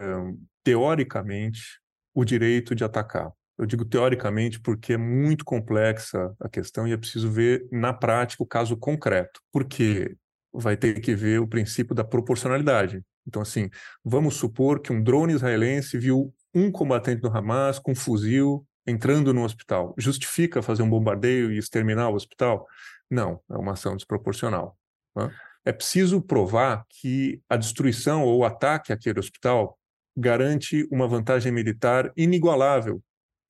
teoricamente, 0.62 1.80
o 2.14 2.24
direito 2.24 2.74
de 2.74 2.84
atacar. 2.84 3.30
Eu 3.58 3.66
digo 3.66 3.84
teoricamente 3.84 4.60
porque 4.60 4.94
é 4.94 4.98
muito 4.98 5.44
complexa 5.44 6.34
a 6.40 6.48
questão 6.48 6.86
e 6.86 6.92
é 6.92 6.96
preciso 6.96 7.30
ver 7.30 7.66
na 7.72 7.92
prática 7.92 8.42
o 8.42 8.46
caso 8.46 8.76
concreto. 8.76 9.40
Porque 9.50 10.16
vai 10.52 10.76
ter 10.76 11.00
que 11.00 11.14
ver 11.14 11.40
o 11.40 11.48
princípio 11.48 11.94
da 11.94 12.04
proporcionalidade. 12.04 13.02
Então, 13.26 13.42
assim, 13.42 13.68
vamos 14.04 14.34
supor 14.36 14.80
que 14.80 14.92
um 14.92 15.02
drone 15.02 15.34
israelense 15.34 15.98
viu 15.98 16.32
um 16.54 16.70
combatente 16.70 17.20
do 17.20 17.28
Hamas 17.28 17.78
com 17.78 17.92
um 17.92 17.96
fuzil 17.96 18.66
entrando 18.86 19.34
no 19.34 19.44
hospital. 19.44 19.94
Justifica 19.98 20.62
fazer 20.62 20.82
um 20.82 20.88
bombardeio 20.88 21.50
e 21.50 21.58
exterminar 21.58 22.08
o 22.08 22.14
hospital? 22.14 22.66
Não, 23.10 23.40
é 23.50 23.56
uma 23.56 23.72
ação 23.72 23.96
desproporcional. 23.96 24.76
Né? 25.14 25.30
É 25.64 25.72
preciso 25.72 26.22
provar 26.22 26.84
que 26.88 27.42
a 27.48 27.56
destruição 27.56 28.22
ou 28.22 28.38
o 28.38 28.44
ataque 28.44 28.92
àquele 28.92 29.18
hospital 29.18 29.76
garante 30.16 30.86
uma 30.90 31.08
vantagem 31.08 31.52
militar 31.52 32.12
inigualável 32.16 33.02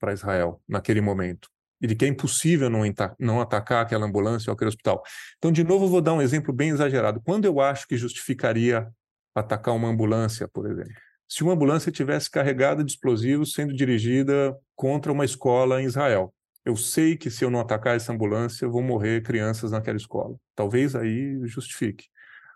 para 0.07 0.15
Israel 0.15 0.61
naquele 0.69 1.01
momento 1.01 1.49
e 1.81 1.87
de 1.89 1.97
que 1.97 2.05
é 2.05 2.09
impossível 2.09 2.71
não, 2.71 2.83
não 3.19 3.41
atacar 3.41 3.83
aquela 3.83 4.07
ambulância 4.07 4.51
ou 4.51 4.55
aquele 4.55 4.69
hospital. 4.69 5.03
Então, 5.37 5.51
de 5.51 5.65
novo, 5.65 5.89
vou 5.89 6.01
dar 6.01 6.15
um 6.15 6.23
exemplo 6.23 6.55
bem 6.55 6.71
exagerado. 6.71 7.21
Quando 7.21 7.45
eu 7.45 7.61
acho 7.61 7.87
que 7.89 7.97
justificaria 7.97 8.89
atacar 9.35 9.75
uma 9.75 9.89
ambulância, 9.89 10.49
por 10.49 10.71
exemplo, 10.71 10.95
se 11.29 11.43
uma 11.43 11.53
ambulância 11.53 11.91
tivesse 11.91 12.31
carregada 12.31 12.85
de 12.85 12.93
explosivos 12.93 13.53
sendo 13.53 13.75
dirigida 13.75 14.57
contra 14.77 15.13
uma 15.13 15.25
escola 15.25 15.83
em 15.83 15.87
Israel. 15.87 16.33
Eu 16.65 16.77
sei 16.77 17.17
que 17.17 17.31
se 17.31 17.45
eu 17.45 17.51
não 17.51 17.61
atacar 17.61 17.97
essa 17.97 18.13
ambulância, 18.13 18.67
vão 18.69 18.83
morrer 18.83 19.23
crianças 19.23 19.73
naquela 19.73 19.97
escola. 19.97 20.37
Talvez 20.55 20.95
aí 20.97 21.41
justifique. 21.45 22.07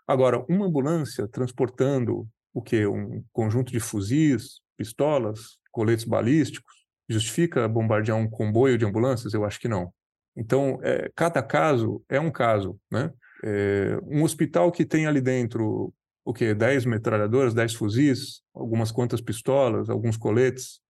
Agora, 0.07 0.45
uma 0.49 0.67
ambulância 0.67 1.29
transportando 1.29 2.27
o 2.55 2.63
que? 2.63 2.87
Um 2.87 3.23
conjunto 3.33 3.71
de 3.71 3.81
fuzis, 3.81 4.61
pistolas, 4.77 5.59
coletes 5.71 6.05
balísticos, 6.05 6.80
justifica 7.12 7.68
bombardear 7.68 8.16
um 8.16 8.29
comboio 8.29 8.79
de 8.79 8.85
ambulâncias? 8.85 9.35
Eu 9.35 9.44
acho 9.44 9.61
que 9.61 9.68
não. 9.68 9.92
Então, 10.37 10.79
é, 10.83 11.11
cada 11.14 11.42
caso 11.42 12.03
é 12.09 12.20
um 12.20 12.31
caso, 12.31 12.79
né? 12.90 13.12
É, 13.42 13.99
um 14.05 14.23
hospital 14.23 14.70
que 14.70 14.85
tem 14.85 15.07
ali 15.07 15.20
dentro 15.20 15.92
o 16.25 16.33
que 16.33 16.55
10 16.55 16.85
metralhadoras, 16.85 17.55
10 17.55 17.75
fuzis, 17.75 18.42
algumas 18.55 18.92
quantas 18.92 19.20
pistolas, 19.20 19.88
alguns 19.88 20.16
coletes, 20.16 20.81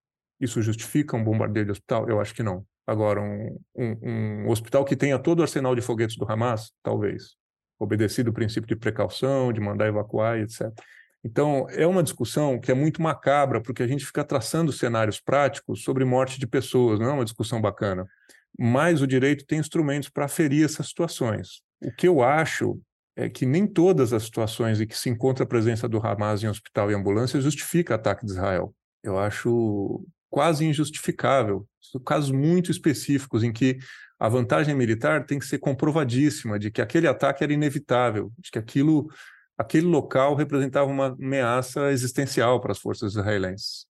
isso 0.41 0.61
justifica 0.61 1.17
um 1.17 1.25
bombardeio 1.25 1.67
de 1.67 1.73
hospital? 1.73 2.09
Eu 2.09 2.21
acho 2.21 2.35
que 2.35 2.43
não. 2.43 2.65
Agora, 2.87 3.21
um, 3.21 3.59
um, 3.77 3.97
um 4.03 4.49
hospital 4.49 4.85
que 4.85 4.97
tenha 4.97 5.19
todo 5.19 5.39
o 5.39 5.43
arsenal 5.43 5.75
de 5.75 5.83
foguetes 5.83 6.17
do 6.17 6.31
Hamas, 6.31 6.73
talvez. 6.83 7.37
Obedecido 7.79 8.31
o 8.31 8.35
princípio 8.35 8.69
de 8.69 8.77
precaução, 8.77 9.53
de 9.53 9.61
mandar 9.61 9.87
evacuar, 9.87 10.39
etc. 10.39 10.71
Então, 11.23 11.67
é 11.71 11.87
uma 11.87 12.03
discussão 12.03 12.59
que 12.59 12.71
é 12.71 12.75
muito 12.75 13.03
macabra, 13.03 13.61
porque 13.61 13.83
a 13.83 13.87
gente 13.87 14.07
fica 14.07 14.25
traçando 14.25 14.73
cenários 14.73 15.21
práticos 15.21 15.83
sobre 15.83 16.05
morte 16.05 16.41
de 16.41 16.47
pessoas, 16.47 16.99
não 16.99 17.11
é 17.11 17.13
uma 17.13 17.25
discussão 17.25 17.61
bacana. 17.61 18.07
Mas 18.59 19.03
o 19.03 19.07
direito 19.07 19.45
tem 19.47 19.59
instrumentos 19.59 20.09
para 20.09 20.29
ferir 20.29 20.65
essas 20.65 20.89
situações. 20.89 21.63
O 21.83 21.93
que 21.93 22.09
eu 22.09 22.23
acho 22.23 22.81
é 23.17 23.29
que 23.29 23.45
nem 23.45 23.67
todas 23.67 24.13
as 24.13 24.25
situações 24.25 24.81
em 24.81 24.87
que 24.87 24.97
se 24.97 25.11
encontra 25.11 25.45
a 25.45 25.47
presença 25.47 25.89
do 25.89 25.99
Hamas 25.99 26.43
em 26.43 26.49
hospital 26.49 26.91
e 26.91 26.95
ambulância 26.95 27.41
justifica 27.41 27.95
ataque 27.95 28.25
de 28.25 28.33
Israel. 28.33 28.75
Eu 29.03 29.19
acho 29.19 30.05
quase 30.31 30.65
injustificável. 30.65 31.67
São 31.81 32.01
casos 32.01 32.31
muito 32.31 32.71
específicos 32.71 33.43
em 33.43 33.53
que 33.53 33.79
a 34.19 34.29
vantagem 34.29 34.75
militar 34.75 35.25
tem 35.25 35.39
que 35.39 35.47
ser 35.47 35.59
comprovadíssima 35.59 36.59
de 36.59 36.71
que 36.71 36.81
aquele 36.81 37.09
ataque 37.09 37.43
era 37.43 37.53
inevitável, 37.53 38.31
de 38.39 38.51
que 38.51 38.59
aquilo, 38.59 39.09
aquele 39.61 39.87
local 39.87 40.35
representava 40.35 40.91
uma 40.91 41.09
ameaça 41.09 41.93
existencial 41.93 42.61
para 42.61 42.73
as 42.73 42.79
forças 42.79 43.13
israelenses. 43.13 43.85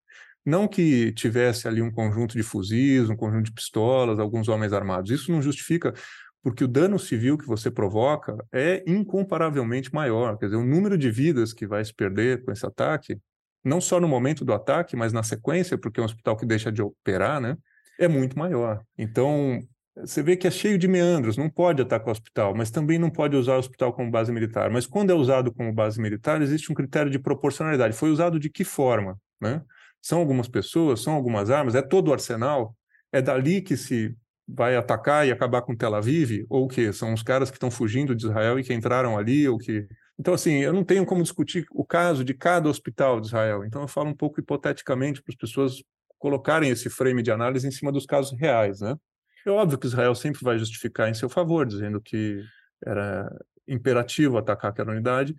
Não 0.45 0.67
que 0.67 1.13
tivesse 1.13 1.69
ali 1.69 1.81
um 1.81 1.93
conjunto 1.93 2.37
de 2.37 2.43
fuzis, 2.43 3.09
um 3.09 3.15
conjunto 3.15 3.45
de 3.45 3.53
pistolas, 3.53 4.19
alguns 4.19 4.49
homens 4.49 4.73
armados. 4.73 5.13
Isso 5.13 5.31
não 5.31 5.41
justifica 5.41 5.95
porque 6.43 6.65
o 6.65 6.69
dano 6.69 6.99
civil 6.99 7.39
que 7.39 7.47
você 7.47 7.71
provoca 7.71 8.37
é 8.53 8.83
incomparavelmente 8.85 9.95
maior. 9.95 10.37
Quer 10.39 10.47
dizer, 10.47 10.57
o 10.57 10.67
número 10.67 10.99
de 10.99 11.09
vidas 11.09 11.53
que 11.53 11.69
vai 11.69 11.85
se 11.85 11.95
perder 11.95 12.45
com 12.45 12.51
esse 12.51 12.67
ataque, 12.67 13.21
não 13.63 13.81
só 13.81 14.01
no 14.01 14.09
momento 14.09 14.45
do 14.45 14.53
ataque, 14.53 14.97
mas 14.97 15.13
na 15.13 15.23
sequência, 15.23 15.79
porque 15.79 16.01
é 16.01 16.03
um 16.03 16.07
hospital 16.07 16.37
que 16.37 16.47
deixa 16.47 16.73
de 16.73 16.83
operar, 16.83 17.41
né, 17.41 17.57
é 17.97 18.09
muito 18.09 18.37
maior. 18.37 18.83
Então, 18.99 19.61
você 20.01 20.23
vê 20.23 20.37
que 20.37 20.47
é 20.47 20.51
cheio 20.51 20.79
de 20.79 20.89
meandros, 20.89 21.37
não 21.37 21.49
pode 21.49 21.83
atacar 21.83 22.09
o 22.09 22.13
hospital, 22.13 22.55
mas 22.55 22.71
também 22.71 22.99
não 22.99 23.11
pode 23.11 23.37
usar 23.37 23.57
o 23.57 23.59
hospital 23.59 23.93
como 23.93 24.11
base 24.11 24.33
militar. 24.33 24.71
Mas 24.71 24.87
quando 24.87 25.11
é 25.11 25.15
usado 25.15 25.53
como 25.53 25.73
base 25.73 26.01
militar, 26.01 26.41
existe 26.43 26.71
um 26.71 26.75
critério 26.75 27.11
de 27.11 27.19
proporcionalidade. 27.19 27.97
Foi 27.97 28.11
usado 28.11 28.39
de 28.39 28.51
que 28.51 28.65
forma? 28.65 29.19
Né? 29.41 29.63
São 30.01 30.19
algumas 30.19 30.49
pessoas, 30.49 31.01
são 31.01 31.13
algumas 31.13 31.51
armas, 31.51 31.75
é 31.75 31.83
todo 31.83 32.09
o 32.09 32.13
arsenal, 32.13 32.75
é 33.13 33.21
dali 33.21 33.61
que 33.61 33.77
se 33.77 34.15
vai 34.47 34.77
atacar 34.77 35.27
e 35.27 35.31
acabar 35.31 35.63
com 35.63 35.77
Tel 35.77 35.95
Aviv, 35.95 36.45
ou 36.49 36.65
o 36.65 36.69
que 36.69 36.93
são 36.93 37.13
os 37.13 37.23
caras 37.23 37.51
que 37.51 37.57
estão 37.57 37.71
fugindo 37.71 38.15
de 38.15 38.27
Israel 38.27 38.59
e 38.59 38.65
que 38.65 38.75
entraram 38.75 39.17
ali, 39.17 39.49
ou 39.49 39.59
que 39.59 39.87
então 40.19 40.35
assim 40.35 40.55
eu 40.55 40.73
não 40.73 40.85
tenho 40.85 41.07
como 41.07 41.23
discutir 41.23 41.67
o 41.73 41.85
caso 41.85 42.25
de 42.25 42.35
cada 42.35 42.69
hospital 42.69 43.21
de 43.21 43.29
Israel. 43.29 43.65
Então 43.65 43.83
eu 43.83 43.89
falo 43.89 44.09
um 44.11 44.15
pouco 44.15 44.41
hipoteticamente 44.41 45.23
para 45.23 45.33
as 45.33 45.37
pessoas 45.37 45.83
colocarem 46.19 46.71
esse 46.71 46.91
frame 46.91 47.23
de 47.23 47.31
análise 47.31 47.67
em 47.67 47.71
cima 47.71 47.93
dos 47.93 48.05
casos 48.05 48.39
reais, 48.39 48.81
né? 48.81 48.97
É 49.47 49.51
óbvio 49.51 49.79
que 49.79 49.87
Israel 49.87 50.15
sempre 50.15 50.43
vai 50.43 50.59
justificar 50.59 51.09
em 51.09 51.15
seu 51.15 51.29
favor, 51.29 51.67
dizendo 51.67 52.01
que 52.01 52.43
era 52.85 53.31
imperativo 53.67 54.39
atacar 54.39 54.71
aquela 54.71 54.93
unidade, 54.93 55.37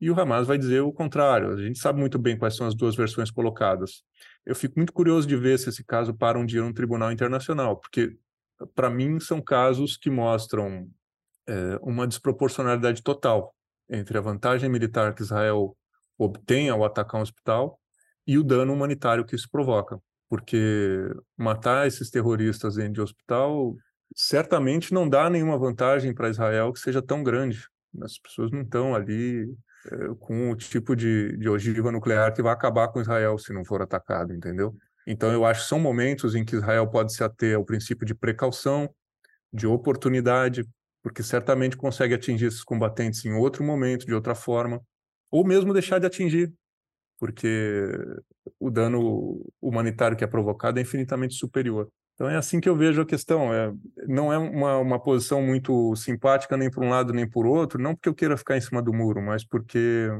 e 0.00 0.10
o 0.10 0.18
Hamas 0.18 0.46
vai 0.46 0.58
dizer 0.58 0.80
o 0.80 0.92
contrário. 0.92 1.52
A 1.52 1.62
gente 1.62 1.78
sabe 1.78 1.98
muito 1.98 2.18
bem 2.18 2.36
quais 2.36 2.56
são 2.56 2.66
as 2.66 2.74
duas 2.74 2.96
versões 2.96 3.30
colocadas. 3.30 4.02
Eu 4.44 4.54
fico 4.54 4.74
muito 4.76 4.92
curioso 4.92 5.26
de 5.26 5.36
ver 5.36 5.58
se 5.58 5.68
esse 5.68 5.84
caso 5.84 6.12
para 6.14 6.38
um 6.38 6.44
dia 6.44 6.62
no 6.62 6.74
tribunal 6.74 7.12
internacional, 7.12 7.78
porque 7.78 8.16
para 8.74 8.90
mim, 8.90 9.18
são 9.18 9.40
casos 9.40 9.96
que 9.96 10.10
mostram 10.10 10.88
é, 11.46 11.78
uma 11.82 12.06
desproporcionalidade 12.06 13.02
total 13.02 13.54
entre 13.88 14.16
a 14.16 14.20
vantagem 14.20 14.68
militar 14.68 15.14
que 15.14 15.22
Israel 15.22 15.76
obtém 16.16 16.68
ao 16.70 16.84
atacar 16.84 17.20
um 17.20 17.22
hospital 17.22 17.78
e 18.26 18.38
o 18.38 18.44
dano 18.44 18.72
humanitário 18.72 19.24
que 19.24 19.34
isso 19.34 19.48
provoca. 19.50 20.00
Porque 20.28 21.12
matar 21.36 21.86
esses 21.86 22.10
terroristas 22.10 22.76
dentro 22.76 22.94
de 22.94 23.00
hospital 23.00 23.76
certamente 24.14 24.92
não 24.94 25.08
dá 25.08 25.28
nenhuma 25.28 25.58
vantagem 25.58 26.14
para 26.14 26.30
Israel 26.30 26.72
que 26.72 26.80
seja 26.80 27.02
tão 27.02 27.22
grande. 27.22 27.66
As 28.02 28.18
pessoas 28.18 28.50
não 28.50 28.62
estão 28.62 28.94
ali 28.94 29.46
é, 29.90 30.14
com 30.18 30.50
o 30.50 30.56
tipo 30.56 30.96
de, 30.96 31.36
de 31.36 31.48
ogiva 31.48 31.92
nuclear 31.92 32.32
que 32.32 32.42
vai 32.42 32.52
acabar 32.52 32.88
com 32.88 33.00
Israel 33.00 33.38
se 33.38 33.52
não 33.52 33.64
for 33.64 33.82
atacado, 33.82 34.32
entendeu? 34.32 34.74
Então, 35.06 35.30
eu 35.32 35.44
acho 35.44 35.62
que 35.62 35.68
são 35.68 35.78
momentos 35.78 36.34
em 36.34 36.44
que 36.44 36.56
Israel 36.56 36.88
pode 36.88 37.12
se 37.12 37.22
ater 37.22 37.56
ao 37.56 37.64
princípio 37.64 38.06
de 38.06 38.14
precaução, 38.14 38.88
de 39.52 39.66
oportunidade, 39.66 40.66
porque 41.02 41.22
certamente 41.22 41.76
consegue 41.76 42.14
atingir 42.14 42.46
esses 42.46 42.64
combatentes 42.64 43.24
em 43.24 43.34
outro 43.34 43.62
momento, 43.62 44.06
de 44.06 44.14
outra 44.14 44.34
forma, 44.34 44.80
ou 45.30 45.44
mesmo 45.44 45.72
deixar 45.72 45.98
de 45.98 46.06
atingir, 46.06 46.52
porque 47.24 47.88
o 48.60 48.70
dano 48.70 49.40
humanitário 49.58 50.14
que 50.14 50.22
é 50.22 50.26
provocado 50.26 50.78
é 50.78 50.82
infinitamente 50.82 51.32
superior. 51.36 51.88
Então 52.12 52.28
é 52.28 52.36
assim 52.36 52.60
que 52.60 52.68
eu 52.68 52.76
vejo 52.76 53.00
a 53.00 53.06
questão. 53.06 53.50
É, 53.50 53.72
não 54.06 54.30
é 54.30 54.36
uma, 54.36 54.76
uma 54.76 55.02
posição 55.02 55.40
muito 55.40 55.96
simpática 55.96 56.54
nem 56.54 56.70
por 56.70 56.84
um 56.84 56.90
lado 56.90 57.14
nem 57.14 57.26
por 57.26 57.46
outro, 57.46 57.80
não 57.80 57.94
porque 57.94 58.10
eu 58.10 58.14
queira 58.14 58.36
ficar 58.36 58.58
em 58.58 58.60
cima 58.60 58.82
do 58.82 58.92
muro, 58.92 59.22
mas 59.22 59.42
porque 59.42 60.10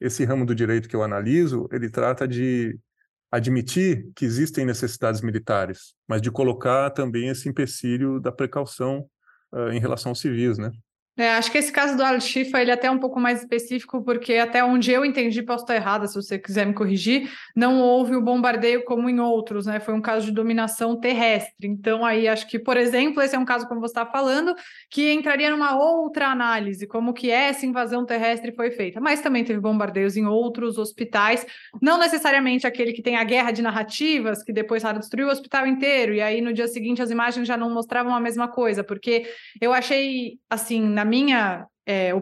esse 0.00 0.24
ramo 0.24 0.46
do 0.46 0.54
direito 0.54 0.88
que 0.88 0.96
eu 0.96 1.02
analiso, 1.02 1.68
ele 1.70 1.90
trata 1.90 2.26
de 2.26 2.78
admitir 3.30 4.10
que 4.16 4.24
existem 4.24 4.64
necessidades 4.64 5.20
militares, 5.20 5.92
mas 6.08 6.22
de 6.22 6.30
colocar 6.30 6.88
também 6.92 7.28
esse 7.28 7.46
empecilho 7.46 8.20
da 8.20 8.32
precaução 8.32 9.06
uh, 9.52 9.68
em 9.68 9.78
relação 9.78 10.12
aos 10.12 10.20
civis, 10.20 10.56
né? 10.56 10.70
É, 11.16 11.30
acho 11.34 11.52
que 11.52 11.58
esse 11.58 11.70
caso 11.70 11.96
do 11.96 12.02
Al-Shifa 12.02 12.60
ele 12.60 12.72
é 12.72 12.74
até 12.74 12.90
um 12.90 12.98
pouco 12.98 13.20
mais 13.20 13.40
específico, 13.40 14.02
porque 14.02 14.34
até 14.34 14.64
onde 14.64 14.90
eu 14.90 15.04
entendi, 15.04 15.44
posso 15.44 15.62
estar 15.62 15.76
errada, 15.76 16.08
se 16.08 16.14
você 16.16 16.36
quiser 16.36 16.66
me 16.66 16.74
corrigir, 16.74 17.30
não 17.54 17.80
houve 17.80 18.16
o 18.16 18.20
bombardeio 18.20 18.84
como 18.84 19.08
em 19.08 19.20
outros, 19.20 19.66
né? 19.66 19.78
Foi 19.78 19.94
um 19.94 20.00
caso 20.00 20.26
de 20.26 20.32
dominação 20.32 20.98
terrestre. 20.98 21.68
Então, 21.68 22.04
aí 22.04 22.26
acho 22.26 22.48
que, 22.48 22.58
por 22.58 22.76
exemplo, 22.76 23.22
esse 23.22 23.36
é 23.36 23.38
um 23.38 23.44
caso, 23.44 23.68
como 23.68 23.80
você 23.80 23.92
está 23.92 24.04
falando, 24.04 24.56
que 24.90 25.12
entraria 25.12 25.50
numa 25.50 25.76
outra 25.76 26.26
análise, 26.26 26.84
como 26.84 27.14
que 27.14 27.30
essa 27.30 27.64
invasão 27.64 28.04
terrestre 28.04 28.50
foi 28.50 28.72
feita. 28.72 29.00
Mas 29.00 29.20
também 29.20 29.44
teve 29.44 29.60
bombardeios 29.60 30.16
em 30.16 30.26
outros 30.26 30.78
hospitais, 30.78 31.46
não 31.80 31.96
necessariamente 31.96 32.66
aquele 32.66 32.92
que 32.92 33.02
tem 33.02 33.14
a 33.16 33.22
guerra 33.22 33.52
de 33.52 33.62
narrativas, 33.62 34.42
que 34.42 34.52
depois 34.52 34.82
destruiu 34.82 35.28
o 35.28 35.30
hospital 35.30 35.64
inteiro, 35.64 36.12
e 36.12 36.20
aí 36.20 36.40
no 36.40 36.52
dia 36.52 36.66
seguinte 36.66 37.00
as 37.00 37.10
imagens 37.10 37.46
já 37.46 37.56
não 37.56 37.72
mostravam 37.72 38.12
a 38.14 38.20
mesma 38.20 38.48
coisa, 38.48 38.82
porque 38.82 39.26
eu 39.60 39.72
achei, 39.72 40.38
assim, 40.50 40.80
na 40.80 41.03
minha 41.04 41.66
é, 41.86 42.12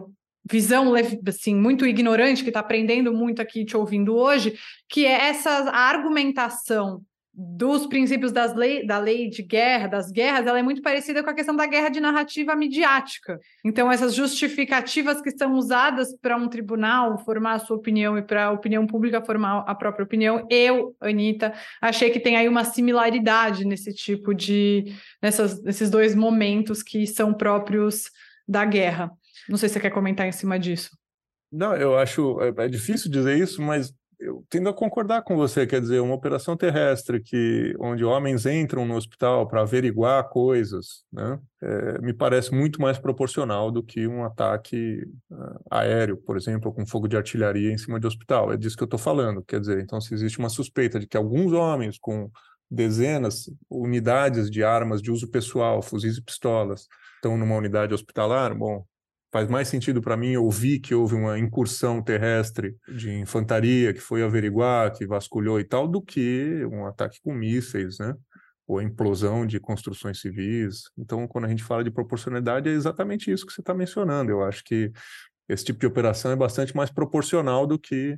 visão 0.49 0.93
assim 1.27 1.55
muito 1.55 1.85
ignorante 1.85 2.43
que 2.43 2.49
está 2.49 2.59
aprendendo 2.59 3.13
muito 3.13 3.41
aqui 3.41 3.63
te 3.65 3.77
ouvindo 3.77 4.15
hoje, 4.15 4.55
que 4.89 5.05
é 5.05 5.29
essa 5.29 5.49
argumentação 5.71 7.01
dos 7.35 7.87
princípios 7.87 8.31
das 8.31 8.53
lei, 8.53 8.85
da 8.85 8.99
lei 8.99 9.27
de 9.27 9.41
guerra, 9.41 9.87
das 9.87 10.11
guerras, 10.11 10.45
ela 10.45 10.59
é 10.59 10.61
muito 10.61 10.83
parecida 10.83 11.23
com 11.23 11.31
a 11.31 11.33
questão 11.33 11.55
da 11.55 11.65
guerra 11.65 11.89
de 11.89 11.99
narrativa 11.99 12.55
midiática. 12.55 13.39
Então, 13.65 13.91
essas 13.91 14.13
justificativas 14.13 15.19
que 15.19 15.31
são 15.31 15.53
usadas 15.53 16.15
para 16.21 16.37
um 16.37 16.47
tribunal 16.47 17.17
formar 17.25 17.53
a 17.53 17.59
sua 17.59 17.75
opinião 17.75 18.15
e 18.19 18.21
para 18.21 18.45
a 18.45 18.51
opinião 18.51 18.85
pública 18.85 19.25
formar 19.25 19.63
a 19.65 19.73
própria 19.73 20.03
opinião, 20.03 20.45
eu, 20.47 20.95
Anitta, 21.01 21.53
achei 21.81 22.11
que 22.11 22.19
tem 22.19 22.35
aí 22.35 22.47
uma 22.47 22.63
similaridade 22.63 23.65
nesse 23.65 23.91
tipo 23.93 24.31
de. 24.31 24.93
Nessas, 25.19 25.59
nesses 25.63 25.89
dois 25.89 26.13
momentos 26.13 26.83
que 26.83 27.07
são 27.07 27.33
próprios 27.33 28.11
da 28.47 28.65
guerra. 28.65 29.11
Não 29.47 29.57
sei 29.57 29.69
se 29.69 29.73
você 29.73 29.79
quer 29.79 29.91
comentar 29.91 30.27
em 30.27 30.31
cima 30.31 30.59
disso. 30.59 30.89
Não, 31.51 31.75
eu 31.75 31.97
acho 31.97 32.39
é, 32.41 32.65
é 32.65 32.67
difícil 32.67 33.11
dizer 33.11 33.37
isso, 33.37 33.61
mas 33.61 33.93
eu 34.19 34.45
tendo 34.49 34.69
a 34.69 34.73
concordar 34.73 35.21
com 35.21 35.35
você, 35.35 35.67
quer 35.67 35.81
dizer, 35.81 35.99
uma 35.99 36.15
operação 36.15 36.55
terrestre 36.55 37.21
que 37.21 37.75
onde 37.79 38.05
homens 38.05 38.45
entram 38.45 38.85
no 38.85 38.95
hospital 38.95 39.47
para 39.47 39.61
averiguar 39.61 40.29
coisas, 40.29 41.03
né, 41.11 41.39
é, 41.61 41.99
me 41.99 42.13
parece 42.13 42.53
muito 42.53 42.81
mais 42.81 42.97
proporcional 42.97 43.69
do 43.69 43.83
que 43.83 44.07
um 44.07 44.23
ataque 44.23 45.03
uh, 45.29 45.59
aéreo, 45.69 46.17
por 46.17 46.37
exemplo, 46.37 46.73
com 46.73 46.85
fogo 46.85 47.07
de 47.07 47.17
artilharia 47.17 47.71
em 47.71 47.77
cima 47.77 47.99
de 47.99 48.07
hospital. 48.07 48.53
É 48.53 48.57
disso 48.57 48.77
que 48.77 48.83
eu 48.83 48.85
estou 48.85 48.99
falando. 48.99 49.43
Quer 49.43 49.59
dizer, 49.59 49.79
então 49.81 49.99
se 49.99 50.13
existe 50.13 50.39
uma 50.39 50.49
suspeita 50.49 50.99
de 50.99 51.05
que 51.05 51.17
alguns 51.17 51.51
homens 51.51 51.97
com 51.99 52.31
dezenas, 52.71 53.49
unidades 53.69 54.49
de 54.49 54.63
armas 54.63 55.01
de 55.01 55.11
uso 55.11 55.29
pessoal, 55.29 55.81
fuzis 55.81 56.17
e 56.17 56.23
pistolas, 56.23 56.87
estão 57.23 57.37
numa 57.37 57.55
unidade 57.55 57.93
hospitalar, 57.93 58.53
bom, 58.53 58.85
faz 59.31 59.49
mais 59.49 59.69
sentido 59.69 60.01
para 60.01 60.17
mim 60.17 60.35
ouvir 60.35 60.79
que 60.79 60.93
houve 60.93 61.15
uma 61.15 61.39
incursão 61.39 62.03
terrestre 62.03 62.75
de 62.87 63.11
infantaria 63.13 63.93
que 63.93 64.01
foi 64.01 64.21
averiguar, 64.21 64.91
que 64.91 65.07
vasculhou 65.07 65.59
e 65.59 65.63
tal, 65.63 65.87
do 65.87 66.01
que 66.01 66.65
um 66.65 66.85
ataque 66.85 67.19
com 67.23 67.33
mísseis, 67.33 67.97
né? 67.97 68.13
Ou 68.67 68.79
a 68.79 68.83
implosão 68.83 69.45
de 69.45 69.59
construções 69.59 70.19
civis. 70.19 70.83
Então, 70.97 71.27
quando 71.27 71.45
a 71.45 71.47
gente 71.47 71.63
fala 71.63 71.83
de 71.83 71.91
proporcionalidade, 71.91 72.69
é 72.69 72.73
exatamente 72.73 73.31
isso 73.31 73.45
que 73.45 73.53
você 73.53 73.61
está 73.61 73.73
mencionando. 73.73 74.29
Eu 74.29 74.43
acho 74.43 74.63
que 74.63 74.91
esse 75.47 75.63
tipo 75.63 75.79
de 75.79 75.87
operação 75.87 76.31
é 76.31 76.35
bastante 76.35 76.75
mais 76.75 76.89
proporcional 76.89 77.65
do 77.65 77.79
que 77.79 78.17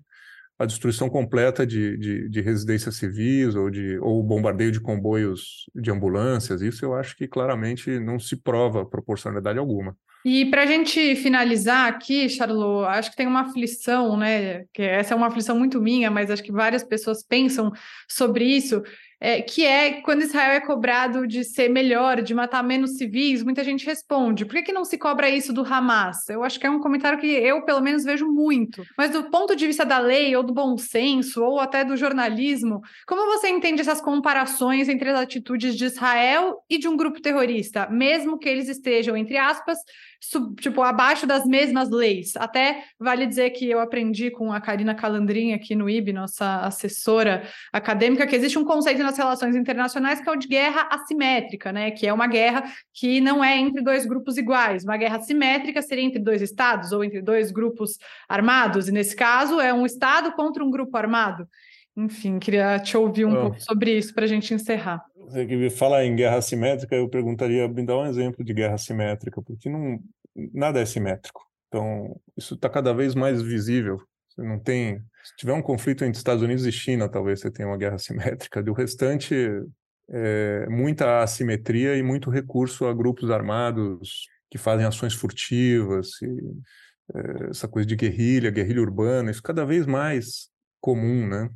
a 0.57 0.65
destruição 0.65 1.09
completa 1.09 1.65
de, 1.65 1.97
de, 1.97 2.29
de 2.29 2.41
residências 2.41 2.95
civis 2.95 3.55
ou, 3.55 3.69
de, 3.69 3.97
ou 3.99 4.23
bombardeio 4.23 4.71
de 4.71 4.79
comboios 4.79 5.69
de 5.75 5.91
ambulâncias, 5.91 6.61
isso 6.61 6.85
eu 6.85 6.93
acho 6.93 7.15
que 7.15 7.27
claramente 7.27 7.99
não 7.99 8.17
se 8.19 8.35
prova 8.37 8.85
proporcionalidade 8.85 9.59
alguma. 9.59 9.95
E 10.25 10.43
para 10.45 10.63
a 10.63 10.65
gente 10.65 11.15
finalizar 11.17 11.87
aqui, 11.87 12.27
Charlot, 12.27 12.87
acho 12.87 13.11
que 13.11 13.15
tem 13.15 13.27
uma 13.27 13.41
aflição, 13.41 14.17
né? 14.17 14.65
Que 14.73 14.81
essa 14.81 15.13
é 15.13 15.17
uma 15.17 15.27
aflição 15.27 15.55
muito 15.55 15.79
minha, 15.79 16.09
mas 16.09 16.31
acho 16.31 16.41
que 16.41 16.51
várias 16.51 16.83
pessoas 16.83 17.23
pensam 17.23 17.71
sobre 18.09 18.43
isso, 18.43 18.81
é, 19.19 19.41
que 19.41 19.65
é 19.65 20.01
quando 20.01 20.23
Israel 20.23 20.51
é 20.51 20.59
cobrado 20.59 21.27
de 21.27 21.43
ser 21.43 21.69
melhor, 21.69 22.21
de 22.21 22.33
matar 22.33 22.63
menos 22.63 22.97
civis, 22.97 23.43
muita 23.43 23.63
gente 23.63 23.85
responde: 23.85 24.45
por 24.45 24.53
que, 24.55 24.63
que 24.63 24.73
não 24.73 24.85
se 24.85 24.97
cobra 24.97 25.29
isso 25.29 25.53
do 25.53 25.63
Hamas? 25.63 26.27
Eu 26.29 26.43
acho 26.43 26.59
que 26.59 26.67
é 26.67 26.69
um 26.69 26.79
comentário 26.79 27.19
que 27.19 27.27
eu, 27.27 27.63
pelo 27.63 27.81
menos, 27.81 28.03
vejo 28.03 28.27
muito. 28.27 28.83
Mas 28.97 29.11
do 29.11 29.23
ponto 29.29 29.55
de 29.55 29.67
vista 29.67 29.85
da 29.85 29.99
lei, 29.99 30.35
ou 30.35 30.43
do 30.43 30.53
bom 30.53 30.77
senso, 30.77 31.43
ou 31.43 31.59
até 31.59 31.83
do 31.83 31.95
jornalismo, 31.95 32.81
como 33.07 33.25
você 33.25 33.49
entende 33.49 33.81
essas 33.81 34.01
comparações 34.01 34.89
entre 34.89 35.09
as 35.09 35.19
atitudes 35.19 35.75
de 35.75 35.85
Israel 35.85 36.57
e 36.69 36.77
de 36.77 36.87
um 36.87 36.97
grupo 36.97 37.21
terrorista, 37.21 37.87
mesmo 37.89 38.37
que 38.37 38.49
eles 38.49 38.67
estejam, 38.67 39.15
entre 39.15 39.37
aspas, 39.37 39.77
sub, 40.19 40.55
tipo, 40.55 40.81
abaixo 40.81 41.25
das 41.25 41.45
mesmas 41.45 41.89
leis. 41.89 42.35
Até 42.35 42.83
vale 42.99 43.25
dizer 43.25 43.51
que 43.51 43.69
eu 43.69 43.79
aprendi 43.79 44.31
com 44.31 44.51
a 44.51 44.59
Karina 44.59 44.95
Calandrin 44.95 45.53
aqui 45.53 45.75
no 45.75 45.89
IB, 45.89 46.13
nossa 46.13 46.61
assessora 46.61 47.47
acadêmica, 47.71 48.27
que 48.27 48.35
existe 48.35 48.57
um 48.57 48.65
conceito 48.65 49.04
nas 49.05 49.17
relações 49.17 49.55
internacionais 49.55 50.19
que 50.19 50.27
é 50.27 50.31
o 50.31 50.35
de 50.35 50.47
guerra 50.47 50.89
assimétrica, 50.91 51.71
né? 51.71 51.91
Que 51.91 52.07
é 52.07 52.13
uma 52.13 52.27
guerra 52.27 52.63
que 52.93 53.21
não 53.21 53.43
é 53.43 53.57
entre 53.57 53.81
dois 53.81 54.05
grupos 54.05 54.37
iguais. 54.37 54.83
Uma 54.83 54.97
guerra 54.97 55.17
assimétrica 55.17 55.81
seria 55.81 56.03
entre 56.03 56.19
dois 56.19 56.41
estados 56.41 56.91
ou 56.91 57.03
entre 57.03 57.21
dois 57.21 57.51
grupos 57.51 57.97
armados, 58.27 58.87
e 58.87 58.91
nesse 58.91 59.15
caso 59.15 59.59
é 59.59 59.73
um 59.73 59.85
estado 59.85 60.31
contra 60.33 60.63
um 60.63 60.71
grupo 60.71 60.95
armado. 60.97 61.47
Enfim, 61.97 62.39
queria 62.39 62.77
te 62.79 62.97
ouvir 62.97 63.25
um 63.25 63.33
oh. 63.33 63.41
pouco 63.41 63.61
sobre 63.61 63.97
isso 63.97 64.13
para 64.13 64.25
a 64.25 64.27
gente 64.27 64.53
encerrar. 64.53 65.01
Você 65.15 65.45
que 65.45 65.69
fala 65.69 66.03
em 66.05 66.15
guerra 66.15 66.37
assimétrica, 66.37 66.95
eu 66.95 67.07
perguntaria, 67.07 67.67
me 67.67 67.85
dá 67.85 67.97
um 67.97 68.05
exemplo 68.05 68.43
de 68.43 68.53
guerra 68.53 68.75
assimétrica, 68.75 69.41
porque 69.41 69.69
não, 69.69 69.99
nada 70.53 70.79
é 70.81 70.85
simétrico. 70.85 71.41
Então, 71.67 72.19
isso 72.37 72.53
está 72.55 72.69
cada 72.69 72.93
vez 72.93 73.15
mais 73.15 73.41
visível. 73.41 74.01
Você 74.35 74.43
não 74.43 74.59
tem. 74.59 75.01
Se 75.23 75.35
tiver 75.37 75.53
um 75.53 75.61
conflito 75.61 76.03
entre 76.03 76.17
Estados 76.17 76.43
Unidos 76.43 76.65
e 76.65 76.71
China, 76.71 77.09
talvez 77.09 77.39
você 77.39 77.49
tenha 77.49 77.67
uma 77.67 77.77
guerra 77.77 77.97
simétrica. 77.99 78.61
Do 78.61 78.73
restante, 78.73 79.35
é 80.09 80.67
muita 80.69 81.23
assimetria 81.23 81.95
e 81.95 82.03
muito 82.03 82.29
recurso 82.29 82.85
a 82.85 82.93
grupos 82.93 83.31
armados 83.31 84.27
que 84.51 84.57
fazem 84.57 84.85
ações 84.85 85.13
furtivas, 85.13 86.21
e, 86.21 86.27
é, 87.13 87.49
essa 87.49 87.67
coisa 87.67 87.87
de 87.87 87.95
guerrilha, 87.95 88.51
guerrilha 88.51 88.81
urbana, 88.81 89.31
isso 89.31 89.41
cada 89.41 89.65
vez 89.65 89.85
mais 89.85 90.49
comum, 90.79 91.27
né? 91.27 91.49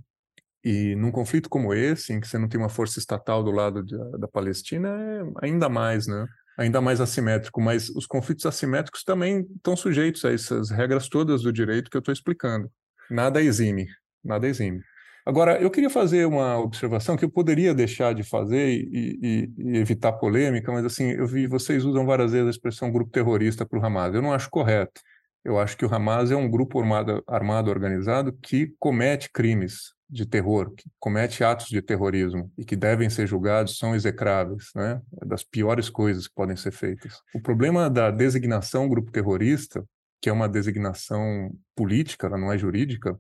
E 0.64 0.96
num 0.96 1.12
conflito 1.12 1.50
como 1.50 1.74
esse, 1.74 2.12
em 2.12 2.20
que 2.20 2.28
você 2.28 2.38
não 2.38 2.50
tem 2.50 2.60
uma 2.60 2.70
força 2.70 3.00
estatal 3.00 3.44
do 3.44 3.52
lado 3.52 3.84
de, 3.84 3.96
da 4.20 4.28
Palestina, 4.28 4.90
é 4.90 5.46
ainda 5.46 5.70
mais, 5.70 6.08
né? 6.08 6.26
Ainda 6.60 6.82
mais 6.82 6.99
assimétrico. 6.99 7.62
Mas 7.62 7.88
os 7.89 8.05
conflitos 8.05 8.45
assimétricos 8.45 9.03
também 9.03 9.47
estão 9.55 9.78
sujeitos 9.78 10.26
a 10.26 10.34
essas 10.34 10.70
regras 10.70 11.07
todas 11.07 11.43
do 11.43 11.53
direito 11.53 11.89
que 11.89 11.95
eu 11.95 11.99
estou 11.99 12.12
explicando. 12.12 12.70
Nada 13.10 13.41
exime, 13.41 13.88
nada 14.24 14.45
exime. 14.45 14.82
Agora, 15.26 15.62
eu 15.62 15.72
queria 15.72 15.89
fazer 15.89 16.26
uma 16.26 16.57
observação 16.57 17.16
que 17.16 17.24
eu 17.24 17.30
poderia 17.30 17.74
deixar 17.74 18.14
de 18.14 18.24
fazer 18.24 18.70
e, 18.70 19.18
e, 19.22 19.51
e, 19.57 19.78
evitar 19.78 20.14
polêmica, 20.14 20.72
mas 20.72 20.84
assim, 20.84 21.12
eu 21.12 21.28
vi 21.28 21.47
vocês 21.47 21.86
usam 21.86 22.05
várias 22.05 22.32
vezes 22.32 22.47
a 22.47 22.49
expressão 22.49 22.91
grupo 22.91 23.12
terrorista 23.12 23.66
para 23.66 23.80
o 23.80 23.86
Hamas. 23.86 24.14
Eu 24.14 24.22
não 24.22 24.34
acho 24.34 24.49
correto. 24.49 24.99
Eu 25.45 25.57
acho 25.57 25.78
que 25.78 25.86
o 25.86 25.93
Hamas 25.93 26.30
é 26.30 26.36
um 26.36 26.49
grupo 26.49 26.80
armado, 26.80 27.24
armado 27.26 27.70
organizado 27.70 28.34
que 28.34 28.74
comete 28.78 29.32
crimes 29.32 29.93
de 30.10 30.26
terror, 30.26 30.74
que 30.76 30.89
comete 30.99 31.43
atos 31.43 31.68
de 31.68 31.82
terrorismo 31.82 32.51
e 32.57 32.66
que 32.66 32.76
devem 32.76 33.10
ser 33.10 33.28
julgados 33.28 33.78
são 33.78 33.93
execráveis, 33.93 34.72
né? 34.76 34.99
É 35.22 35.26
das 35.26 35.43
piores 35.43 35.89
coisas 35.89 36.28
que 36.28 36.34
podem 36.34 36.55
ser 36.55 36.72
feitas. 36.72 37.22
O 37.34 37.39
problema 37.39 37.89
da 37.89 38.10
designação 38.10 38.89
grupo 38.89 39.12
terrorista, 39.12 39.86
que 40.20 40.30
é 40.30 40.34
uma 40.34 40.49
designação 40.49 41.51
política, 41.76 42.28
ela 42.28 42.38
não 42.38 42.51
é 42.51 42.57
jurídica, 42.57 43.20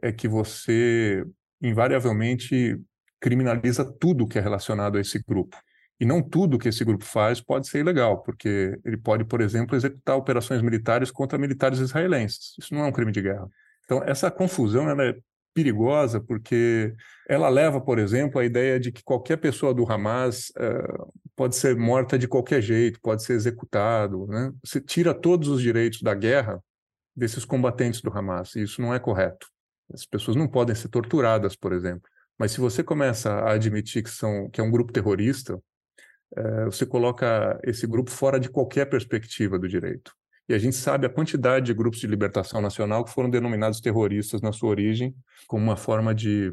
é 0.00 0.12
que 0.12 0.28
você 0.28 1.24
invariavelmente 1.60 2.80
criminaliza 3.20 3.84
tudo 3.84 4.26
que 4.26 4.38
é 4.38 4.42
relacionado 4.42 4.98
a 4.98 5.00
esse 5.00 5.22
grupo. 5.22 5.56
E 6.00 6.04
não 6.04 6.20
tudo 6.20 6.58
que 6.58 6.68
esse 6.68 6.84
grupo 6.84 7.04
faz 7.04 7.40
pode 7.40 7.68
ser 7.68 7.80
ilegal, 7.80 8.22
porque 8.22 8.76
ele 8.84 8.96
pode, 8.96 9.24
por 9.24 9.40
exemplo, 9.40 9.76
executar 9.76 10.16
operações 10.16 10.60
militares 10.60 11.10
contra 11.10 11.38
militares 11.38 11.78
israelenses. 11.78 12.54
Isso 12.58 12.74
não 12.74 12.84
é 12.84 12.86
um 12.88 12.92
crime 12.92 13.12
de 13.12 13.22
guerra. 13.22 13.48
Então, 13.84 14.02
essa 14.02 14.30
confusão 14.30 14.88
é 14.88 15.16
perigosa 15.54 16.20
porque 16.20 16.94
ela 17.28 17.48
leva, 17.48 17.80
por 17.80 17.98
exemplo, 17.98 18.40
a 18.40 18.44
ideia 18.44 18.78
de 18.78 18.90
que 18.90 19.02
qualquer 19.02 19.36
pessoa 19.36 19.72
do 19.72 19.90
Hamas 19.90 20.50
uh, 20.50 21.12
pode 21.36 21.56
ser 21.56 21.76
morta 21.76 22.18
de 22.18 22.28
qualquer 22.28 22.60
jeito, 22.60 23.00
pode 23.00 23.22
ser 23.22 23.34
executado. 23.34 24.26
Né? 24.26 24.52
Você 24.64 24.80
tira 24.80 25.14
todos 25.14 25.48
os 25.48 25.60
direitos 25.60 26.02
da 26.02 26.14
guerra 26.14 26.62
desses 27.14 27.44
combatentes 27.44 28.00
do 28.00 28.16
Hamas, 28.16 28.54
e 28.54 28.62
isso 28.62 28.80
não 28.80 28.94
é 28.94 28.98
correto. 28.98 29.46
As 29.92 30.06
pessoas 30.06 30.36
não 30.36 30.48
podem 30.48 30.74
ser 30.74 30.88
torturadas, 30.88 31.54
por 31.54 31.72
exemplo. 31.72 32.08
Mas 32.38 32.52
se 32.52 32.60
você 32.60 32.82
começa 32.82 33.30
a 33.30 33.52
admitir 33.52 34.02
que, 34.02 34.10
são, 34.10 34.48
que 34.50 34.60
é 34.60 34.64
um 34.64 34.70
grupo 34.70 34.92
terrorista, 34.92 35.56
uh, 35.56 36.64
você 36.64 36.86
coloca 36.86 37.60
esse 37.62 37.86
grupo 37.86 38.10
fora 38.10 38.40
de 38.40 38.48
qualquer 38.48 38.86
perspectiva 38.86 39.58
do 39.58 39.68
direito. 39.68 40.12
E 40.48 40.54
a 40.54 40.58
gente 40.58 40.76
sabe 40.76 41.06
a 41.06 41.10
quantidade 41.10 41.66
de 41.66 41.74
grupos 41.74 42.00
de 42.00 42.06
libertação 42.06 42.60
nacional 42.60 43.04
que 43.04 43.12
foram 43.12 43.30
denominados 43.30 43.80
terroristas 43.80 44.40
na 44.40 44.52
sua 44.52 44.70
origem, 44.70 45.14
como 45.46 45.62
uma 45.62 45.76
forma 45.76 46.14
de 46.14 46.52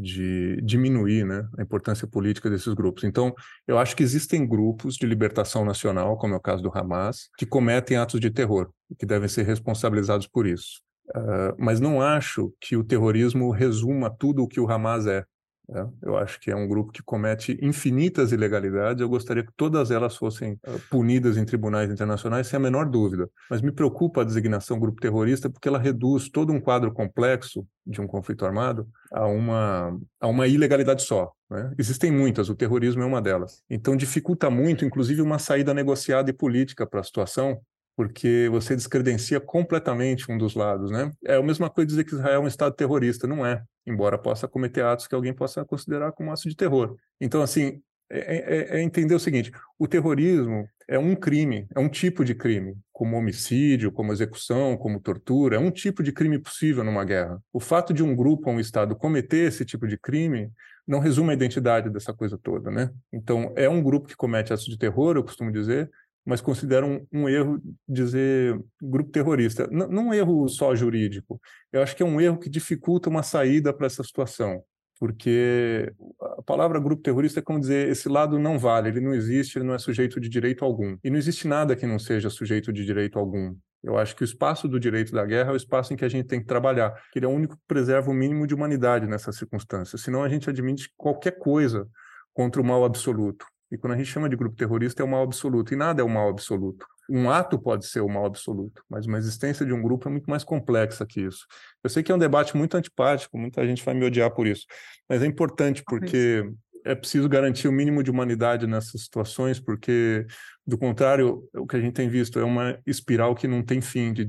de 0.00 0.60
diminuir 0.62 1.24
né, 1.24 1.46
a 1.58 1.62
importância 1.62 2.06
política 2.06 2.48
desses 2.48 2.72
grupos. 2.74 3.04
Então, 3.04 3.34
eu 3.66 3.78
acho 3.78 3.96
que 3.96 4.02
existem 4.02 4.46
grupos 4.46 4.96
de 4.96 5.06
libertação 5.06 5.64
nacional, 5.64 6.16
como 6.16 6.34
é 6.34 6.36
o 6.36 6.40
caso 6.40 6.62
do 6.62 6.70
Hamas, 6.72 7.28
que 7.36 7.46
cometem 7.46 7.96
atos 7.96 8.20
de 8.20 8.30
terror 8.30 8.70
e 8.90 8.94
que 8.94 9.06
devem 9.06 9.28
ser 9.28 9.44
responsabilizados 9.44 10.26
por 10.26 10.46
isso. 10.46 10.80
Uh, 11.10 11.54
mas 11.58 11.80
não 11.80 12.00
acho 12.00 12.52
que 12.60 12.76
o 12.76 12.84
terrorismo 12.84 13.50
resuma 13.50 14.08
tudo 14.08 14.42
o 14.42 14.48
que 14.48 14.60
o 14.60 14.70
Hamas 14.70 15.06
é. 15.06 15.24
Né? 15.68 15.88
Eu 16.02 16.16
acho 16.16 16.40
que 16.40 16.50
é 16.50 16.56
um 16.56 16.66
grupo 16.66 16.92
que 16.92 17.02
comete 17.02 17.58
infinitas 17.62 18.32
ilegalidades. 18.32 19.00
Eu 19.00 19.08
gostaria 19.08 19.44
que 19.44 19.52
todas 19.56 19.90
elas 19.90 20.16
fossem 20.16 20.54
uh, 20.66 20.78
punidas 20.90 21.36
em 21.36 21.44
tribunais 21.44 21.90
internacionais, 21.90 22.46
sem 22.46 22.56
a 22.56 22.60
menor 22.60 22.88
dúvida. 22.88 23.28
Mas 23.48 23.60
me 23.60 23.72
preocupa 23.72 24.22
a 24.22 24.24
designação 24.24 24.78
grupo 24.78 25.00
terrorista 25.00 25.48
porque 25.48 25.68
ela 25.68 25.78
reduz 25.78 26.28
todo 26.28 26.52
um 26.52 26.60
quadro 26.60 26.92
complexo 26.92 27.66
de 27.86 28.00
um 28.00 28.06
conflito 28.06 28.44
armado 28.44 28.86
a 29.12 29.26
uma, 29.26 29.98
a 30.20 30.28
uma 30.28 30.46
ilegalidade 30.46 31.02
só. 31.02 31.32
Né? 31.50 31.72
Existem 31.78 32.10
muitas, 32.10 32.48
o 32.48 32.54
terrorismo 32.54 33.02
é 33.02 33.06
uma 33.06 33.20
delas. 33.20 33.62
Então 33.68 33.96
dificulta 33.96 34.48
muito, 34.48 34.84
inclusive, 34.84 35.20
uma 35.20 35.38
saída 35.38 35.74
negociada 35.74 36.30
e 36.30 36.32
política 36.32 36.86
para 36.86 37.00
a 37.00 37.04
situação, 37.04 37.60
porque 38.02 38.48
você 38.50 38.74
descredencia 38.74 39.38
completamente 39.38 40.30
um 40.30 40.36
dos 40.36 40.56
lados, 40.56 40.90
né? 40.90 41.12
É 41.24 41.36
a 41.36 41.42
mesma 41.42 41.70
coisa 41.70 41.86
dizer 41.86 42.02
que 42.02 42.14
Israel 42.14 42.34
é 42.34 42.38
um 42.40 42.48
estado 42.48 42.74
terrorista, 42.74 43.28
não 43.28 43.46
é, 43.46 43.62
embora 43.86 44.18
possa 44.18 44.48
cometer 44.48 44.82
atos 44.82 45.06
que 45.06 45.14
alguém 45.14 45.32
possa 45.32 45.64
considerar 45.64 46.10
como 46.10 46.32
atos 46.32 46.42
de 46.42 46.56
terror. 46.56 46.96
Então, 47.20 47.42
assim, 47.42 47.80
é, 48.10 48.18
é, 48.18 48.78
é, 48.78 48.82
entender 48.82 49.14
o 49.14 49.20
seguinte: 49.20 49.52
o 49.78 49.86
terrorismo 49.86 50.66
é 50.88 50.98
um 50.98 51.14
crime, 51.14 51.68
é 51.72 51.78
um 51.78 51.88
tipo 51.88 52.24
de 52.24 52.34
crime, 52.34 52.74
como 52.90 53.16
homicídio, 53.16 53.92
como 53.92 54.12
execução, 54.12 54.76
como 54.76 54.98
tortura, 54.98 55.54
é 55.54 55.60
um 55.60 55.70
tipo 55.70 56.02
de 56.02 56.10
crime 56.10 56.40
possível 56.40 56.82
numa 56.82 57.04
guerra. 57.04 57.40
O 57.52 57.60
fato 57.60 57.94
de 57.94 58.02
um 58.02 58.16
grupo 58.16 58.50
ou 58.50 58.56
um 58.56 58.60
Estado 58.60 58.96
cometer 58.96 59.46
esse 59.46 59.64
tipo 59.64 59.86
de 59.86 59.96
crime 59.96 60.50
não 60.84 60.98
resume 60.98 61.30
a 61.30 61.34
identidade 61.34 61.88
dessa 61.88 62.12
coisa 62.12 62.36
toda, 62.36 62.68
né? 62.68 62.90
Então, 63.12 63.52
é 63.54 63.68
um 63.68 63.80
grupo 63.80 64.08
que 64.08 64.16
comete 64.16 64.52
atos 64.52 64.66
de 64.66 64.76
terror, 64.76 65.16
eu 65.16 65.22
costumo 65.22 65.52
dizer, 65.52 65.88
mas 66.24 66.40
consideram 66.40 67.04
um, 67.12 67.22
um 67.22 67.28
erro 67.28 67.60
dizer 67.88 68.58
grupo 68.80 69.10
terrorista. 69.10 69.68
N 69.70 69.86
não 69.88 70.08
um 70.08 70.14
erro 70.14 70.48
só 70.48 70.74
jurídico. 70.74 71.40
Eu 71.72 71.82
acho 71.82 71.96
que 71.96 72.02
é 72.02 72.06
um 72.06 72.20
erro 72.20 72.38
que 72.38 72.48
dificulta 72.48 73.08
uma 73.08 73.22
saída 73.22 73.72
para 73.72 73.86
essa 73.86 74.04
situação, 74.04 74.62
porque 74.98 75.92
a 76.38 76.42
palavra 76.42 76.78
grupo 76.78 77.02
terrorista 77.02 77.40
é 77.40 77.42
como 77.42 77.60
dizer 77.60 77.88
esse 77.88 78.08
lado 78.08 78.38
não 78.38 78.58
vale, 78.58 78.88
ele 78.88 79.00
não 79.00 79.14
existe, 79.14 79.58
ele 79.58 79.66
não 79.66 79.74
é 79.74 79.78
sujeito 79.78 80.20
de 80.20 80.28
direito 80.28 80.64
algum. 80.64 80.96
E 81.02 81.10
não 81.10 81.18
existe 81.18 81.48
nada 81.48 81.74
que 81.74 81.86
não 81.86 81.98
seja 81.98 82.30
sujeito 82.30 82.72
de 82.72 82.84
direito 82.84 83.18
algum. 83.18 83.54
Eu 83.82 83.98
acho 83.98 84.14
que 84.14 84.22
o 84.22 84.24
espaço 84.24 84.68
do 84.68 84.78
direito 84.78 85.10
da 85.12 85.26
guerra 85.26 85.50
é 85.50 85.54
o 85.54 85.56
espaço 85.56 85.92
em 85.92 85.96
que 85.96 86.04
a 86.04 86.08
gente 86.08 86.28
tem 86.28 86.38
que 86.38 86.46
trabalhar, 86.46 86.94
que 87.10 87.18
ele 87.18 87.26
é 87.26 87.28
o 87.28 87.32
único 87.32 87.56
que 87.56 87.62
preserva 87.66 88.12
o 88.12 88.14
mínimo 88.14 88.46
de 88.46 88.54
humanidade 88.54 89.08
nessas 89.08 89.36
circunstâncias. 89.36 90.00
Senão 90.02 90.22
a 90.22 90.28
gente 90.28 90.48
admite 90.48 90.88
qualquer 90.96 91.32
coisa 91.32 91.88
contra 92.32 92.62
o 92.62 92.64
mal 92.64 92.84
absoluto. 92.84 93.44
E 93.72 93.78
quando 93.78 93.94
a 93.94 93.96
gente 93.96 94.10
chama 94.10 94.28
de 94.28 94.36
grupo 94.36 94.54
terrorista, 94.54 95.02
é 95.02 95.04
o 95.04 95.08
mal 95.08 95.22
absoluto. 95.22 95.72
E 95.72 95.76
nada 95.76 96.02
é 96.02 96.04
o 96.04 96.08
mal 96.08 96.28
absoluto. 96.28 96.86
Um 97.08 97.30
ato 97.30 97.58
pode 97.58 97.86
ser 97.86 98.00
o 98.00 98.08
mal 98.08 98.26
absoluto, 98.26 98.84
mas 98.88 99.06
uma 99.06 99.16
existência 99.16 99.64
de 99.64 99.72
um 99.72 99.80
grupo 99.80 100.06
é 100.08 100.10
muito 100.10 100.28
mais 100.28 100.44
complexa 100.44 101.06
que 101.06 101.22
isso. 101.22 101.46
Eu 101.82 101.88
sei 101.88 102.02
que 102.02 102.12
é 102.12 102.14
um 102.14 102.18
debate 102.18 102.54
muito 102.54 102.76
antipático, 102.76 103.38
muita 103.38 103.66
gente 103.66 103.82
vai 103.82 103.94
me 103.94 104.04
odiar 104.04 104.30
por 104.30 104.46
isso, 104.46 104.66
mas 105.08 105.22
é 105.22 105.26
importante 105.26 105.82
porque 105.84 106.44
é 106.84 106.94
preciso 106.94 107.28
garantir 107.28 107.66
o 107.66 107.72
mínimo 107.72 108.02
de 108.02 108.10
humanidade 108.10 108.66
nessas 108.66 109.02
situações, 109.02 109.58
porque, 109.58 110.26
do 110.66 110.76
contrário, 110.76 111.48
o 111.54 111.66
que 111.66 111.76
a 111.76 111.80
gente 111.80 111.94
tem 111.94 112.08
visto 112.08 112.38
é 112.38 112.44
uma 112.44 112.78
espiral 112.86 113.34
que 113.34 113.48
não 113.48 113.62
tem 113.62 113.80
fim, 113.80 114.12
de 114.12 114.24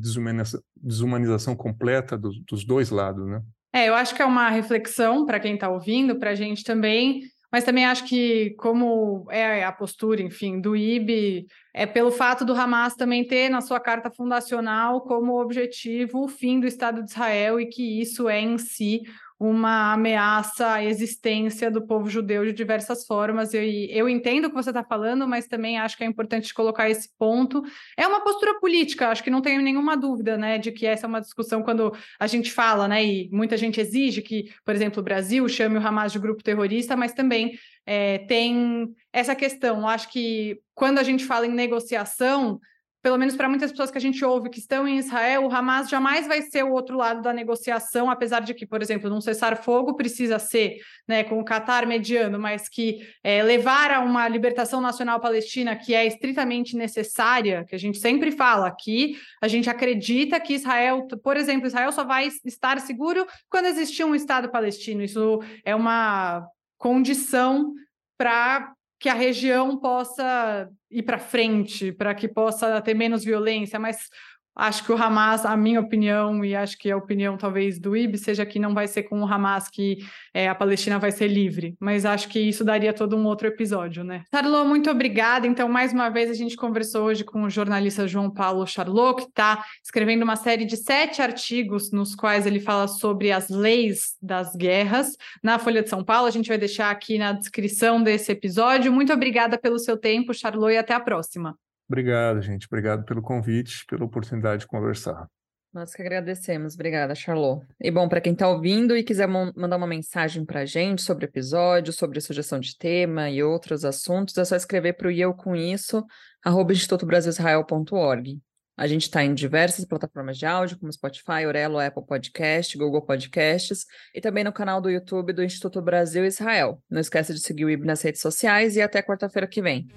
desumanização, 0.76 1.56
completa 1.56 2.18
dos, 2.18 2.40
dos 2.46 2.64
dois 2.66 2.90
lados, 2.90 3.28
né? 3.28 3.42
É, 3.76 3.90
eu 3.90 3.96
acho 3.96 4.14
que 4.14 4.22
é 4.22 4.26
uma 4.26 4.50
reflexão 4.50 5.26
para 5.26 5.40
quem 5.40 5.56
está 5.56 5.68
ouvindo, 5.68 6.20
para 6.20 6.30
a 6.30 6.36
gente 6.36 6.64
também, 6.64 7.22
mas 7.54 7.64
também 7.64 7.86
acho 7.86 8.06
que, 8.06 8.56
como 8.58 9.28
é 9.30 9.64
a 9.64 9.72
postura, 9.72 10.24
enfim, 10.24 10.60
do 10.60 10.76
IB, 10.76 11.46
é 11.72 11.86
pelo 11.86 12.12
fato 12.12 12.44
do 12.44 12.52
Hamas 12.52 12.96
também 12.96 13.24
ter 13.24 13.48
na 13.48 13.62
sua 13.62 13.80
carta 13.80 14.10
fundacional 14.10 15.02
como 15.02 15.40
objetivo 15.40 16.24
o 16.24 16.28
fim 16.28 16.60
do 16.60 16.66
Estado 16.66 17.04
de 17.04 17.12
Israel 17.12 17.60
e 17.60 17.68
que 17.68 18.02
isso 18.02 18.28
é 18.28 18.42
em 18.42 18.58
si 18.58 19.04
uma 19.48 19.94
ameaça 19.94 20.74
à 20.74 20.84
existência 20.84 21.70
do 21.70 21.86
povo 21.86 22.10
judeu 22.10 22.46
de 22.46 22.54
diversas 22.54 23.06
formas. 23.06 23.54
E 23.54 23.90
eu 23.92 24.08
entendo 24.08 24.46
o 24.46 24.50
que 24.50 24.56
você 24.56 24.70
está 24.70 24.84
falando, 24.84 25.28
mas 25.28 25.48
também 25.48 25.78
acho 25.78 25.98
que 25.98 26.04
é 26.04 26.08
importante 26.08 26.54
colocar 26.54 26.90
esse 26.90 27.10
ponto. 27.18 27.62
É 27.98 28.08
uma 28.08 28.22
postura 28.22 28.60
política, 28.60 29.10
acho 29.10 29.24
que 29.24 29.30
não 29.30 29.42
tenho 29.42 29.62
nenhuma 29.62 29.98
dúvida, 29.98 30.38
né, 30.38 30.58
de 30.58 30.72
que 30.72 30.86
essa 30.86 31.06
é 31.06 31.10
uma 31.10 31.20
discussão 31.20 31.62
quando 31.62 31.94
a 32.20 32.28
gente 32.28 32.52
fala, 32.52 32.88
né, 32.88 33.04
e 33.04 33.30
muita 33.32 33.58
gente 33.58 33.82
exige 33.82 34.22
que, 34.22 34.52
por 34.64 34.74
exemplo, 34.74 35.02
o 35.02 35.04
Brasil 35.04 35.48
chame 35.50 35.78
o 35.78 35.86
Hamas 35.86 36.12
de 36.12 36.20
grupo 36.20 36.44
terrorista, 36.44 36.96
mas 36.96 37.14
também 37.14 37.58
é, 37.86 38.20
tem 38.20 38.94
essa 39.12 39.36
questão. 39.36 39.88
Acho 39.88 40.10
que 40.10 40.60
quando 40.74 41.00
a 41.00 41.04
gente 41.04 41.26
fala 41.26 41.46
em 41.46 41.54
negociação, 41.54 42.60
pelo 43.04 43.18
menos 43.18 43.36
para 43.36 43.50
muitas 43.50 43.70
pessoas 43.70 43.92
que 43.92 43.98
a 43.98 44.02
gente 44.02 44.24
ouve 44.24 44.50
que 44.50 44.60
estão 44.60 44.88
em 44.88 44.98
Israel, 44.98 45.44
o 45.44 45.54
Hamas 45.54 45.90
jamais 45.90 46.26
vai 46.26 46.42
ser 46.42 46.64
o 46.64 46.72
outro 46.72 46.96
lado 46.96 47.22
da 47.22 47.34
negociação, 47.34 48.10
apesar 48.10 48.40
de 48.40 48.54
que, 48.54 48.66
por 48.66 48.82
exemplo, 48.82 49.10
num 49.10 49.20
cessar-fogo 49.20 49.94
precisa 49.94 50.40
ser 50.40 50.78
né, 51.06 51.22
com 51.22 51.38
o 51.38 51.44
Qatar 51.44 51.86
mediano, 51.86 52.40
mas 52.40 52.70
que 52.70 53.06
é, 53.22 53.44
levar 53.44 53.92
a 53.92 54.00
uma 54.00 54.26
libertação 54.30 54.80
nacional 54.80 55.20
palestina 55.20 55.76
que 55.76 55.94
é 55.94 56.08
estritamente 56.08 56.78
necessária, 56.78 57.66
que 57.68 57.76
a 57.76 57.78
gente 57.78 57.98
sempre 57.98 58.32
fala 58.32 58.68
aqui, 58.68 59.18
a 59.42 59.50
gente 59.50 59.70
acredita 59.70 60.40
que 60.40 60.54
Israel, 60.54 61.06
por 61.22 61.36
exemplo, 61.36 61.68
Israel 61.68 61.92
só 61.92 62.06
vai 62.06 62.30
estar 62.46 62.80
seguro 62.80 63.28
quando 63.50 63.66
existir 63.66 64.06
um 64.06 64.16
Estado 64.16 64.50
palestino. 64.50 65.04
Isso 65.04 65.42
é 65.66 65.76
uma 65.76 66.48
condição 66.78 67.74
para 68.18 68.74
que 69.04 69.10
a 69.10 69.14
região 69.14 69.76
possa 69.76 70.70
ir 70.90 71.04
para 71.04 71.20
frente, 71.20 71.92
para 71.92 72.16
que 72.16 72.26
possa 72.26 72.82
ter 72.82 72.94
menos 72.94 73.22
violência, 73.22 73.78
mas 73.78 74.08
Acho 74.56 74.84
que 74.84 74.92
o 74.92 74.96
Hamas, 74.96 75.46
a 75.46 75.58
minha 75.58 75.80
opinião, 75.80 76.46
e 76.46 76.56
acho 76.56 76.78
que 76.78 76.92
a 76.92 76.98
opinião 76.98 77.38
talvez 77.38 77.80
do 77.80 77.98
IB, 77.98 78.18
seja 78.18 78.46
que 78.46 78.60
não 78.60 78.74
vai 78.74 78.88
ser 78.88 79.04
com 79.04 79.20
o 79.22 79.26
Hamas 79.26 79.68
que 79.68 79.98
é, 80.34 80.48
a 80.48 80.54
Palestina 80.54 81.00
vai 81.00 81.12
ser 81.12 81.28
livre. 81.28 81.76
Mas 81.80 82.06
acho 82.06 82.30
que 82.30 82.40
isso 82.40 82.64
daria 82.64 82.94
todo 82.94 83.18
um 83.18 83.26
outro 83.26 83.48
episódio, 83.48 84.04
né? 84.04 84.24
Charlot, 84.34 84.68
muito 84.68 84.90
obrigada. 84.90 85.48
Então, 85.48 85.68
mais 85.68 85.92
uma 85.92 86.10
vez, 86.10 86.30
a 86.30 86.34
gente 86.34 86.56
conversou 86.56 87.06
hoje 87.06 87.24
com 87.24 87.44
o 87.44 87.50
jornalista 87.50 88.08
João 88.08 88.30
Paulo 88.30 88.68
Charlot, 88.68 89.24
que 89.24 89.30
está 89.30 89.64
escrevendo 89.84 90.24
uma 90.24 90.36
série 90.36 90.66
de 90.66 90.78
sete 90.78 91.22
artigos 91.22 91.92
nos 91.92 92.16
quais 92.16 92.46
ele 92.46 92.60
fala 92.60 92.88
sobre 92.88 93.32
as 93.32 93.50
leis 93.50 94.16
das 94.22 94.56
guerras 94.56 95.18
na 95.42 95.58
Folha 95.58 95.82
de 95.82 95.90
São 95.90 96.04
Paulo. 96.04 96.28
A 96.28 96.32
gente 96.32 96.48
vai 96.48 96.58
deixar 96.58 96.92
aqui 96.92 97.18
na 97.18 97.34
descrição 97.34 98.02
desse 98.02 98.32
episódio. 98.32 98.92
Muito 98.92 99.12
obrigada 99.12 99.58
pelo 99.58 99.80
seu 99.80 99.98
tempo, 99.98 100.34
Charlot, 100.34 100.74
e 100.74 100.78
até 100.78 100.94
a 100.94 101.00
próxima. 101.00 101.58
Obrigado, 101.88 102.42
gente. 102.42 102.66
Obrigado 102.68 103.06
pelo 103.06 103.22
convite, 103.22 103.86
pela 103.88 104.06
oportunidade 104.06 104.62
de 104.62 104.68
conversar. 104.68 105.28
Nós 105.74 105.96
que 105.96 106.02
agradecemos. 106.04 106.76
Obrigada, 106.76 107.16
Charlot. 107.16 107.66
E 107.82 107.90
bom, 107.90 108.08
para 108.08 108.22
quem 108.22 108.34
está 108.34 108.48
ouvindo 108.48 108.96
e 108.96 109.04
quiser 109.04 109.28
mandar 109.28 109.76
uma 109.76 109.88
mensagem 109.88 110.46
para 110.46 110.62
a 110.62 110.66
gente 110.66 111.02
sobre 111.02 111.26
o 111.26 111.28
episódio, 111.28 111.92
sobre 111.92 112.22
sugestão 112.22 112.60
de 112.60 112.78
tema 112.78 113.30
e 113.30 113.42
outros 113.42 113.84
assuntos, 113.84 114.38
é 114.38 114.46
só 114.46 114.56
escrever 114.56 114.94
para 114.94 115.08
o 115.08 115.12
eu 115.12 115.34
com 115.34 115.56
isso, 115.56 116.06
institutobrasilisrael.org. 116.46 118.40
A 118.78 118.88
gente 118.88 119.04
está 119.04 119.24
em 119.24 119.34
diversas 119.34 119.86
plataformas 119.86 120.38
de 120.38 120.46
áudio, 120.46 120.80
como 120.80 120.92
Spotify, 120.92 121.46
Orelo, 121.48 121.80
Apple 121.80 122.06
Podcast, 122.06 122.76
Google 122.78 123.04
Podcasts, 123.04 123.86
e 124.14 124.22
também 124.22 124.44
no 124.44 124.54
canal 124.54 124.80
do 124.80 124.90
YouTube 124.90 125.34
do 125.34 125.44
Instituto 125.44 125.82
Brasil 125.82 126.26
Israel. 126.26 126.82
Não 126.90 127.00
esqueça 127.00 127.34
de 127.34 127.40
seguir 127.40 127.66
o 127.66 127.70
IB 127.70 127.86
nas 127.86 128.02
redes 128.02 128.22
sociais 128.22 128.76
e 128.76 128.82
até 128.82 129.02
quarta-feira 129.02 129.48
que 129.48 129.62
vem. 129.62 129.88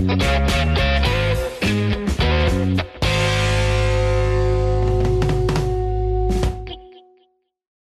Thank 0.00 0.64
you. 0.64 0.69